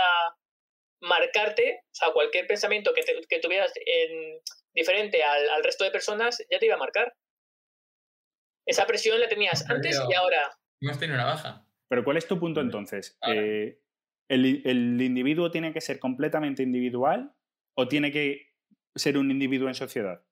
[1.01, 4.41] marcarte, o sea, cualquier pensamiento que, que tuvieras en,
[4.75, 7.15] diferente al, al, resto de personas ya te iba a marcar.
[8.67, 10.51] Esa presión la tenías antes y ahora.
[10.81, 11.67] Hemos tenido una baja.
[11.89, 13.19] Pero ¿cuál es tu punto entonces?
[13.27, 13.79] Eh,
[14.29, 17.35] ¿el, ¿El individuo tiene que ser completamente individual
[17.77, 18.55] o tiene que
[18.95, 20.25] ser un individuo en sociedad?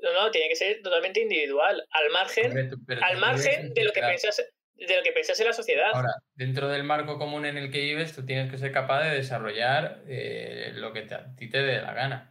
[0.00, 2.70] No, no, tiene que ser totalmente individual, al margen,
[3.02, 4.42] al margen de lo que piensas
[4.86, 5.90] de lo que piensas en la sociedad.
[5.92, 9.16] Ahora, dentro del marco común en el que vives, tú tienes que ser capaz de
[9.16, 12.30] desarrollar eh, lo que a ti te dé la gana.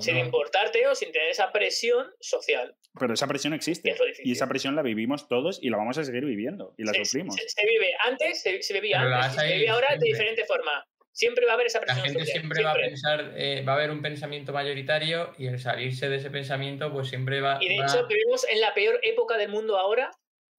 [0.00, 2.76] Sin importarte o sin tener esa presión social.
[2.98, 3.94] Pero esa presión existe.
[4.24, 6.74] Y esa presión la vivimos todos y la vamos a seguir viviendo.
[6.76, 7.36] Y la sufrimos.
[7.36, 10.84] Se, vive antes, se, vivía antes, se vive ahora de diferente forma
[11.14, 12.04] siempre va a haber esa presión.
[12.04, 15.60] La gente siempre, va a pensar, eh, va a haber un pensamiento mayoritario y el
[15.60, 17.58] salirse de ese pensamiento, pues siempre va.
[17.60, 20.10] Y de hecho, vivimos en la peor época del mundo ahora,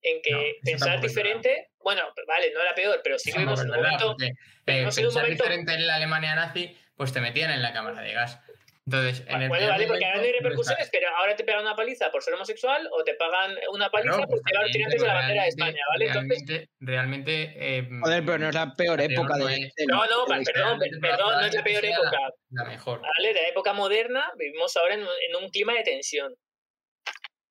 [0.02, 4.16] en que pensar diferente, bueno, vale, no la peor, pero sí vivimos en un momento.
[4.20, 8.40] Eh, pensar diferente en la Alemania nazi, pues te metían en la cámara de gas.
[8.88, 11.76] Entonces, en el bueno, vale, porque ahora no hay repercusiones, pero ahora te pegan una
[11.76, 15.42] paliza por ser homosexual o te pagan una paliza por llevar tirantes de la bandera
[15.42, 16.14] de España, ¿vale?
[16.14, 20.80] Realmente, realmente eh, Joder, pero no es la peor época no de, No, no, perdón,
[21.02, 22.20] perdón, no es la peor época.
[22.52, 23.02] La mejor.
[23.02, 26.36] Vale, de la época moderna vivimos ahora en, en un clima de tensión.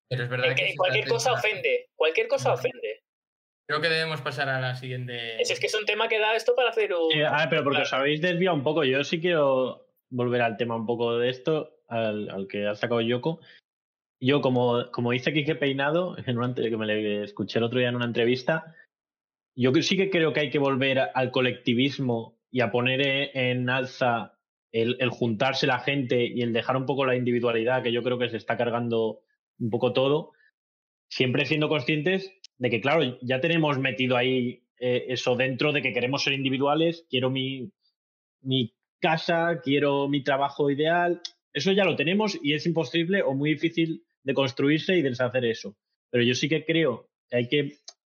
[0.07, 3.03] Pero es verdad que, cualquier cosa ofende, cualquier cosa ofende.
[3.67, 5.41] Creo que debemos pasar a la siguiente.
[5.41, 7.11] Es, es que es un tema que da esto para hacer un.
[7.25, 8.85] a ver, pero porque os habéis desviado un poco.
[8.85, 9.84] Yo sí quiero
[10.15, 13.39] volver al tema un poco de esto, al, que ha sacado Yoko.
[14.21, 18.05] Yo, como, como dice Kike Peinado, que me le escuché el otro día en una
[18.05, 18.75] entrevista,
[19.57, 23.69] yo sí que creo que hay que volver al colectivismo y a poner e, en
[23.69, 24.37] alza
[24.71, 28.29] el, juntarse la gente y el dejar un poco la individualidad, que yo creo que
[28.29, 29.21] se está cargando
[29.59, 30.31] un poco todo,
[31.09, 35.93] siempre siendo conscientes de que, claro, ya tenemos metido ahí eh, eso dentro de que
[35.93, 37.71] queremos ser individuales, quiero mi
[39.05, 41.21] casa, quiero mi trabajo ideal.
[41.53, 45.77] Eso ya lo tenemos y es imposible o muy difícil de construirse y deshacer eso.
[46.09, 47.77] Pero yo sí que creo que hay que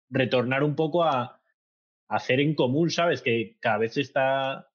[0.09, 1.41] retornar un poco a,
[2.07, 3.23] hacer en común, ¿sabes?
[3.23, 4.69] Que cada vez está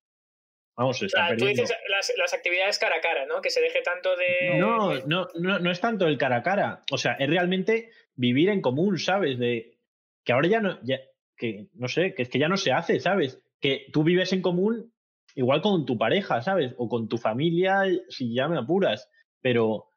[0.77, 1.73] Vamos, está tú dices
[2.17, 3.41] las, actividades cara a cara, ¿no?
[3.41, 4.59] Que se deje tanto de.
[4.59, 6.83] No, no, no, no es tanto el cara a cara.
[6.91, 9.39] O sea, es realmente vivir en común, ¿sabes?
[9.39, 9.79] De
[10.25, 10.81] que ahora ya no.
[10.83, 10.99] Ya,
[11.37, 13.39] que no sé, que es que ya no se hace, ¿sabes?
[13.61, 14.90] Que tú vives en común
[15.35, 16.75] igual con tu pareja, ¿sabes?
[16.79, 19.09] O con tu familia, si ya me apuras.
[19.41, 19.89] Pero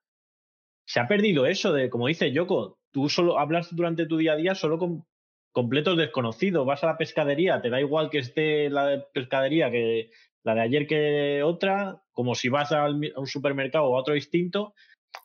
[0.86, 4.38] se ha perdido eso de, como dice Yoko, tú solo hablas durante tu día a
[4.38, 5.06] día solo con
[5.52, 6.66] completos desconocidos.
[6.66, 10.12] Vas a la pescadería, te da igual que esté la pescadería que
[10.44, 14.74] la de ayer que otra, como si vas a un supermercado o a otro distinto,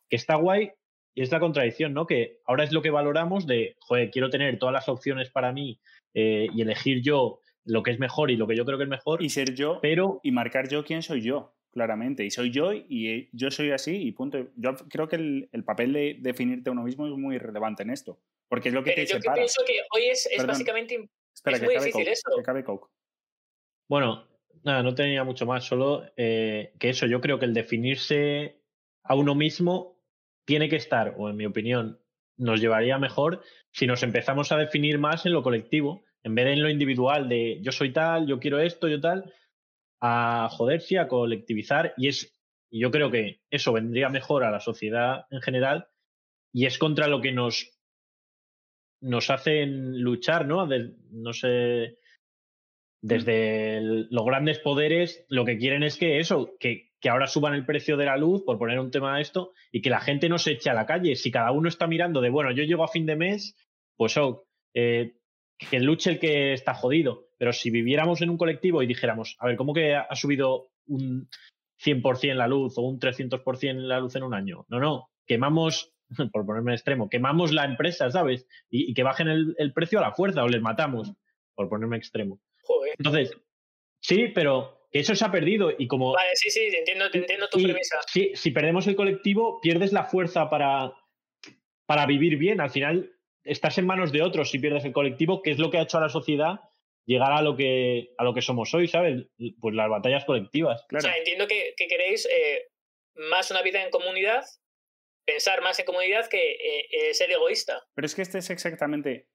[0.09, 0.71] que está guay.
[1.15, 2.07] Y es la contradicción, ¿no?
[2.07, 5.81] Que ahora es lo que valoramos de, joder, quiero tener todas las opciones para mí
[6.15, 8.91] eh, y elegir yo lo que es mejor y lo que yo creo que es
[8.91, 9.23] mejor.
[9.23, 10.21] Y ser yo pero...
[10.23, 12.25] y marcar yo quién soy yo, claramente.
[12.25, 14.49] Y soy yo y eh, yo soy así y punto.
[14.57, 18.19] Yo creo que el, papel de definirte a uno mismo es muy relevante en esto.
[18.49, 20.95] Porque es lo que pero te yo pienso que hoy es, básicamente...
[20.95, 22.31] es muy difícil eso.
[23.87, 24.27] Bueno,
[24.65, 28.61] nada, no tenía mucho más, solo eh, que eso, yo creo que el definirse
[29.03, 29.99] a uno mismo
[30.47, 32.01] tiene que estar, o en mi opinión,
[32.39, 33.43] nos llevaría mejor
[33.73, 37.29] si nos empezamos a definir más en lo colectivo en vez de en lo individual
[37.29, 39.33] de yo soy tal, yo quiero esto, yo tal,
[40.01, 42.35] a joderse, a colectivizar y es
[42.71, 45.89] y yo creo que eso vendría mejor a la sociedad en general
[46.53, 47.79] y es contra lo que nos
[49.01, 50.69] nos hacen luchar, ¿no?
[51.11, 51.99] no sé
[53.01, 57.65] desde los grandes poderes lo que quieren es que eso, que, que ahora suban el
[57.65, 60.39] precio de la luz, por poner un tema de esto, y que la gente no
[60.39, 61.15] se eche a la calle.
[61.15, 63.57] Si cada uno está mirando de, bueno, yo llego a fin de mes,
[63.97, 65.15] pues oh, eh,
[65.59, 67.29] que luche el que está jodido.
[67.37, 71.29] Pero si viviéramos en un colectivo y dijéramos, a ver, ¿cómo que ha subido un
[71.85, 74.67] 100% la luz o un 300% la luz en un año?
[74.69, 75.95] No, no, quemamos,
[76.33, 78.47] por ponerme extremo, quemamos la empresa, ¿sabes?
[78.71, 81.13] Y, y que bajen el, el precio a la fuerza o les matamos,
[81.55, 82.41] por ponerme extremo.
[82.63, 82.95] Joder.
[82.99, 83.33] Entonces,
[84.01, 87.59] sí, pero que eso se ha perdido y como Vale, sí, sí, entiendo, entiendo tu
[87.59, 87.99] y premisa.
[88.07, 90.93] si, si perdemos el colectivo, pierdes la fuerza para,
[91.87, 92.61] para vivir bien.
[92.61, 93.13] Al final,
[93.49, 95.99] estás en manos de otros si pierdes el colectivo, que es lo que ha hecho
[95.99, 96.61] a la sociedad
[97.09, 99.27] llegar a lo que, a lo que somos hoy, ¿sabes?
[99.61, 100.85] Pues las batallas colectivas.
[100.95, 102.69] O sea, entiendo que, que queréis eh,
[103.15, 104.45] más una vida en comunidad,
[105.25, 107.83] pensar más en comunidad que eh, eh, ser egoísta.
[107.95, 109.29] Pero es que este es exactamente.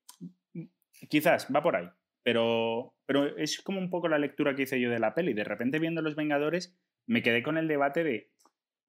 [1.10, 1.88] Quizás va por ahí.
[2.22, 5.34] Pero, pero es como un poco la lectura que hice yo de la peli.
[5.34, 6.78] De repente, viendo Los Vengadores,
[7.08, 8.30] me quedé con el debate de.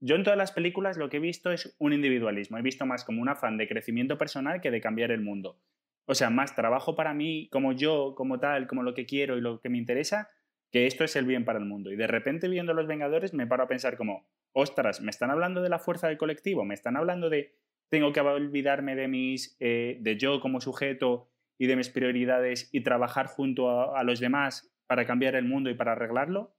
[0.01, 2.59] Yo en todas las películas lo que he visto es un individualismo.
[2.59, 5.59] He visto más como un afán de crecimiento personal que de cambiar el mundo.
[6.07, 9.41] O sea, más trabajo para mí, como yo, como tal, como lo que quiero y
[9.41, 10.29] lo que me interesa,
[10.71, 11.91] que esto es el bien para el mundo.
[11.91, 15.63] Y de repente, viendo Los Vengadores, me paro a pensar como, ostras, me están hablando
[15.63, 17.55] de la fuerza del colectivo, me están hablando de
[17.89, 22.83] tengo que olvidarme de mis eh, de yo como sujeto y de mis prioridades y
[22.83, 26.57] trabajar junto a, a los demás para cambiar el mundo y para arreglarlo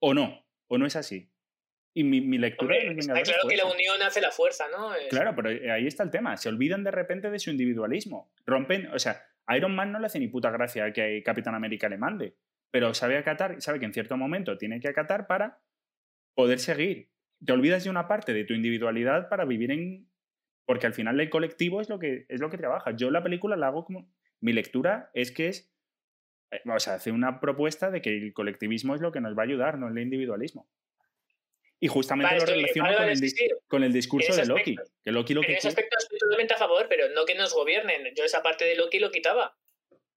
[0.00, 1.30] o no o no es así
[1.96, 4.94] y mi, mi lectura de está claro que la unión hace la fuerza, ¿no?
[4.94, 6.36] Es- Claro, pero eh, ahí está el tema.
[6.36, 8.30] Se olvidan de repente de su individualismo.
[8.44, 11.88] Rompen, o sea, a Iron Man no le hace ni puta gracia que Capitán América
[11.88, 12.34] le mande,
[12.70, 15.58] pero sabe acatar, sabe que en cierto momento tiene que acatar para
[16.34, 17.08] poder seguir.
[17.44, 20.06] Te olvidas de una parte de tu individualidad para vivir en
[20.66, 22.90] porque al final el colectivo es lo que es lo que trabaja.
[22.90, 25.72] Yo la película la hago como mi lectura es que es
[26.50, 29.42] eh, o sea, hace una propuesta de que el colectivismo es lo que nos va
[29.42, 30.68] a ayudar, no el individualismo.
[31.78, 34.72] Y justamente Vale, lo vale, con, el, sí, con el discurso de Loki.
[34.72, 34.92] aspecto.
[35.04, 37.52] Que Loki lo En que ese aspecto estoy totalmente a favor, pero no que nos
[37.52, 38.02] gobiernen.
[38.16, 39.56] Yo esa parte de Loki lo quitaba.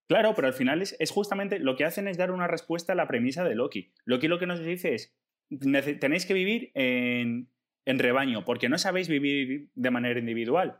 [0.08, 2.96] Claro, pero al final es, es justamente lo que hacen es dar una respuesta a
[2.96, 3.92] la premisa de Loki.
[4.06, 5.14] Loki lo que nos dice es,
[5.52, 7.50] "Nece- tenéis que vivir en,
[7.86, 10.80] en rebaño, porque no sabéis vivir de manera individual.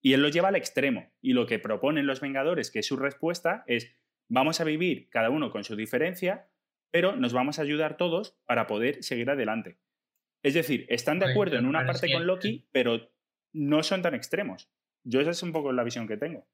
[0.00, 1.12] Y él lo lleva al extremo.
[1.20, 3.94] Y lo que proponen los Vengadores, que es su respuesta, es,
[4.28, 6.48] vamos a vivir cada uno con su diferencia,
[6.90, 9.76] pero nos vamos a ayudar todos para poder seguir adelante.
[10.44, 13.10] Es decir, están de acuerdo en una parte con Loki, pero
[13.52, 14.68] no son tan extremos.
[15.02, 16.46] Yo esa es un poco la visión que tengo.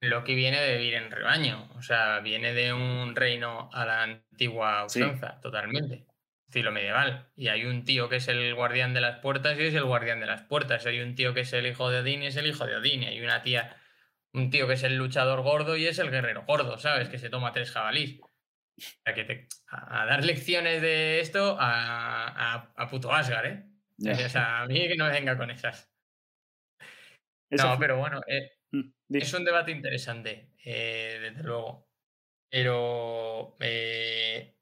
[0.00, 4.88] Loki viene de vivir en rebaño, o sea, viene de un reino a la antigua
[4.88, 5.02] Sí.
[5.02, 6.06] usanza, totalmente.
[6.48, 7.28] Estilo medieval.
[7.36, 10.20] Y hay un tío que es el guardián de las puertas y es el guardián
[10.20, 10.86] de las puertas.
[10.86, 13.02] Hay un tío que es el hijo de Odín y es el hijo de Odín.
[13.02, 13.76] Y hay una tía,
[14.32, 17.08] un tío que es el luchador gordo y es el guerrero gordo, ¿sabes?
[17.08, 18.20] Que se toma tres jabalís.
[19.04, 23.64] Que te- a, dar lecciones de esto a, a, a puto Asgard, ¿eh?
[24.26, 25.90] O sea, a mí que no me venga con esas.
[27.50, 31.88] Esa No, fue- pero bueno, eh, Mm, es un debate interesante, eh, desde luego.
[32.50, 34.56] Pero eh,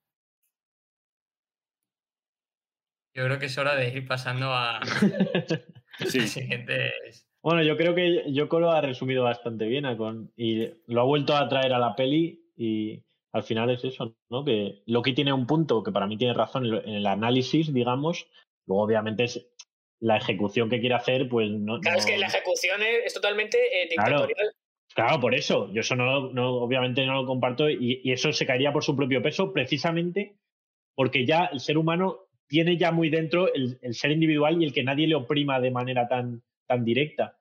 [3.15, 4.81] yo creo que es hora de ir pasando a
[6.01, 6.27] Sí.
[6.27, 7.27] siguientes.
[7.43, 11.05] Bueno, yo creo que Yoko lo ha resumido bastante bien a con- y lo ha
[11.05, 13.05] vuelto a traer a la peli y
[13.35, 14.45] al final es eso, ¿no?
[14.45, 18.29] Que Loki tiene un punto que para mí tiene razón en el análisis, digamos,
[18.67, 19.45] luego obviamente es
[20.01, 21.81] la ejecución que quiere hacer, pues no...
[21.81, 24.27] Claro, es que la ejecución es, es totalmente eh, Claro.
[24.27, 24.55] dictatorial.
[24.95, 25.73] Claro, por eso.
[25.73, 28.95] Yo eso no, no obviamente no lo comparto y, y eso se caería por su
[28.95, 30.37] propio peso precisamente
[30.95, 34.73] porque ya el ser humano tiene ya muy dentro el, el ser individual y el
[34.73, 37.41] que nadie le oprima de manera tan, tan directa.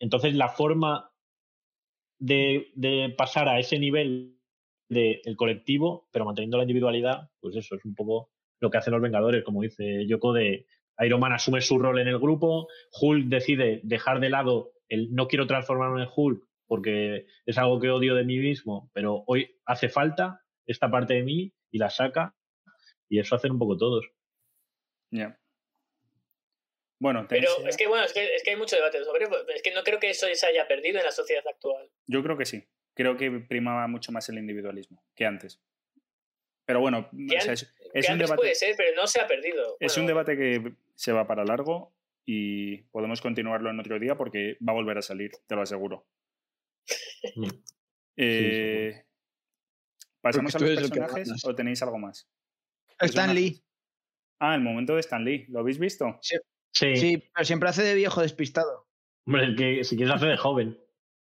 [0.00, 1.12] Entonces la forma
[2.18, 4.41] de, de pasar a ese nivel
[4.92, 9.02] del colectivo, pero manteniendo la individualidad, pues eso es un poco lo que hacen los
[9.02, 10.66] Vengadores, como dice Yoko, de
[11.00, 12.68] Iron Man asume su rol en el grupo,
[13.00, 17.90] Hulk decide dejar de lado el no quiero transformarme en Hulk porque es algo que
[17.90, 22.34] odio de mí mismo, pero hoy hace falta esta parte de mí y la saca
[23.08, 24.06] y eso hacen un poco todos.
[25.10, 25.38] Ya.
[27.00, 29.62] Bueno, Pero tenéis- es que, bueno, es que, es que hay mucho debate sobre Es
[29.62, 31.90] que no creo que eso se haya perdido en la sociedad actual.
[32.06, 32.62] yo creo que sí.
[32.94, 35.60] Creo que primaba mucho más el individualismo que antes.
[36.64, 39.76] Pero bueno, o sea, es, un debate, puede ser, pero no se ha perdido.
[39.80, 41.92] es un debate que se va para largo
[42.24, 46.06] y podemos continuarlo en otro día porque va a volver a salir, te lo aseguro.
[47.34, 47.48] Mm.
[48.16, 49.04] Eh,
[50.20, 52.28] ¿Pasamos a los personajes o tenéis algo más?
[53.00, 53.62] Stan Lee.
[54.38, 55.46] Ah, el momento de Stan Lee.
[55.48, 56.18] ¿Lo habéis visto?
[56.20, 56.36] Sí,
[56.72, 58.88] Sí, pero siempre hace de viejo despistado.
[59.26, 60.78] hombre, el que si quieres hacer de joven.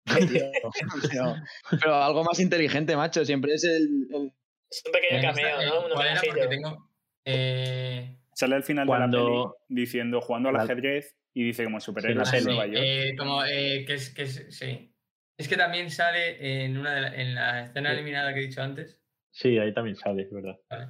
[0.05, 1.35] Pero,
[1.79, 3.23] pero algo más inteligente, macho.
[3.25, 4.33] Siempre es el, el-
[4.69, 5.85] Es un pequeño cameo, ¿no?
[5.85, 6.19] Un ¿Cuál era?
[6.19, 6.33] homenajillo.
[6.33, 6.89] Porque tengo.
[7.25, 11.63] eh, Sale al final de la Cuando- peli diciendo jugando al La- ajedrez y dice
[11.63, 12.83] como superhéroes Sí, en la Nueva sí, York.
[12.85, 14.89] eh, como eh, que es, que es, sí.
[15.37, 17.95] Es que también sale en una de la, en la escena Sí.
[17.95, 18.99] eliminada que he dicho antes.
[19.31, 20.59] Sí, ahí también sale, es verdad.
[20.69, 20.87] Vale.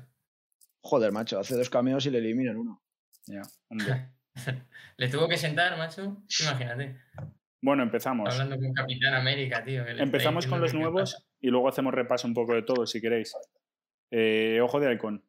[0.81, 2.84] Joder, macho, hace dos cameos y le eliminan uno.
[3.26, 4.10] Ya, hombre.
[4.98, 6.23] Le tuvo que sentar, macho.
[6.41, 6.98] Imagínate.
[7.64, 8.30] Bueno, empezamos.
[8.30, 9.85] Hablando con Capitán América, tío.
[9.85, 11.26] que Empezamos con los que nuevos pasa.
[11.40, 13.34] y luego hacemos repaso un poco de todo, si queréis.
[14.11, 15.26] Eh, Ojo de halcón.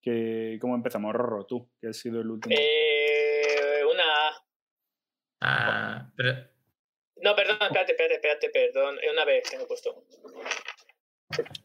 [0.00, 1.12] Que, ¿Cómo empezamos?
[1.12, 2.54] Rorro, tú, que has sido el último.
[2.56, 4.44] Eh, una A.
[5.40, 6.32] Ah, pero
[7.16, 8.98] No, perdón, espérate, espérate, espérate, perdón.
[9.02, 10.04] Eh, Una B tengo puesto.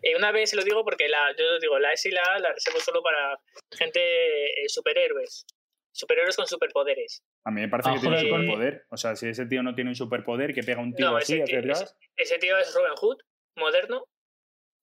[0.02, 2.24] Eh, una B se lo digo porque la, yo lo digo, la S y la
[2.24, 3.38] A la reservo solo para
[3.78, 5.46] gente eh, superhéroes.
[5.98, 7.24] Superhéroes con superpoderes.
[7.44, 8.42] A mí me parece que Ojo tiene halcón.
[8.42, 8.86] superpoder.
[8.92, 11.34] O sea, si ese tío no tiene un superpoder que pega un tiro No, así
[11.34, 11.98] ese hacia tío- atrás.
[12.16, 13.18] Ese tío es Robin Hood,
[13.56, 14.06] moderno.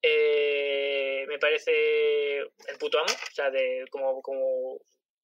[0.03, 3.07] Eh, me parece el puto amo.
[3.13, 4.79] O sea, de, como, como,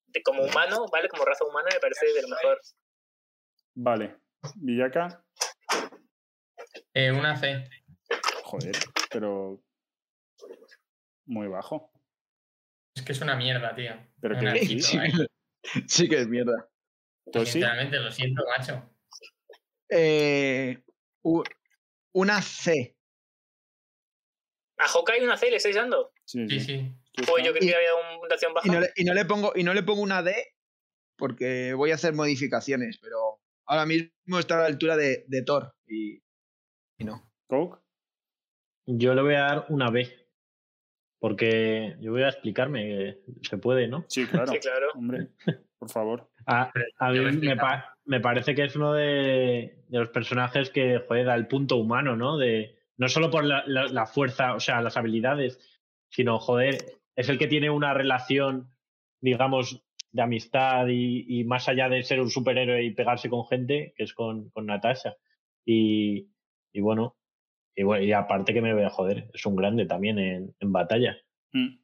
[0.06, 1.08] de, como humano, ¿vale?
[1.08, 2.60] Como raza humana me parece de lo mejor.
[3.74, 4.16] Vale.
[4.56, 5.22] Villaca,
[6.94, 7.68] eh, una C.
[8.44, 8.76] joder,
[9.10, 9.60] pero.
[11.26, 11.90] Muy bajo.
[12.96, 13.92] Es que es una mierda, tío.
[14.20, 14.46] Pero que
[15.88, 16.68] Sí, que- es mierda.
[17.32, 18.90] Tosi, Sinceramente, lo siento, macho.
[19.88, 20.82] Eh,
[22.12, 22.96] una C.
[24.78, 26.12] ¿A Hawkeye una C le estáis dando?
[26.24, 26.92] sí, Sí, sí.
[27.26, 28.66] Pues yo creía que había una puntuación baja.
[28.66, 30.34] Y no, le, y no le pongo, y no le pongo una D
[31.16, 35.74] porque voy a hacer modificaciones, pero ahora mismo está a la altura de, de Thor.
[35.86, 36.22] Y,
[36.98, 37.30] y no.
[37.46, 37.82] Coke,
[38.86, 40.19] Yo le voy a dar una B.
[41.20, 43.18] Porque yo voy a explicarme, que
[43.48, 44.04] se puede, ¿no?
[44.08, 44.52] sí, claro.
[44.52, 44.86] Sí, claro.
[44.96, 45.28] Hombre,
[45.78, 46.30] por favor.
[46.46, 50.98] A, a mí me, pa- me parece que es uno de, de los personajes que,
[51.06, 52.38] joder, da el punto humano, ¿no?
[52.38, 55.58] De, no solo por la, la- la fuerza, o sea, las habilidades,
[56.08, 56.78] sino, joder,
[57.14, 58.70] es el que tiene una relación,
[59.20, 63.92] digamos, de amistad y, y más allá de ser un superhéroe y pegarse con gente,
[63.94, 65.16] que es con, con Natasha.
[65.66, 66.30] Y,
[66.72, 67.16] y bueno,
[67.74, 70.72] y bueno, y aparte que me voy a joder, es un grande también en, en
[70.72, 71.16] batalla.
[71.52, 71.78] Mm.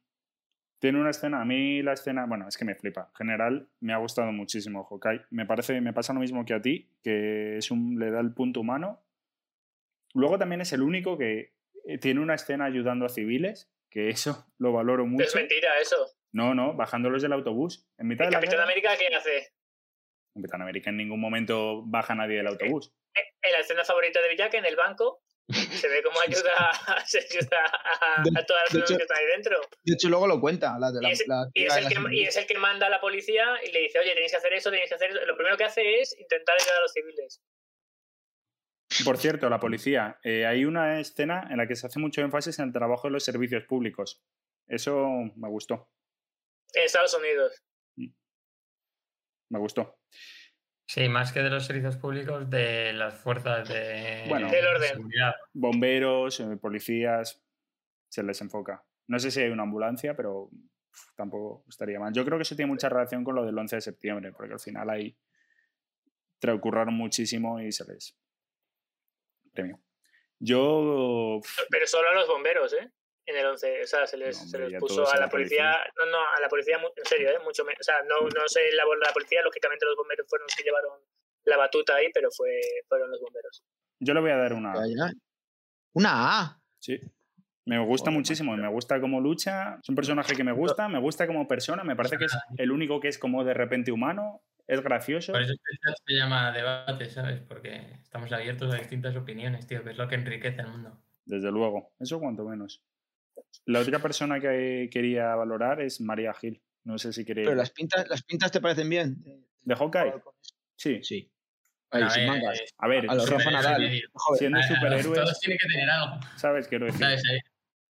[0.79, 3.09] Tiene una escena, a mí la escena, bueno, es que me flipa.
[3.09, 5.21] En general, me ha gustado muchísimo Hawkeye.
[5.31, 8.33] Me parece, me pasa lo mismo que a ti, que es un, le da el
[8.33, 9.03] punto humano.
[10.13, 11.55] Luego también es el único que
[11.85, 15.37] eh, tiene una escena ayudando a civiles, que eso lo valoro Es mucho.
[15.37, 15.95] mentira eso.
[16.31, 17.89] No, no, bajándolos del autobús.
[17.97, 19.53] En mitad ¿El de la Capitán guerra, América qué hace?
[20.35, 22.93] Capitán América en ningún momento baja a nadie del autobús.
[23.15, 26.51] En la escena favorita de Villac, en el banco, se ve cómo ayuda,
[27.05, 29.61] se ayuda a, De- a todas las personas hecho- que están ahí dentro.
[29.83, 30.77] De hecho, luego lo cuenta.
[30.79, 32.57] La, de la, Y es- la Y es, el la que, y es el que
[32.57, 35.11] manda a la policía y le dice, oye, tenéis que hacer eso, tenéis que hacer
[35.11, 35.25] eso.
[35.25, 37.41] Lo primero que hace es intentar ayudar a los civiles.
[39.05, 40.17] Por cierto, la policía.
[40.23, 43.11] eh, hay una escena en la que se hace mucho énfasis en el trabajo de
[43.13, 44.21] los servicios públicos.
[44.67, 45.89] Eso me gustó.
[46.73, 47.63] En Estados Unidos.
[49.49, 49.96] Me gustó.
[50.87, 54.49] Sí, más que de los servicios públicos, de las fuerzas de Bueno.
[54.49, 54.89] Del orden.
[54.89, 55.35] seguridad.
[55.53, 57.43] bomberos, eh, policías,
[58.07, 58.83] se les enfoca.
[59.07, 62.13] No sé si hay una ambulancia, pero uf, tampoco estaría mal.
[62.13, 64.59] Yo creo que eso tiene mucha relación con lo del 11 de septiembre, porque al
[64.61, 65.17] final ahí
[66.61, 68.17] curraron muchísimo y se les
[69.51, 69.81] premio.
[70.39, 72.91] Yo, Pero solo a los bomberos, ¿eh?
[73.27, 73.83] En el 11.
[73.83, 75.75] O sea, se les, No, hombre, se les puso a a la policía.
[75.97, 77.39] No, no, a la policía, en serio, ¿eh?
[77.43, 77.81] Mucho menos.
[77.81, 80.99] O sea, no, no sé la, la policía, lógicamente los bomberos fueron los que llevaron
[81.43, 83.63] la batuta ahí, pero fue, fueron los bomberos.
[83.99, 84.73] yo le voy a dar una.
[84.87, 85.11] Ya.
[85.93, 86.61] Una A.
[86.79, 86.99] Sí.
[87.65, 89.77] Me gusta Joder, muchísimo y me gusta cómo lucha.
[89.81, 91.83] Es un personaje que me gusta, me gusta como persona.
[91.83, 94.41] Me parece que es el único que es como de repente humano.
[94.67, 95.33] Es gracioso.
[95.33, 97.41] Por eso chat se llama debate, ¿sabes?
[97.41, 100.97] Porque estamos abiertos a distintas opiniones, tío, que es lo que enriquece el mundo.
[101.25, 101.91] Desde luego.
[101.99, 102.81] Eso cuanto menos.
[103.65, 106.61] La otra persona que quería valorar es María Gil.
[106.83, 107.47] No sé si queréis.
[107.47, 109.45] Pero las pintas, las pintas te parecen bien.
[109.61, 110.13] ¿De Hawkeye?
[110.75, 111.03] Sí.
[111.03, 111.31] Sí.
[111.91, 112.59] Ahí, A sin ver, mangas.
[112.59, 114.01] eh, A ver, A los siendo- Rafa Nadal.
[114.37, 116.67] siendo superhéroes, Todos tienen que tener algo, ¿sabes?
[116.67, 116.99] Quiero decir.
[117.01, 117.23] ¿sabes?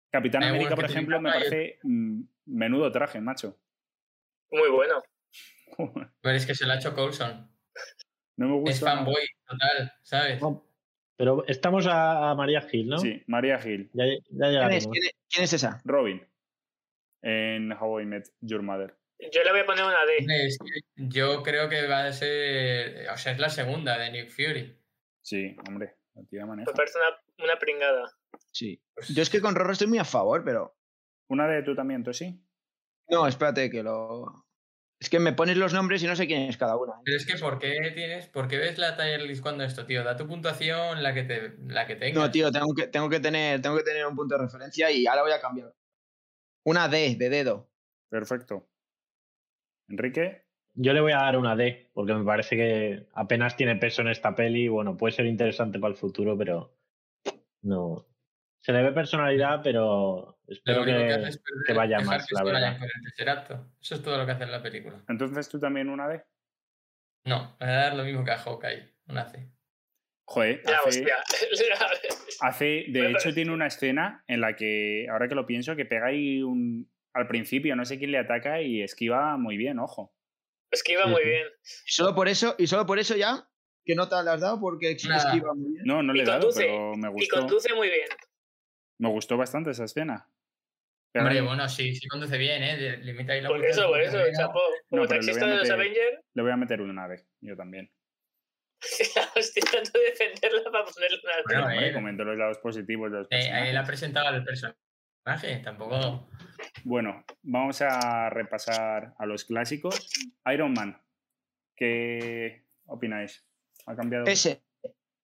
[0.09, 3.57] Capitán Hay América, por ejemplo, me parece mm, menudo traje, macho.
[4.51, 5.01] Muy bueno.
[6.21, 7.49] Pero es que se lo ha hecho Coulson.
[8.37, 8.71] No me gusta.
[8.71, 10.41] Es fanboy total, ¿sabes?
[10.41, 10.65] No,
[11.21, 12.97] Pero estamos a, a María Gil, ¿no?
[12.97, 13.91] Sí, María Gil.
[13.93, 14.87] Ya, ya ¿Quién, es, llegaremos.
[14.87, 15.79] quién es- quién es esa?
[15.85, 16.27] Robin.
[17.21, 18.95] En How I Met Your Mother.
[19.31, 20.25] Yo le voy a poner una D.
[20.47, 23.07] Es que yo creo que va a ser.
[23.13, 24.75] O sea, es la segunda de Nick Fury.
[25.21, 25.93] Sí, hombre.
[26.15, 26.71] La tía maneja.
[26.71, 28.11] Me parece una, una pringada.
[28.51, 28.81] Sí.
[29.13, 30.75] Yo es que con Rorro estoy muy a favor, pero.
[31.27, 32.41] Una de tú también, tú sí.
[33.09, 34.40] No, espérate, que lo.
[35.01, 36.93] Es que me pones los nombres y no sé quién es cada una.
[36.93, 37.01] ¿eh?
[37.03, 38.27] Pero es que, ¿por qué tienes.
[38.27, 40.03] ¿Por qué ves la tier list cuando esto, tío?
[40.03, 42.23] Da tu puntuación, la que te la que tengas.
[42.23, 45.07] No, tío, tengo que, tengo que tener, tengo que tener un punto de referencia y
[45.07, 45.73] ahora voy a cambiar.
[46.63, 47.67] Una D de dedo.
[48.09, 48.67] Perfecto.
[49.89, 50.45] Enrique,
[50.75, 54.09] Yo le voy a dar una D, porque me parece que apenas tiene peso en
[54.09, 54.67] esta peli.
[54.67, 56.77] Bueno, puede ser interesante para el futuro, pero
[57.63, 58.05] no.
[58.59, 62.17] Se le ve personalidad, pero espero único que, que, hace es perder- que vaya dejar
[62.17, 62.77] más, que la verdad.
[63.81, 65.03] Eso es todo lo que hace en la película.
[65.07, 66.23] entonces tú también una D.
[67.25, 69.51] No, le voy a dar lo mismo que a Hawkeye, una C.
[70.25, 71.15] Joder, Ya, hace, hostia.
[72.41, 75.85] hace- de Me hecho tiene una escena en la que, ahora que lo pienso, que
[75.85, 76.89] pega ahí un...
[77.13, 80.15] Al principio no sé quién le ataca y esquiva muy bien, ojo.
[80.71, 81.45] Esquiva Sí, muy bien.
[81.85, 83.49] Y solo por eso, y solo por eso ya,
[83.83, 84.61] ¿qué nota le has dado?
[84.61, 85.17] Porque Nada.
[85.33, 85.83] esquiva muy bien.
[85.85, 87.39] No, no le Y he dado, conduce, pero me Y gustó.
[87.41, 88.07] conduce muy bien.
[88.99, 90.29] Me gustó bastante esa escena.
[91.11, 92.97] Pega Hombre, bueno, sí, sí conduce bien, ¿eh?
[92.97, 94.61] Limita ahí la Por eso, por eso, chapó.
[94.89, 97.25] Como le taxista voy a de los meter- Avengers, Le voy a meter una D,
[97.41, 97.91] yo también.
[99.53, 103.27] tratando de defenderla para ponerle una Bueno, Hombre, eh, comento los lados positivos de los
[103.29, 106.29] Eh, ahí él ha presentado al personaje, tampoco.
[106.83, 110.09] Bueno, vamos a repasar a los clásicos.
[110.51, 110.99] Iron Man.
[111.75, 113.45] ¿Qué opináis?
[113.85, 114.25] ¿Ha cambiado?
[114.25, 114.63] Ese.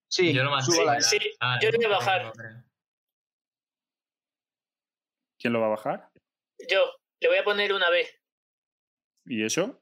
[0.09, 2.31] Sí, yo lo la la- Sí, ah, yo le voy a no, bajar.
[5.39, 6.09] ¿Quién lo va a bajar?
[6.69, 8.07] yo le voy a poner una B.
[9.25, 9.81] ¿Y eso?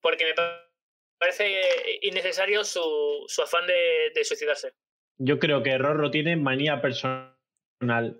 [0.00, 0.70] Porque me pa-
[1.18, 1.60] parece
[2.02, 2.80] innecesario su,
[3.26, 4.72] su afán de, de suicidarse.
[5.18, 7.34] Yo creo que Rorro tiene manía personal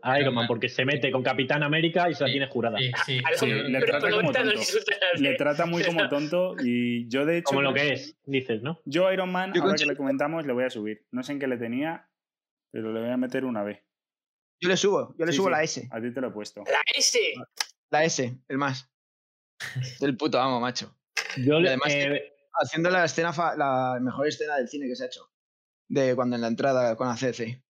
[0.03, 2.79] a Iron Man, porque se mete con Capitán América y se la Sí, tiene jurada.
[2.79, 4.61] Sí, sí, Sí, le trata como tonto.
[5.15, 7.47] Le muy como tonto y yo de hecho...
[7.47, 8.81] Como lo que es, dices, ¿no?
[8.85, 11.05] Yo Iron Man, Yo ahora que le comentamos, le voy a subir.
[11.11, 12.09] No sé en qué le tenía,
[12.71, 13.83] pero le voy a meter una B.
[14.61, 15.53] Yo le subo, yo le Sí, subo sí.
[15.53, 15.89] la S.
[15.91, 16.63] A ti te lo he puesto.
[16.65, 17.19] La S.
[17.91, 18.91] La S, el más.
[20.01, 20.97] Del puto amo, macho.
[21.37, 24.95] Yo Y le- además eh, Haciendo la escena, fa- la mejor escena del cine que
[24.95, 25.29] se ha hecho.
[25.89, 27.61] De cuando en la entrada con ACC.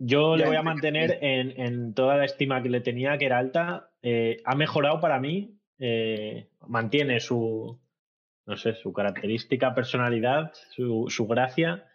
[0.00, 3.38] Yo le voy a mantener en, en toda la estima que le tenía, que era
[3.38, 3.90] alta.
[4.02, 5.58] Eh, ha mejorado para mí.
[5.80, 7.80] eh, mantiene su,
[8.46, 11.87] no sé, su característica, personalidad, su, su gracia.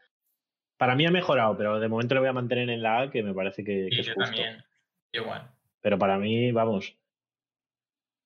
[0.78, 3.24] Para mí ha mejorado, pero de momento le voy a mantener en la A, que
[3.24, 4.30] me parece que, que Sí, es yo justo.
[4.32, 4.64] también.
[5.12, 5.50] Igual.
[5.82, 6.96] Pero para mí, vamos,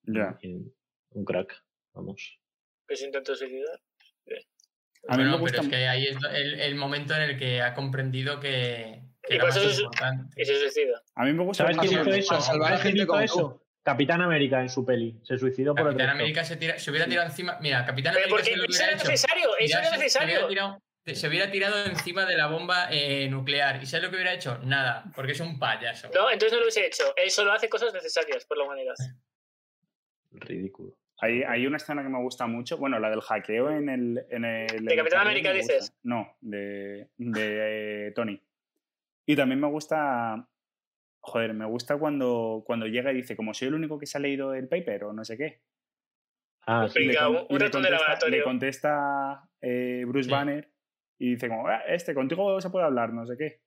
[0.03, 0.37] Ya.
[0.43, 0.73] un-
[1.11, 1.61] un crack.
[1.93, 2.39] Vamos.
[2.87, 3.79] Que se intentó suicidar.
[5.09, 7.61] A mí me gusta pero es que ahí es el, el momento en el que
[7.61, 10.41] ha comprendido que, que Y era más es- importante.
[10.41, 11.01] Y se suicida.
[11.15, 12.41] A mí me gusta ¿Sabes quién hizo eso?
[12.41, 13.63] ¿Sabes quién gente hizo como eso?
[13.83, 15.17] Capitán América en su peli.
[15.23, 16.09] Se suicidó por el Capitán.
[16.09, 17.57] América se, tira- se hubiera tirado encima.
[17.61, 19.03] Mira, Capitán Pero América porque se lo eso era hecho.
[19.05, 20.81] necesario, eso era se- Se hubiera, necesario.
[21.15, 23.81] Se hubiera tirado encima de la bomba eh, nuclear.
[23.81, 24.59] ¿Y sabes lo que hubiera hecho?
[24.63, 26.09] Nada, porque es un payaso.
[26.13, 27.03] No, entonces no lo hubiese hecho.
[27.15, 28.95] Él solo hace cosas necesarias por la humanidad.
[30.31, 30.95] Ridículo.
[31.19, 34.25] Hay, hay una escena que me gusta mucho, bueno, la del hackeo en el...
[34.29, 35.93] En el ¿De Capitán América dices?
[36.03, 38.39] No, de, de eh, Tony.
[39.25, 40.47] Y también me gusta...
[41.21, 44.21] Joder, me gusta cuando, cuando llega y dice, como soy el único que se ha
[44.21, 45.59] leído el paper o no sé qué.
[46.67, 47.07] Ah, sí.
[47.07, 48.37] Venga, un- un le ratón de laboratorio.
[48.37, 50.31] Le contesta eh, Bruce Sí.
[50.31, 50.69] Banner
[51.19, 53.61] y dice como, "Ah, este, contigo se puede hablar, no sé qué.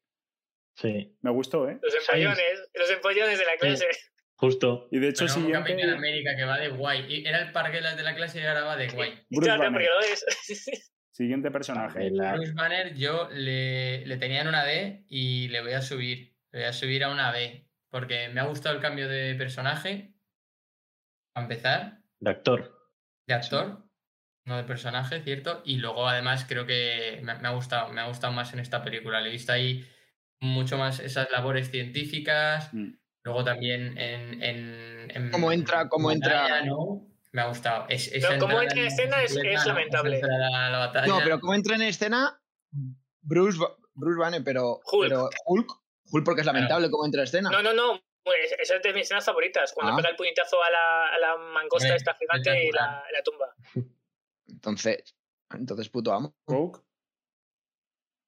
[0.76, 1.16] sí.
[1.22, 1.78] Me gustó, ¿eh?
[1.82, 3.86] Los empollones, los empollones de la clase.
[4.36, 4.88] Justo.
[4.90, 5.70] Y de hecho, como siguiente...
[5.72, 7.04] Capitán América que va de guay.
[7.12, 9.10] Y era el parguelas de la clase y ahora va de guay.
[9.30, 10.90] Bruce Claro, Banner, porque lo es.
[11.12, 12.10] siguiente personaje.
[12.10, 16.34] La- Bruce Banner yo le, le tenía en una D y le voy a subir.
[16.52, 17.66] Le voy a subir a una B.
[17.90, 20.14] Porque me ha gustado el cambio de personaje.
[21.36, 21.98] A empezar.
[22.20, 22.74] de actor.
[23.26, 23.84] de actor,
[24.44, 25.62] no de personaje, ¿cierto?
[25.64, 28.82] Y luego además creo que me, me ha gustado, me ha gustado más en esta
[28.82, 29.20] película.
[29.20, 29.86] Le he visto ahí
[30.40, 32.72] mucho más esas labores científicas.
[32.72, 32.92] Mm.
[33.22, 34.42] Luego también en.
[34.42, 37.06] en, en Cómo entra- cómo entra- batalla, ¿no?
[37.32, 37.86] Me ha gustado.
[37.88, 40.16] Es, No, cómo entrada entra en escena es- lamentable.
[40.18, 40.26] Esa
[40.70, 41.06] la batalla.
[41.06, 42.40] No, pero como entra en escena,
[43.20, 43.58] Bruce,
[43.94, 45.08] Bruce Banner, pero Hulk.
[45.08, 45.70] pero Hulk,
[46.10, 47.50] Hulk porque es lamentable cómo entra en escena.
[47.50, 48.00] No, no, no.
[48.24, 49.72] Pues esa es de mis escenas favoritas.
[49.72, 49.96] Cuando Ah.
[49.96, 53.54] pega el puñetazo a la, a la mangosta esta gigante y la, la tumba.
[54.50, 55.16] Entonces,
[55.50, 56.34] entonces puto amo.
[56.44, 56.80] Coke.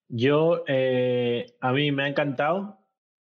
[0.08, 2.78] Yo, eh, a mí me ha encantado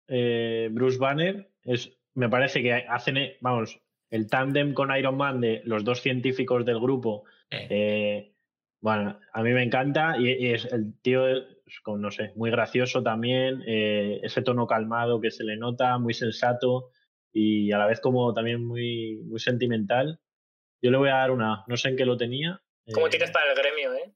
[0.08, 1.52] eh, Bruce Banner.
[1.62, 6.00] Es, me parece que hacen, eh, vamos, el tándem con Iron Man de los dos
[6.00, 7.24] científicos del grupo.
[7.50, 8.36] Eh, eh,
[8.80, 11.44] bueno, a mí me encanta y, y es el tío, es
[11.86, 13.62] no sé, muy gracioso también.
[13.66, 16.90] eh, ese tono calmado que se le nota, muy sensato
[17.32, 20.20] y a la vez como también muy, muy sentimental.
[20.82, 22.62] Yo le voy a dar una, no sé en qué lo tenía.
[22.92, 24.14] Como eh, tiras para el gremio, ¿eh?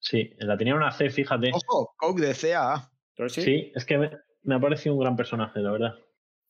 [0.00, 1.50] Sí, la tenía una C, fíjate.
[1.52, 2.90] Ojo, Coke de CA.
[3.14, 3.42] ¿Tú sí?
[3.42, 4.10] Sí, es que me,
[4.42, 5.94] me ha parecido un gran personaje, la verdad.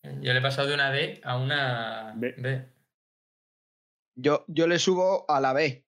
[0.02, 2.34] yo le he pasado de una D a una B.
[2.38, 2.68] B.
[4.16, 5.86] Yo, yo le subo a la B.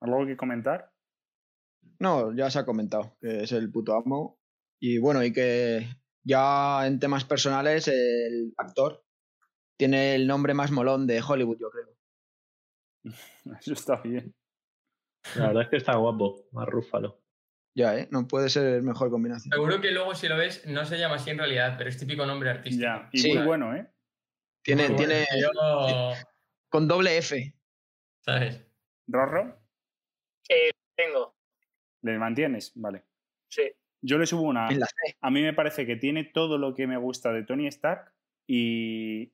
[0.00, 0.92] ¿Algo que comentar?
[1.98, 4.38] No, ya se ha comentado que es el puto amo.
[4.80, 5.88] Y bueno, y que
[6.24, 9.04] Ya en temas personales, el actor
[9.76, 11.97] tiene el nombre más molón de Hollywood, yo creo.
[13.60, 14.34] Eso está bien.
[15.36, 17.20] La verdad es que está guapo, más rúfalo.
[17.76, 18.08] Ya, ¿eh?
[18.10, 19.52] No puede ser mejor combinación.
[19.52, 22.26] Seguro que luego, si lo ves, no se llama así en realidad, pero es típico
[22.26, 22.82] nombre artístico.
[22.82, 23.34] Ya, y Sí.
[23.34, 23.86] muy bueno, ¿eh?
[24.62, 26.12] Tiene, Muy tiene Yo-
[26.70, 27.54] con doble F.
[28.24, 28.60] ¿Sabes?
[29.06, 29.60] ¿Rorro?
[30.48, 31.36] Eh, tengo,
[32.02, 32.72] ¿Le mantienes?
[32.74, 33.04] Vale.
[33.48, 33.62] sí.
[34.00, 34.68] Yo le subo una.
[35.22, 38.12] A mí me parece que tiene todo lo que me gusta de Tony Stark
[38.46, 39.32] y.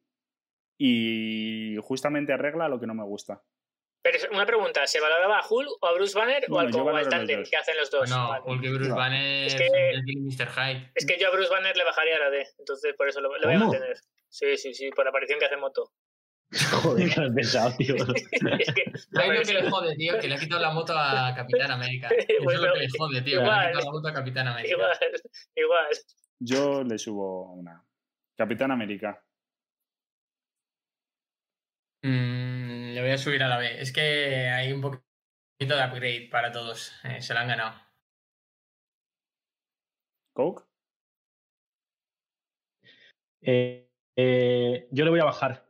[0.78, 3.40] Y justamente arregla lo que no me gusta.
[4.02, 6.74] Pero es una pregunta, ¿se valoraba a Hulk o a Bruce Banner Bueno, o al,
[6.74, 7.48] o al valoro los tándem dos.
[7.50, 8.10] que hacen los dos?
[8.10, 8.42] Bueno, Vale.
[8.44, 8.96] Hulk y Bruce No.
[8.96, 10.48] Banner Es que- Mr.
[10.50, 10.90] Hyde.
[10.94, 13.46] Es que yo a Bruce Banner le bajaría la D, entonces por eso lo, lo
[13.46, 13.70] voy a ¿Cómo?
[13.70, 13.96] mantener.
[14.28, 15.90] Sí, sí, sí, por la aparición que hace moto.
[16.82, 17.94] Joder, qué pesado, tío.
[18.60, 20.18] es que, ¿Sabes lo que le jode, tío?
[20.18, 22.08] Que le ha quitado la moto a Capitán América.
[22.18, 23.38] Eso es Bueno, lo que le jode, tío.
[23.40, 24.74] que Le ha quitado la moto a Capitán América.
[24.74, 24.98] igual,
[25.56, 25.86] igual.
[26.40, 27.82] Yo le subo una.
[28.36, 29.23] Capitán América.
[32.04, 33.80] Mm, le voy a subir a la B.
[33.80, 35.02] Es que hay un poquito
[35.58, 36.92] de upgrade para todos.
[37.02, 37.80] Eh, se la han ganado.
[40.34, 40.64] Coke.
[43.40, 45.64] Eh, eh, yo le voy a bajar.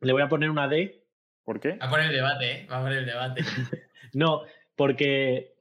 [0.00, 1.04] Le voy a poner una D.
[1.42, 1.72] ¿Por qué?
[1.72, 2.66] Va a poner el debate, ¿eh?
[2.70, 3.42] Va a poner el debate.
[4.14, 4.42] No,
[4.76, 5.54] porque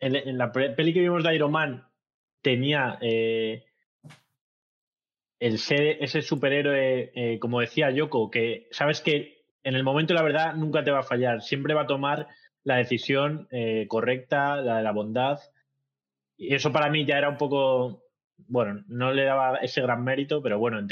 [0.00, 1.86] en, en la peli que vimos de Iron Man
[2.40, 3.67] tenía eh,
[5.40, 10.22] el ser ese superhéroe, eh, como decía Yoko, que sabes que en el momento la
[10.22, 12.28] verdad nunca te va a fallar, siempre va a tomar
[12.64, 15.38] la decisión eh, correcta, la de la bondad.
[16.36, 18.04] Y eso para mí ya era un poco,
[18.36, 20.84] bueno, no le daba ese gran mérito, pero bueno,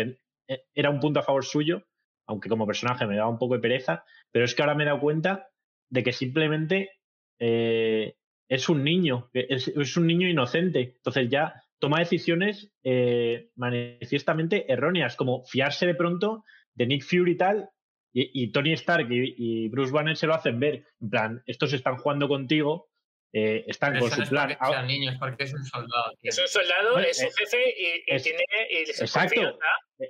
[0.48, 1.82] eh, era un punto a favor suyo,
[2.26, 4.86] aunque como personaje me daba un poco de pereza, pero es que ahora me he
[4.86, 5.48] dado cuenta
[5.88, 6.90] de que simplemente
[7.38, 8.16] eh,
[8.48, 10.94] es un niño, es, es un niño inocente.
[10.96, 16.44] Entonces ya toma decisiones eh, manifiestamente erróneas, como fiarse de pronto
[16.74, 17.68] de Nick Fury y tal,
[18.12, 20.84] y, y Tony Stark y, y Bruce Banner se lo hacen ver.
[21.00, 22.88] En plan, estos están jugando contigo,
[23.32, 24.56] eh, están Pero con eso su no es plan.
[24.58, 26.28] porque sea niño, es porque es un soldado, tío.
[26.30, 29.58] Es un soldado, Bueno, es su eh, jefe y, y es- tiene y se exacto.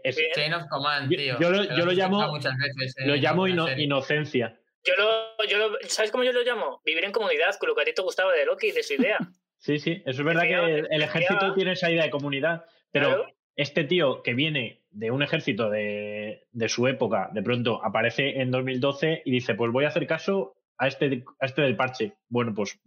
[0.04, 0.20] Es-.
[0.34, 1.38] Chain of Command, Yo- tío.
[1.40, 3.84] yo lo- yo llamo- muchas veces lo llamo alguna ino- serie.
[3.84, 4.60] inocencia.
[4.84, 6.80] Yo lo, yo lo, ¿Sabes cómo yo lo llamo?
[6.84, 8.94] Vivir en comunidad, con lo que a ti te gustaba de Loki y de su
[8.94, 9.18] idea.
[9.58, 13.06] Sí, sí, eso es verdad que el, el ejército tiene esa idea de comunidad, pero
[13.08, 13.26] Claro.
[13.56, 18.50] este tío que viene de un ejército de, de su época, de pronto aparece en
[18.50, 22.12] 2012 y dice, pues voy a hacer caso a este, a este del parche.
[22.28, 22.78] Bueno, pues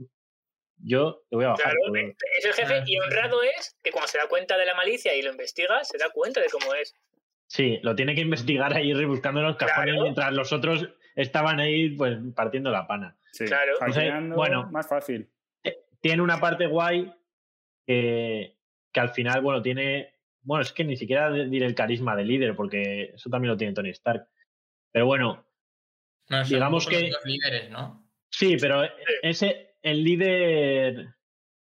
[0.78, 1.74] yo te voy a bajar.
[1.74, 1.96] Claro,
[2.38, 5.14] es el jefe Ah, y honrado es que cuando se da cuenta de la malicia
[5.16, 6.96] y lo investiga, se da cuenta de cómo es.
[7.48, 10.02] Sí, lo tiene que investigar ahí rebuscando los cajones Claro.
[10.04, 13.18] mientras los otros estaban ahí pues partiendo la pana.
[13.32, 13.46] Sí.
[13.46, 13.74] Claro.
[13.80, 14.70] Hackeando, bueno.
[14.72, 15.30] más fácil.
[16.02, 17.14] Tiene una parte guay
[17.86, 18.58] que,
[18.92, 20.14] que al final, bueno, tiene...
[20.42, 23.74] Bueno, es que ni siquiera diré el carisma de líder, porque eso también lo tiene
[23.74, 24.28] Tony Stark.
[24.92, 25.46] Pero bueno,
[26.30, 28.08] No, digamos que- los dos líderes, ¿no?
[28.32, 28.84] Sí, pero
[29.24, 31.16] ese, el líder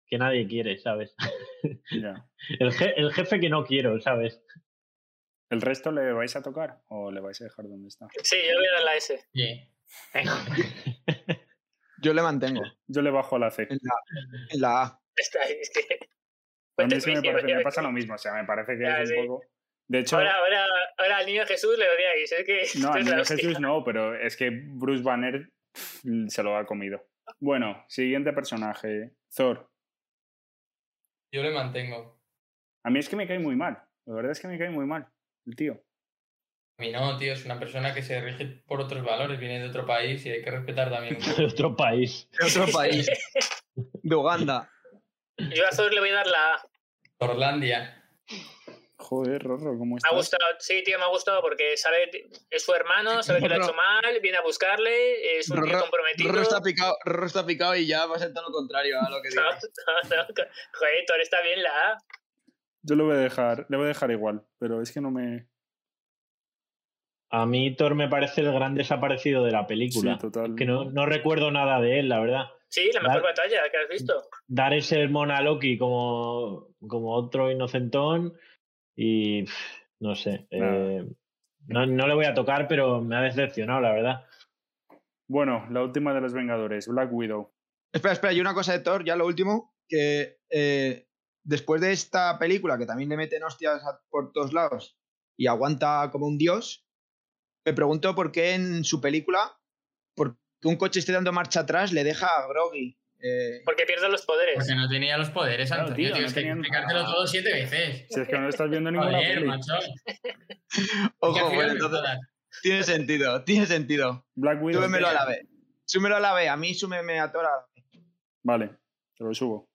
[0.08, 1.16] que nadie quiere, ¿sabes?
[2.60, 4.42] El, je- el jefe que no quiero, ¿sabes?
[5.50, 8.08] ¿El resto le vais a tocar o le vais a dejar donde está?
[8.24, 9.26] Sí, yo voy a dar la S.
[9.34, 9.70] Sí.
[12.04, 13.64] Yo le mantengo Yo le bajo a la C.
[13.70, 13.94] en la,
[14.52, 15.00] en la A.
[15.16, 16.00] Está ahí, es que...
[16.78, 19.16] A mí sí me, parece, pasa lo mismo, o sea, me parece que es sí.
[19.16, 19.46] un poco...
[19.88, 20.66] De hecho, Ahora, ahora,
[20.98, 22.32] ahora al niño Jesús le odiáis.
[22.32, 23.38] Es que no, al niño hostia.
[23.38, 27.06] Jesús no, pero es que Bruce Banner pff, se lo ha comido.
[27.40, 29.70] Bueno, siguiente personaje, Thor.
[31.34, 32.20] Yo le mantengo.
[32.84, 34.86] A mí es que me cae muy mal, la verdad es que me cae muy
[34.86, 35.08] mal,
[35.46, 35.82] el tío.
[36.78, 39.70] A mí no, tío, es una persona que se rige por otros valores, viene de
[39.70, 41.18] otro país y hay que respetar también.
[41.38, 42.28] De otro país.
[42.40, 43.08] De otro país.
[43.76, 44.70] De Uganda.
[45.38, 46.68] Yo a Thor le voy a dar la A.
[47.20, 48.00] Orlandia.
[48.98, 50.12] Joder, Rorro, ¿cómo Me estás?
[50.12, 52.10] ha gustado, sí, tío, me ha gustado porque sabe,
[52.50, 55.66] es su hermano, sabe que lo ha hecho mal, viene a buscarle, es un tío
[55.66, 56.30] Rorro, comprometido.
[56.30, 59.10] Rorro está picado, Rorro está picado y ya va a ser todo lo contrario a
[59.10, 59.70] lo que No, digas.
[60.10, 60.24] no, no,
[60.74, 61.98] Joder, Thor está bien la A.
[62.84, 65.48] Yo le voy a dejar, le voy a dejar igual, pero es que no me...
[67.34, 70.14] A mí Thor me parece el gran desaparecido de la película.
[70.14, 70.54] Sí, total.
[70.56, 72.46] que no, no recuerdo nada de él, la verdad.
[72.70, 74.22] Sí, la mejor batalla que has visto.
[74.48, 78.38] Dar ese sermón a Loki como, como otro inocentón
[78.96, 79.46] y
[80.00, 80.46] no sé.
[80.52, 81.04] Eh,
[81.66, 84.26] no, no le voy a tocar, pero me ha decepcionado, la verdad.
[85.28, 87.52] Bueno, la última de los Vengadores, Black Widow.
[87.92, 91.08] Espera, espera, y una cosa de Thor, ya lo último, que eh,
[91.44, 93.82] después de esta película, que también le meten hostias
[94.12, 95.00] por todos lados
[95.36, 96.83] y aguanta como un dios,
[97.66, 99.58] me pregunto por qué en su película,
[100.16, 104.10] por que un coche esté dando marcha atrás, le deja a Groggy Eh, Porque pierde
[104.10, 104.56] los poderes.
[104.58, 106.08] Porque no tenía los poderes, Claro, Antonio.
[106.08, 108.06] tío, Tienes no que tenían- explicártelo todo siete veces.
[108.10, 109.46] Si es que no estás viendo ninguna Joder, peli.
[109.48, 109.74] macho.
[111.20, 112.02] ojo, bueno, entonces
[112.62, 114.26] tiene sentido, tiene sentido.
[114.36, 114.82] Black Widow.
[114.82, 115.48] Súbemelo a la B.
[115.86, 118.02] Súbemelo a la B, a mí súbeme a toda la B.
[118.44, 118.76] Vale,
[119.18, 119.70] te lo subo.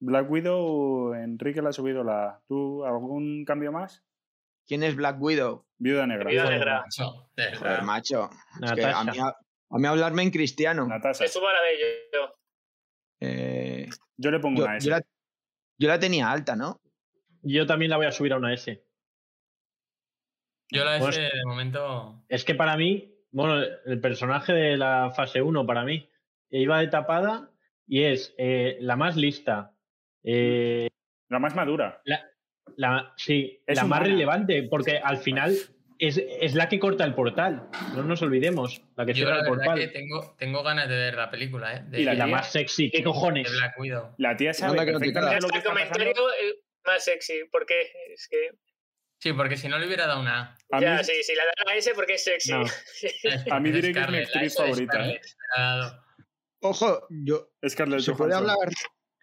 [0.00, 2.42] Black Widow, Enrique le ha subido la A.
[2.46, 4.04] ¿Tú algún cambio más?
[4.66, 5.64] ¿Quién es Black Widow?
[5.78, 6.30] Viuda negra.
[6.30, 6.80] Viuda negra.
[6.82, 7.28] macho,
[7.58, 8.30] Joder, macho.
[8.62, 10.86] Es que a mí, a, a mí hablarme en cristiano.
[10.86, 11.24] Natasha.
[11.24, 12.34] La yo.
[13.20, 14.86] Eh, Yo le pongo yo, una S.
[14.86, 15.02] yo la,
[15.78, 16.80] yo la tenía alta, ¿no?
[17.42, 18.84] Yo también la voy a subir a una S.
[20.70, 22.24] Yo la Pues- S de momento.
[22.28, 26.08] Es que para mí, bueno, el personaje de la fase 1 para mí
[26.50, 27.50] iba de tapada
[27.86, 29.74] y es eh, la más lista.
[30.24, 30.88] eh,
[31.28, 32.00] La más madura.
[32.04, 32.20] la,
[33.16, 35.56] sí, Es la más relevante, porque al final
[35.98, 37.68] es, es la que corta el portal.
[37.94, 39.78] No nos olvidemos, la que Yo cierra la el portal.
[39.78, 41.82] que tengo, tengo ganas de ver la película, ¿eh?
[41.88, 43.50] De, Y la tía- más sexy, ¿qué de cojones?
[43.50, 44.14] Black Widow.
[44.18, 45.42] La tía sabe Anda que no te cagas.
[45.42, 46.32] lo que El está comentario pasando.
[46.86, 47.34] más sexy.
[47.50, 47.90] ¿Por qué?
[48.14, 48.50] Es que.
[49.20, 50.80] Sí, porque si no le hubiera dado una A.
[50.80, 52.52] Ya, mí, sí, sí, la dan a ese porque es sexy.
[52.52, 52.62] No.
[53.50, 55.28] A mí diré que es mi la actriz favorita, Scarlett ¿eh?
[55.56, 56.04] la.
[56.60, 58.56] Ojo, yo, Scarlett ¿se puede hablar,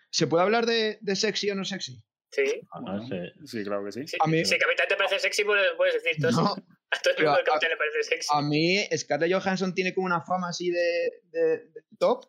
[0.10, 2.02] ¿se puede hablar de, de sexy o no sexy?
[2.36, 2.62] Sí.
[2.84, 3.32] No sé.
[3.46, 4.08] Sí, claro que sí.
[4.08, 4.18] sí.
[4.20, 6.32] A mí- Si Capitán te parece sexy, pues puedes decir todo.
[6.32, 6.56] No,
[6.92, 8.28] A todo el mundo a- el Capitán le parece sexy.
[8.32, 12.26] a mí Scarlett Johansson tiene como una fama así de, de- de top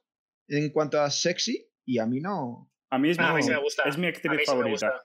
[0.49, 2.71] en cuanto a sexy y a mí no.
[2.91, 3.83] A mí es, Ah, a mi, mí sí me gusta.
[3.89, 4.71] es mi a actriz sí favorita.
[4.89, 5.05] gusta.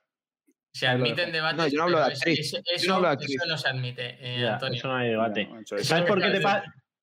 [0.73, 1.57] Se admiten debates.
[1.57, 2.39] No, yo no hablo de actriz.
[2.39, 3.41] Eso, eso- no hablo de eso actriz.
[3.47, 4.77] no se admite, eh, Ya, Antonio.
[4.77, 5.49] eso no hay debate.
[5.63, 6.39] Eso ¿Sabes por qué te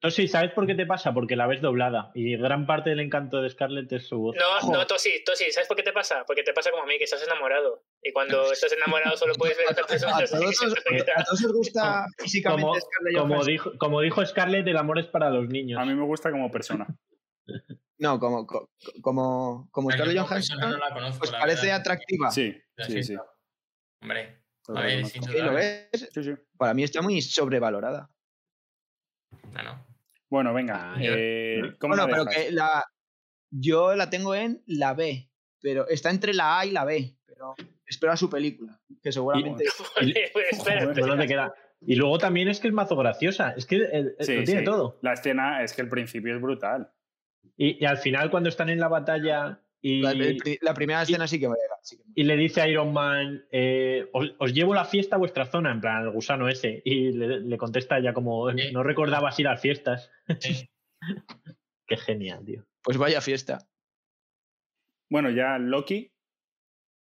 [0.01, 0.15] Pasa?
[0.16, 1.12] sí, ¿sabes por qué te pasa?
[1.12, 2.11] Porque la ves doblada.
[2.15, 4.37] Y gran parte del encanto de Scarlett es su voz.
[4.37, 6.25] No, no, Tosi, Tosi, ¿sabes por qué te pasa?
[6.27, 7.85] Porque te pasa como a mí, que estás enamorado.
[8.03, 10.31] Y cuando estás enamorado solo puedes ver a personas.
[10.31, 14.77] todos, os, a todos os gusta físicamente Como, Scarlett como, dijo, como dijo Scarlett, el
[14.77, 15.81] amor es para los niños.
[15.81, 16.87] A mí me gusta como persona.
[18.01, 18.70] No, como, co-
[19.03, 21.81] como, como Scarlett Johansson, no la conozco, ¿os la parece verdad.
[21.81, 22.31] atractiva?
[22.31, 22.57] Sí,
[22.87, 23.16] sí, sí.
[24.01, 25.53] Hombre, a lo ver, sin Sí, ¿lo duda.
[25.55, 26.09] ves?
[26.12, 26.31] Sí, sí.
[26.57, 28.09] Para mí está muy sobrevalorada.
[29.52, 29.86] Bueno,
[30.28, 30.94] Bueno, venga.
[30.94, 32.84] Ah, eh, ¿Cómo Bueno, la pero que la.
[33.50, 35.30] Yo la tengo en la B,
[35.60, 37.16] pero está entre la A y la B.
[37.26, 37.55] Pero
[37.86, 39.64] espero a su película, que seguramente.
[39.96, 41.55] Vale, pues espera.
[41.80, 43.55] Y luego también es que es mazo graciosa.
[43.56, 43.78] Es que
[44.20, 44.64] Sí, lo tiene sí.
[44.64, 44.98] todo.
[45.02, 46.92] La escena es que el principio es brutal.
[47.56, 51.02] Y, y al final, cuando están en la batalla y, La, el pri- la primera
[51.02, 51.76] escena sí que me llega.
[51.82, 55.16] sí que me- y le dice a Iron Man, eh, os, os llevo la fiesta
[55.16, 56.82] a vuestra zona, en plan, el gusano ese.
[56.84, 60.10] Y le, le contesta ya como, no recordabas ir a las fiestas.
[61.86, 62.66] Qué genial, tío.
[62.82, 63.59] Pues vaya fiesta.
[65.10, 66.12] Bueno, ya Loki.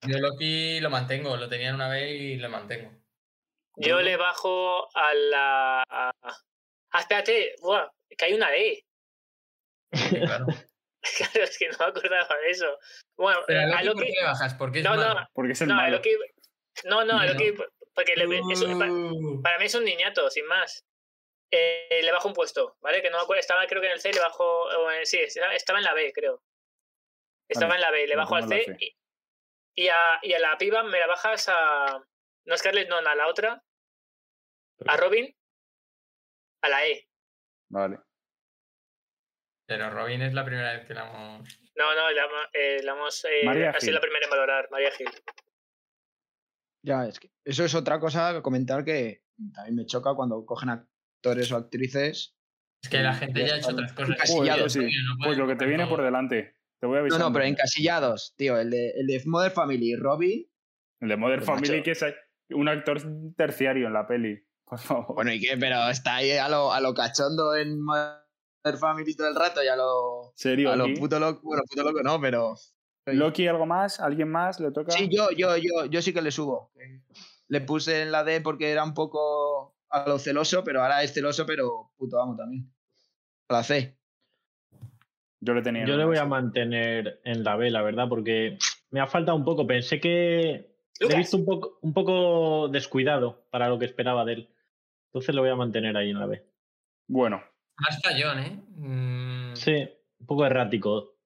[0.08, 2.90] yo Loki lo mantengo, lo tenía en una vez y lo mantengo.
[3.76, 5.82] Yo le bajo a la.
[5.88, 6.12] a-
[6.94, 7.88] Ah, espérate, buah,
[8.18, 8.84] que hay una E.
[9.92, 10.46] Sí, claro.
[11.18, 12.78] Claro, es que no me acordaba de eso.
[13.16, 14.54] Bueno, Pero a a Loki, ¿por qué le bajas?
[14.54, 15.14] Porque es No, malo.
[15.14, 15.96] no, Porque es el no, a malo.
[15.96, 16.10] Loki.
[16.84, 17.26] No, no, a.
[17.26, 17.52] Loki.
[17.94, 20.84] Porque le- es un- pa- Uh, para mí es un niñato, sin más.
[21.50, 23.02] Eh, le bajo un puesto, ¿vale?
[23.02, 24.44] Que no me acuerdo, estaba creo que en el C, le bajo.
[24.62, 26.42] o en- sí, estaba en la B, creo.
[27.48, 28.96] Estaba Vale, en la B, le bajo al C y,
[29.74, 32.02] y a, y a la piba me la bajas a.
[32.46, 33.62] No a Scarlett, no, a la otra.
[34.86, 35.34] A Robin.
[36.62, 37.06] A la E.
[37.68, 37.98] Vale.
[39.72, 41.48] Pero Robin es la primera vez que la hemos.
[41.76, 42.22] No, no, la,
[42.52, 43.24] eh, la hemos.
[43.24, 43.94] Eh, María ha sido Gil.
[43.94, 45.08] la primera en valorar, María Gil.
[46.84, 49.22] Ya, es que eso es otra cosa a comentar que
[49.54, 52.36] también me choca cuando cogen actores o actrices.
[52.82, 54.10] Es que la gente ya ha hecho otras cosas.
[54.10, 54.80] encasillados, sí.
[54.80, 54.86] no
[55.18, 55.96] Pues pueden lo que te viene todo.
[55.96, 56.56] por delante.
[56.80, 57.28] Te voy No, avisando.
[57.28, 58.58] no, pero encasillados, tío.
[58.58, 60.44] El de, el de Mother Family y Robin.
[61.00, 61.84] El de Modern Pues, Family, macho.
[61.84, 62.04] que es
[62.50, 63.00] un actor
[63.36, 64.44] terciario en la peli.
[64.64, 65.14] Por favor.
[65.14, 65.56] Bueno, ¿y qué?
[65.56, 68.21] Pero está ahí a lo, a lo cachondo en Mother
[68.78, 70.70] Family todo el rato y a lo, ¿Serio?
[70.70, 71.40] a lo puto loco.
[71.42, 72.54] Bueno, puto loco no, pero.
[73.06, 73.98] ¿Loki algo más?
[73.98, 74.92] ¿Alguien más le toca?
[74.92, 76.70] Sí, yo, yo, yo, yo sí que le subo.
[77.48, 81.12] Le puse en la D porque era un poco a lo celoso, pero ahora es
[81.12, 82.72] celoso, pero puto amo también.
[83.48, 83.98] A la C.
[85.40, 85.84] Yo le tenía.
[85.84, 88.58] Yo le voy a mantener en la B, la verdad, porque
[88.90, 89.66] me ha faltado un poco.
[89.66, 94.34] Pensé que le he visto un poco, un poco descuidado para lo que esperaba de
[94.34, 94.48] él.
[95.06, 96.46] Entonces le voy a mantener ahí en la B.
[97.08, 97.42] Bueno,
[97.78, 98.60] Más fallón, ¿eh?
[98.76, 99.88] Mm, Sí,
[100.20, 101.16] un poco errático.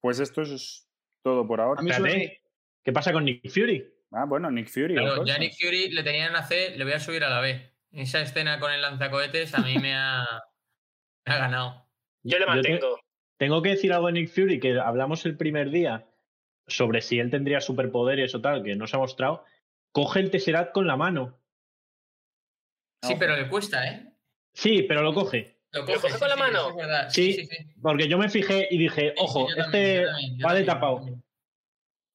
[0.00, 0.88] pues esto es
[1.22, 1.80] todo por ahora.
[1.80, 2.42] A Espérate,
[2.84, 3.88] ¿Qué pasa con Nick Fury?
[4.10, 4.94] Ah, bueno, Nick Fury.
[4.94, 5.38] Claro, ya.
[5.38, 7.70] Nick Fury le tenía en la C, le voy a subir a la B.
[7.92, 10.24] Esa escena con el lanzacohetes a mí me ha,
[11.26, 11.86] me ha ganado.
[12.24, 13.00] Yo le te- mantengo.
[13.38, 16.08] tengo que decir algo de Nick Fury, que hablamos el primer día
[16.66, 19.44] sobre si él tendría superpoderes o tal, que no se ha mostrado.
[19.92, 21.38] Coge el Tesseract con la mano.
[23.04, 24.12] Sí, pero le cuesta, ¿eh?
[24.54, 25.58] Sí, pero lo coge.
[25.72, 26.68] Lo ¿Lo coge, sí, con la mano?
[26.70, 27.08] es verdad.
[27.10, 27.32] Sí.
[27.32, 27.56] Sí, sí, sí.
[27.80, 30.64] Porque yo me fijé y dije, ojo, yo también, este yo también, yo va de
[30.64, 31.22] también, tapado.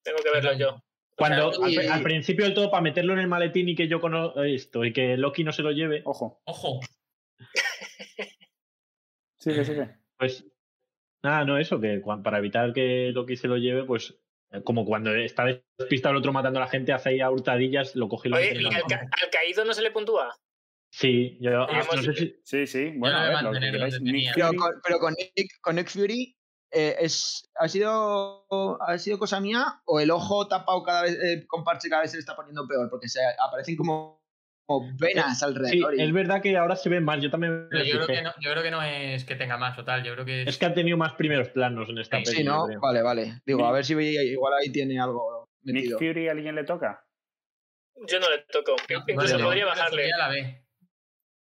[0.03, 0.83] Tengo que verlo yo.
[1.17, 3.75] Cuando O sea, al, y- al principio del todo, para meterlo en el maletín y
[3.75, 6.41] que yo conozco esto y que Loki no se lo lleve, Ojo.
[6.45, 6.79] Ojo.
[9.39, 9.89] Sigue, sigue.
[10.17, 10.45] pues
[11.23, 14.15] nada, no eso, que para evitar que Loki se lo lleve, pues
[14.51, 15.45] eh, como cuando está
[15.77, 18.37] despistado el otro matando a la gente, hace ahí a hurtadillas, lo coge y lo
[18.37, 20.35] Oye, ¿y ca- al caído no se le puntúa?
[20.99, 22.91] Sí, yo ah, no sé si- Sí, sí.
[22.97, 24.01] Bueno, a ver, lo que queráis.
[24.01, 24.31] Nick.
[24.33, 26.35] Pero con, pero con Nick, con Nick Fury,
[26.71, 28.47] eh, es, ¿ha, sido,
[28.81, 32.09] ¿ha sido cosa mía o el ojo tapado cada vez eh, con parche cada vez
[32.09, 32.89] se le está poniendo peor?
[32.89, 34.23] Porque se aparecen como,
[34.65, 35.93] como venas sí, alrededor.
[35.95, 38.31] y- es verdad que ahora se ven más, yo también Pero yo creo, que no,
[38.41, 40.03] yo creo que no es que tenga más o tal.
[40.03, 40.47] Yo creo que es.
[40.47, 42.55] Es que ha tenido más primeros planos en esta Sí, sí, película.
[42.57, 42.65] ¿no?
[42.65, 42.79] creo.
[42.81, 43.41] Vale, vale.
[43.45, 45.99] Digo, Nick- a ver si igual ahí tiene algo Nick metido.
[45.99, 47.05] Fury, ¿a alguien le toca?
[48.07, 48.75] Yo no le toco.
[49.07, 49.45] Incluso no.
[49.45, 50.11] podría bajarle.
[50.11, 50.63] a la B.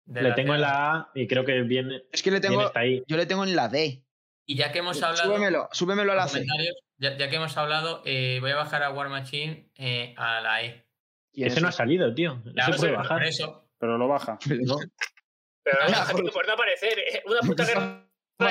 [0.07, 2.71] De Le la tengo en la A y creo que viene, Es que le tengo,
[2.75, 3.03] ahí.
[3.07, 4.03] yo le tengo en la D.
[4.47, 5.25] Y ya que hemos hablado.
[5.35, 6.33] Súbemelo, súbemelo a la C.
[6.41, 10.41] comentarios, ya, ya que hemos hablado, eh, voy a bajar a War Machine eh, a
[10.43, 10.87] la E.
[11.33, 12.35] Y Ese no ha salido, tío.
[12.45, 13.25] No pues, puede por bajar.
[13.25, 13.69] eso.
[13.79, 14.39] Pero lo baja.
[14.67, 14.77] ¿no?
[15.63, 16.99] Pero no, tío, por- por no aparecer.
[16.99, 18.01] eh, Una puta guerra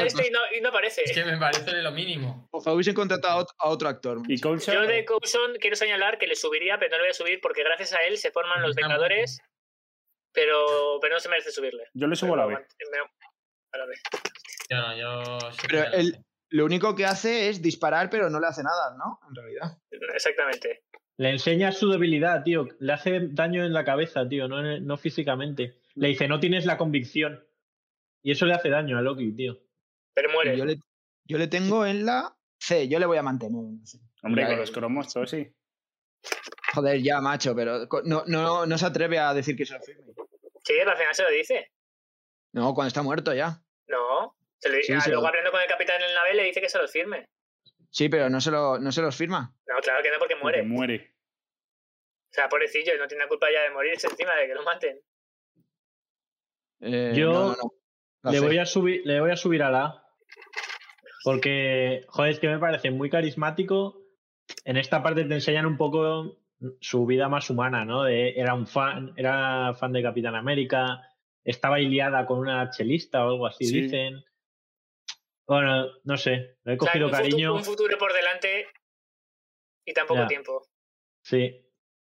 [0.06, 1.02] este y no, y no aparece.
[1.06, 2.48] Es que me parece de lo mínimo.
[2.52, 4.22] Ojalá hubiesen contratado a ot- a otro actor.
[4.28, 7.14] Y Coulson, Yo de Coulson quiero señalar que le subiría, pero no le voy a
[7.14, 9.40] subir porque gracias a él se forman los Vengadores,
[10.34, 11.84] pero, pero no se merece subirle.
[11.94, 12.54] yo le subo la B.
[12.56, 13.00] Me-
[13.74, 13.94] a la B.
[14.70, 15.38] Yo no, yo.
[15.68, 16.18] Pero el-.
[16.50, 19.20] Lo único que hace es disparar, pero no le hace nada, ¿no?
[19.28, 19.78] En realidad.
[20.14, 20.84] Exactamente.
[21.18, 22.68] Le enseña su debilidad, tío.
[22.80, 25.80] Le hace daño en la cabeza, tío, no, en- no físicamente.
[25.96, 27.44] Le dice, no tienes la convicción.
[28.22, 29.58] Y eso le hace daño a Loki, tío.
[30.14, 30.56] Pero muere.
[30.56, 30.78] Yo le,
[31.26, 33.60] yo le tengo en la C, yo le voy a mantener.
[34.22, 35.52] Hombre, con los cromos, todo sí.
[36.74, 40.13] Joder, ya, macho, pero no, no, no se atreve a decir que se lo firme.
[40.64, 41.72] Sí, al final se lo dice.
[42.54, 43.62] No, cuando está muerto ya.
[43.88, 44.36] No.
[44.60, 46.44] Se le, Sí, ah, se luego lo- hablando con el capitán en el nave le
[46.44, 47.30] dice que se los firme.
[47.90, 49.54] Sí, pero no se, lo, no se los firma.
[49.68, 50.60] No, claro que no, porque muere.
[50.60, 51.16] Porque muere.
[52.32, 55.00] O sea, pobrecillo, no tiene culpa ya de morirse encima de que lo maten.
[56.80, 57.74] Eh, Yo no, no, no.
[58.24, 60.08] La Le voy, a subir, le voy a subir a la A.
[61.24, 64.02] Porque, joder, es que me parece muy carismático.
[64.66, 66.40] En esta parte te enseñan un poco
[66.80, 68.04] su vida más humana, ¿no?
[68.04, 71.02] De, era un fan, era fan de Capitán América,
[71.44, 73.82] estaba iliada con una chelista o algo así, Sí.
[73.82, 74.24] dicen.
[75.48, 77.56] Bueno, no sé, le he O sea, cogido un, futuro, cariño.
[77.56, 78.68] un futuro por delante
[79.86, 80.28] y tan poco Ya.
[80.28, 80.62] tiempo.
[81.24, 81.60] Sí.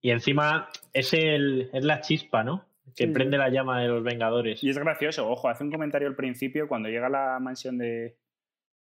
[0.02, 2.66] Y encima es, el, es la chispa, ¿no?
[2.94, 3.12] Que Sí.
[3.12, 4.62] prende la llama de los Vengadores.
[4.62, 8.18] Y es gracioso, ojo, hace un comentario al principio cuando llega a la mansión de.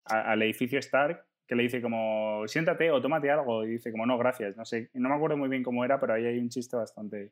[0.07, 3.63] a- al edificio Stark, que le dice como, siéntate o tómate algo.
[3.63, 4.55] Y dice como, no, gracias.
[4.57, 7.31] No sé, no me acuerdo muy bien cómo era, pero ahí hay un chiste bastante.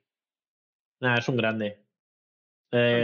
[1.00, 1.80] Nada, es un grande.
[2.72, 3.04] Eh,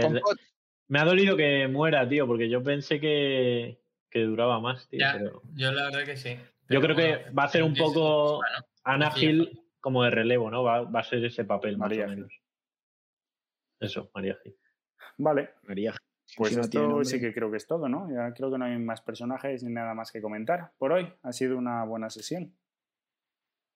[0.88, 5.00] me ha dolido que muera, tío, porque yo pensé que, que duraba más, tío.
[5.00, 6.36] Ya, pero yo la verdad que sí.
[6.68, 10.64] yo creo que va a hacer un poco bueno, Ana Gil como de relevo, ¿no?
[10.64, 12.16] Va, va a ser ese papel, más María o Gil.
[12.16, 12.40] menos.
[13.78, 14.56] Eso, María Gil.
[15.18, 15.94] Vale, María.
[16.36, 18.10] Pues Si no esto sí que creo que es todo, ¿no?
[18.12, 21.12] Ya creo que no hay más personajes ni nada más que comentar por hoy.
[21.22, 22.54] Ha sido una buena sesión.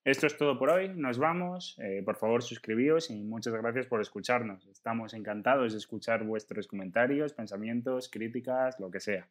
[0.05, 1.79] Esto es todo por hoy, nos vamos.
[1.79, 4.67] Eh, por favor, suscribíos y muchas gracias por escucharnos.
[4.67, 9.27] Estamos encantados de escuchar vuestros comentarios, pensamientos, críticas, lo que sea.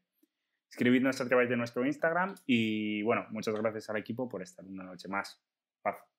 [0.71, 4.83] Escribidnos a través de nuestro Instagram y bueno, muchas gracias al equipo por estar una
[4.83, 5.39] noche más.
[5.83, 6.12] Paz.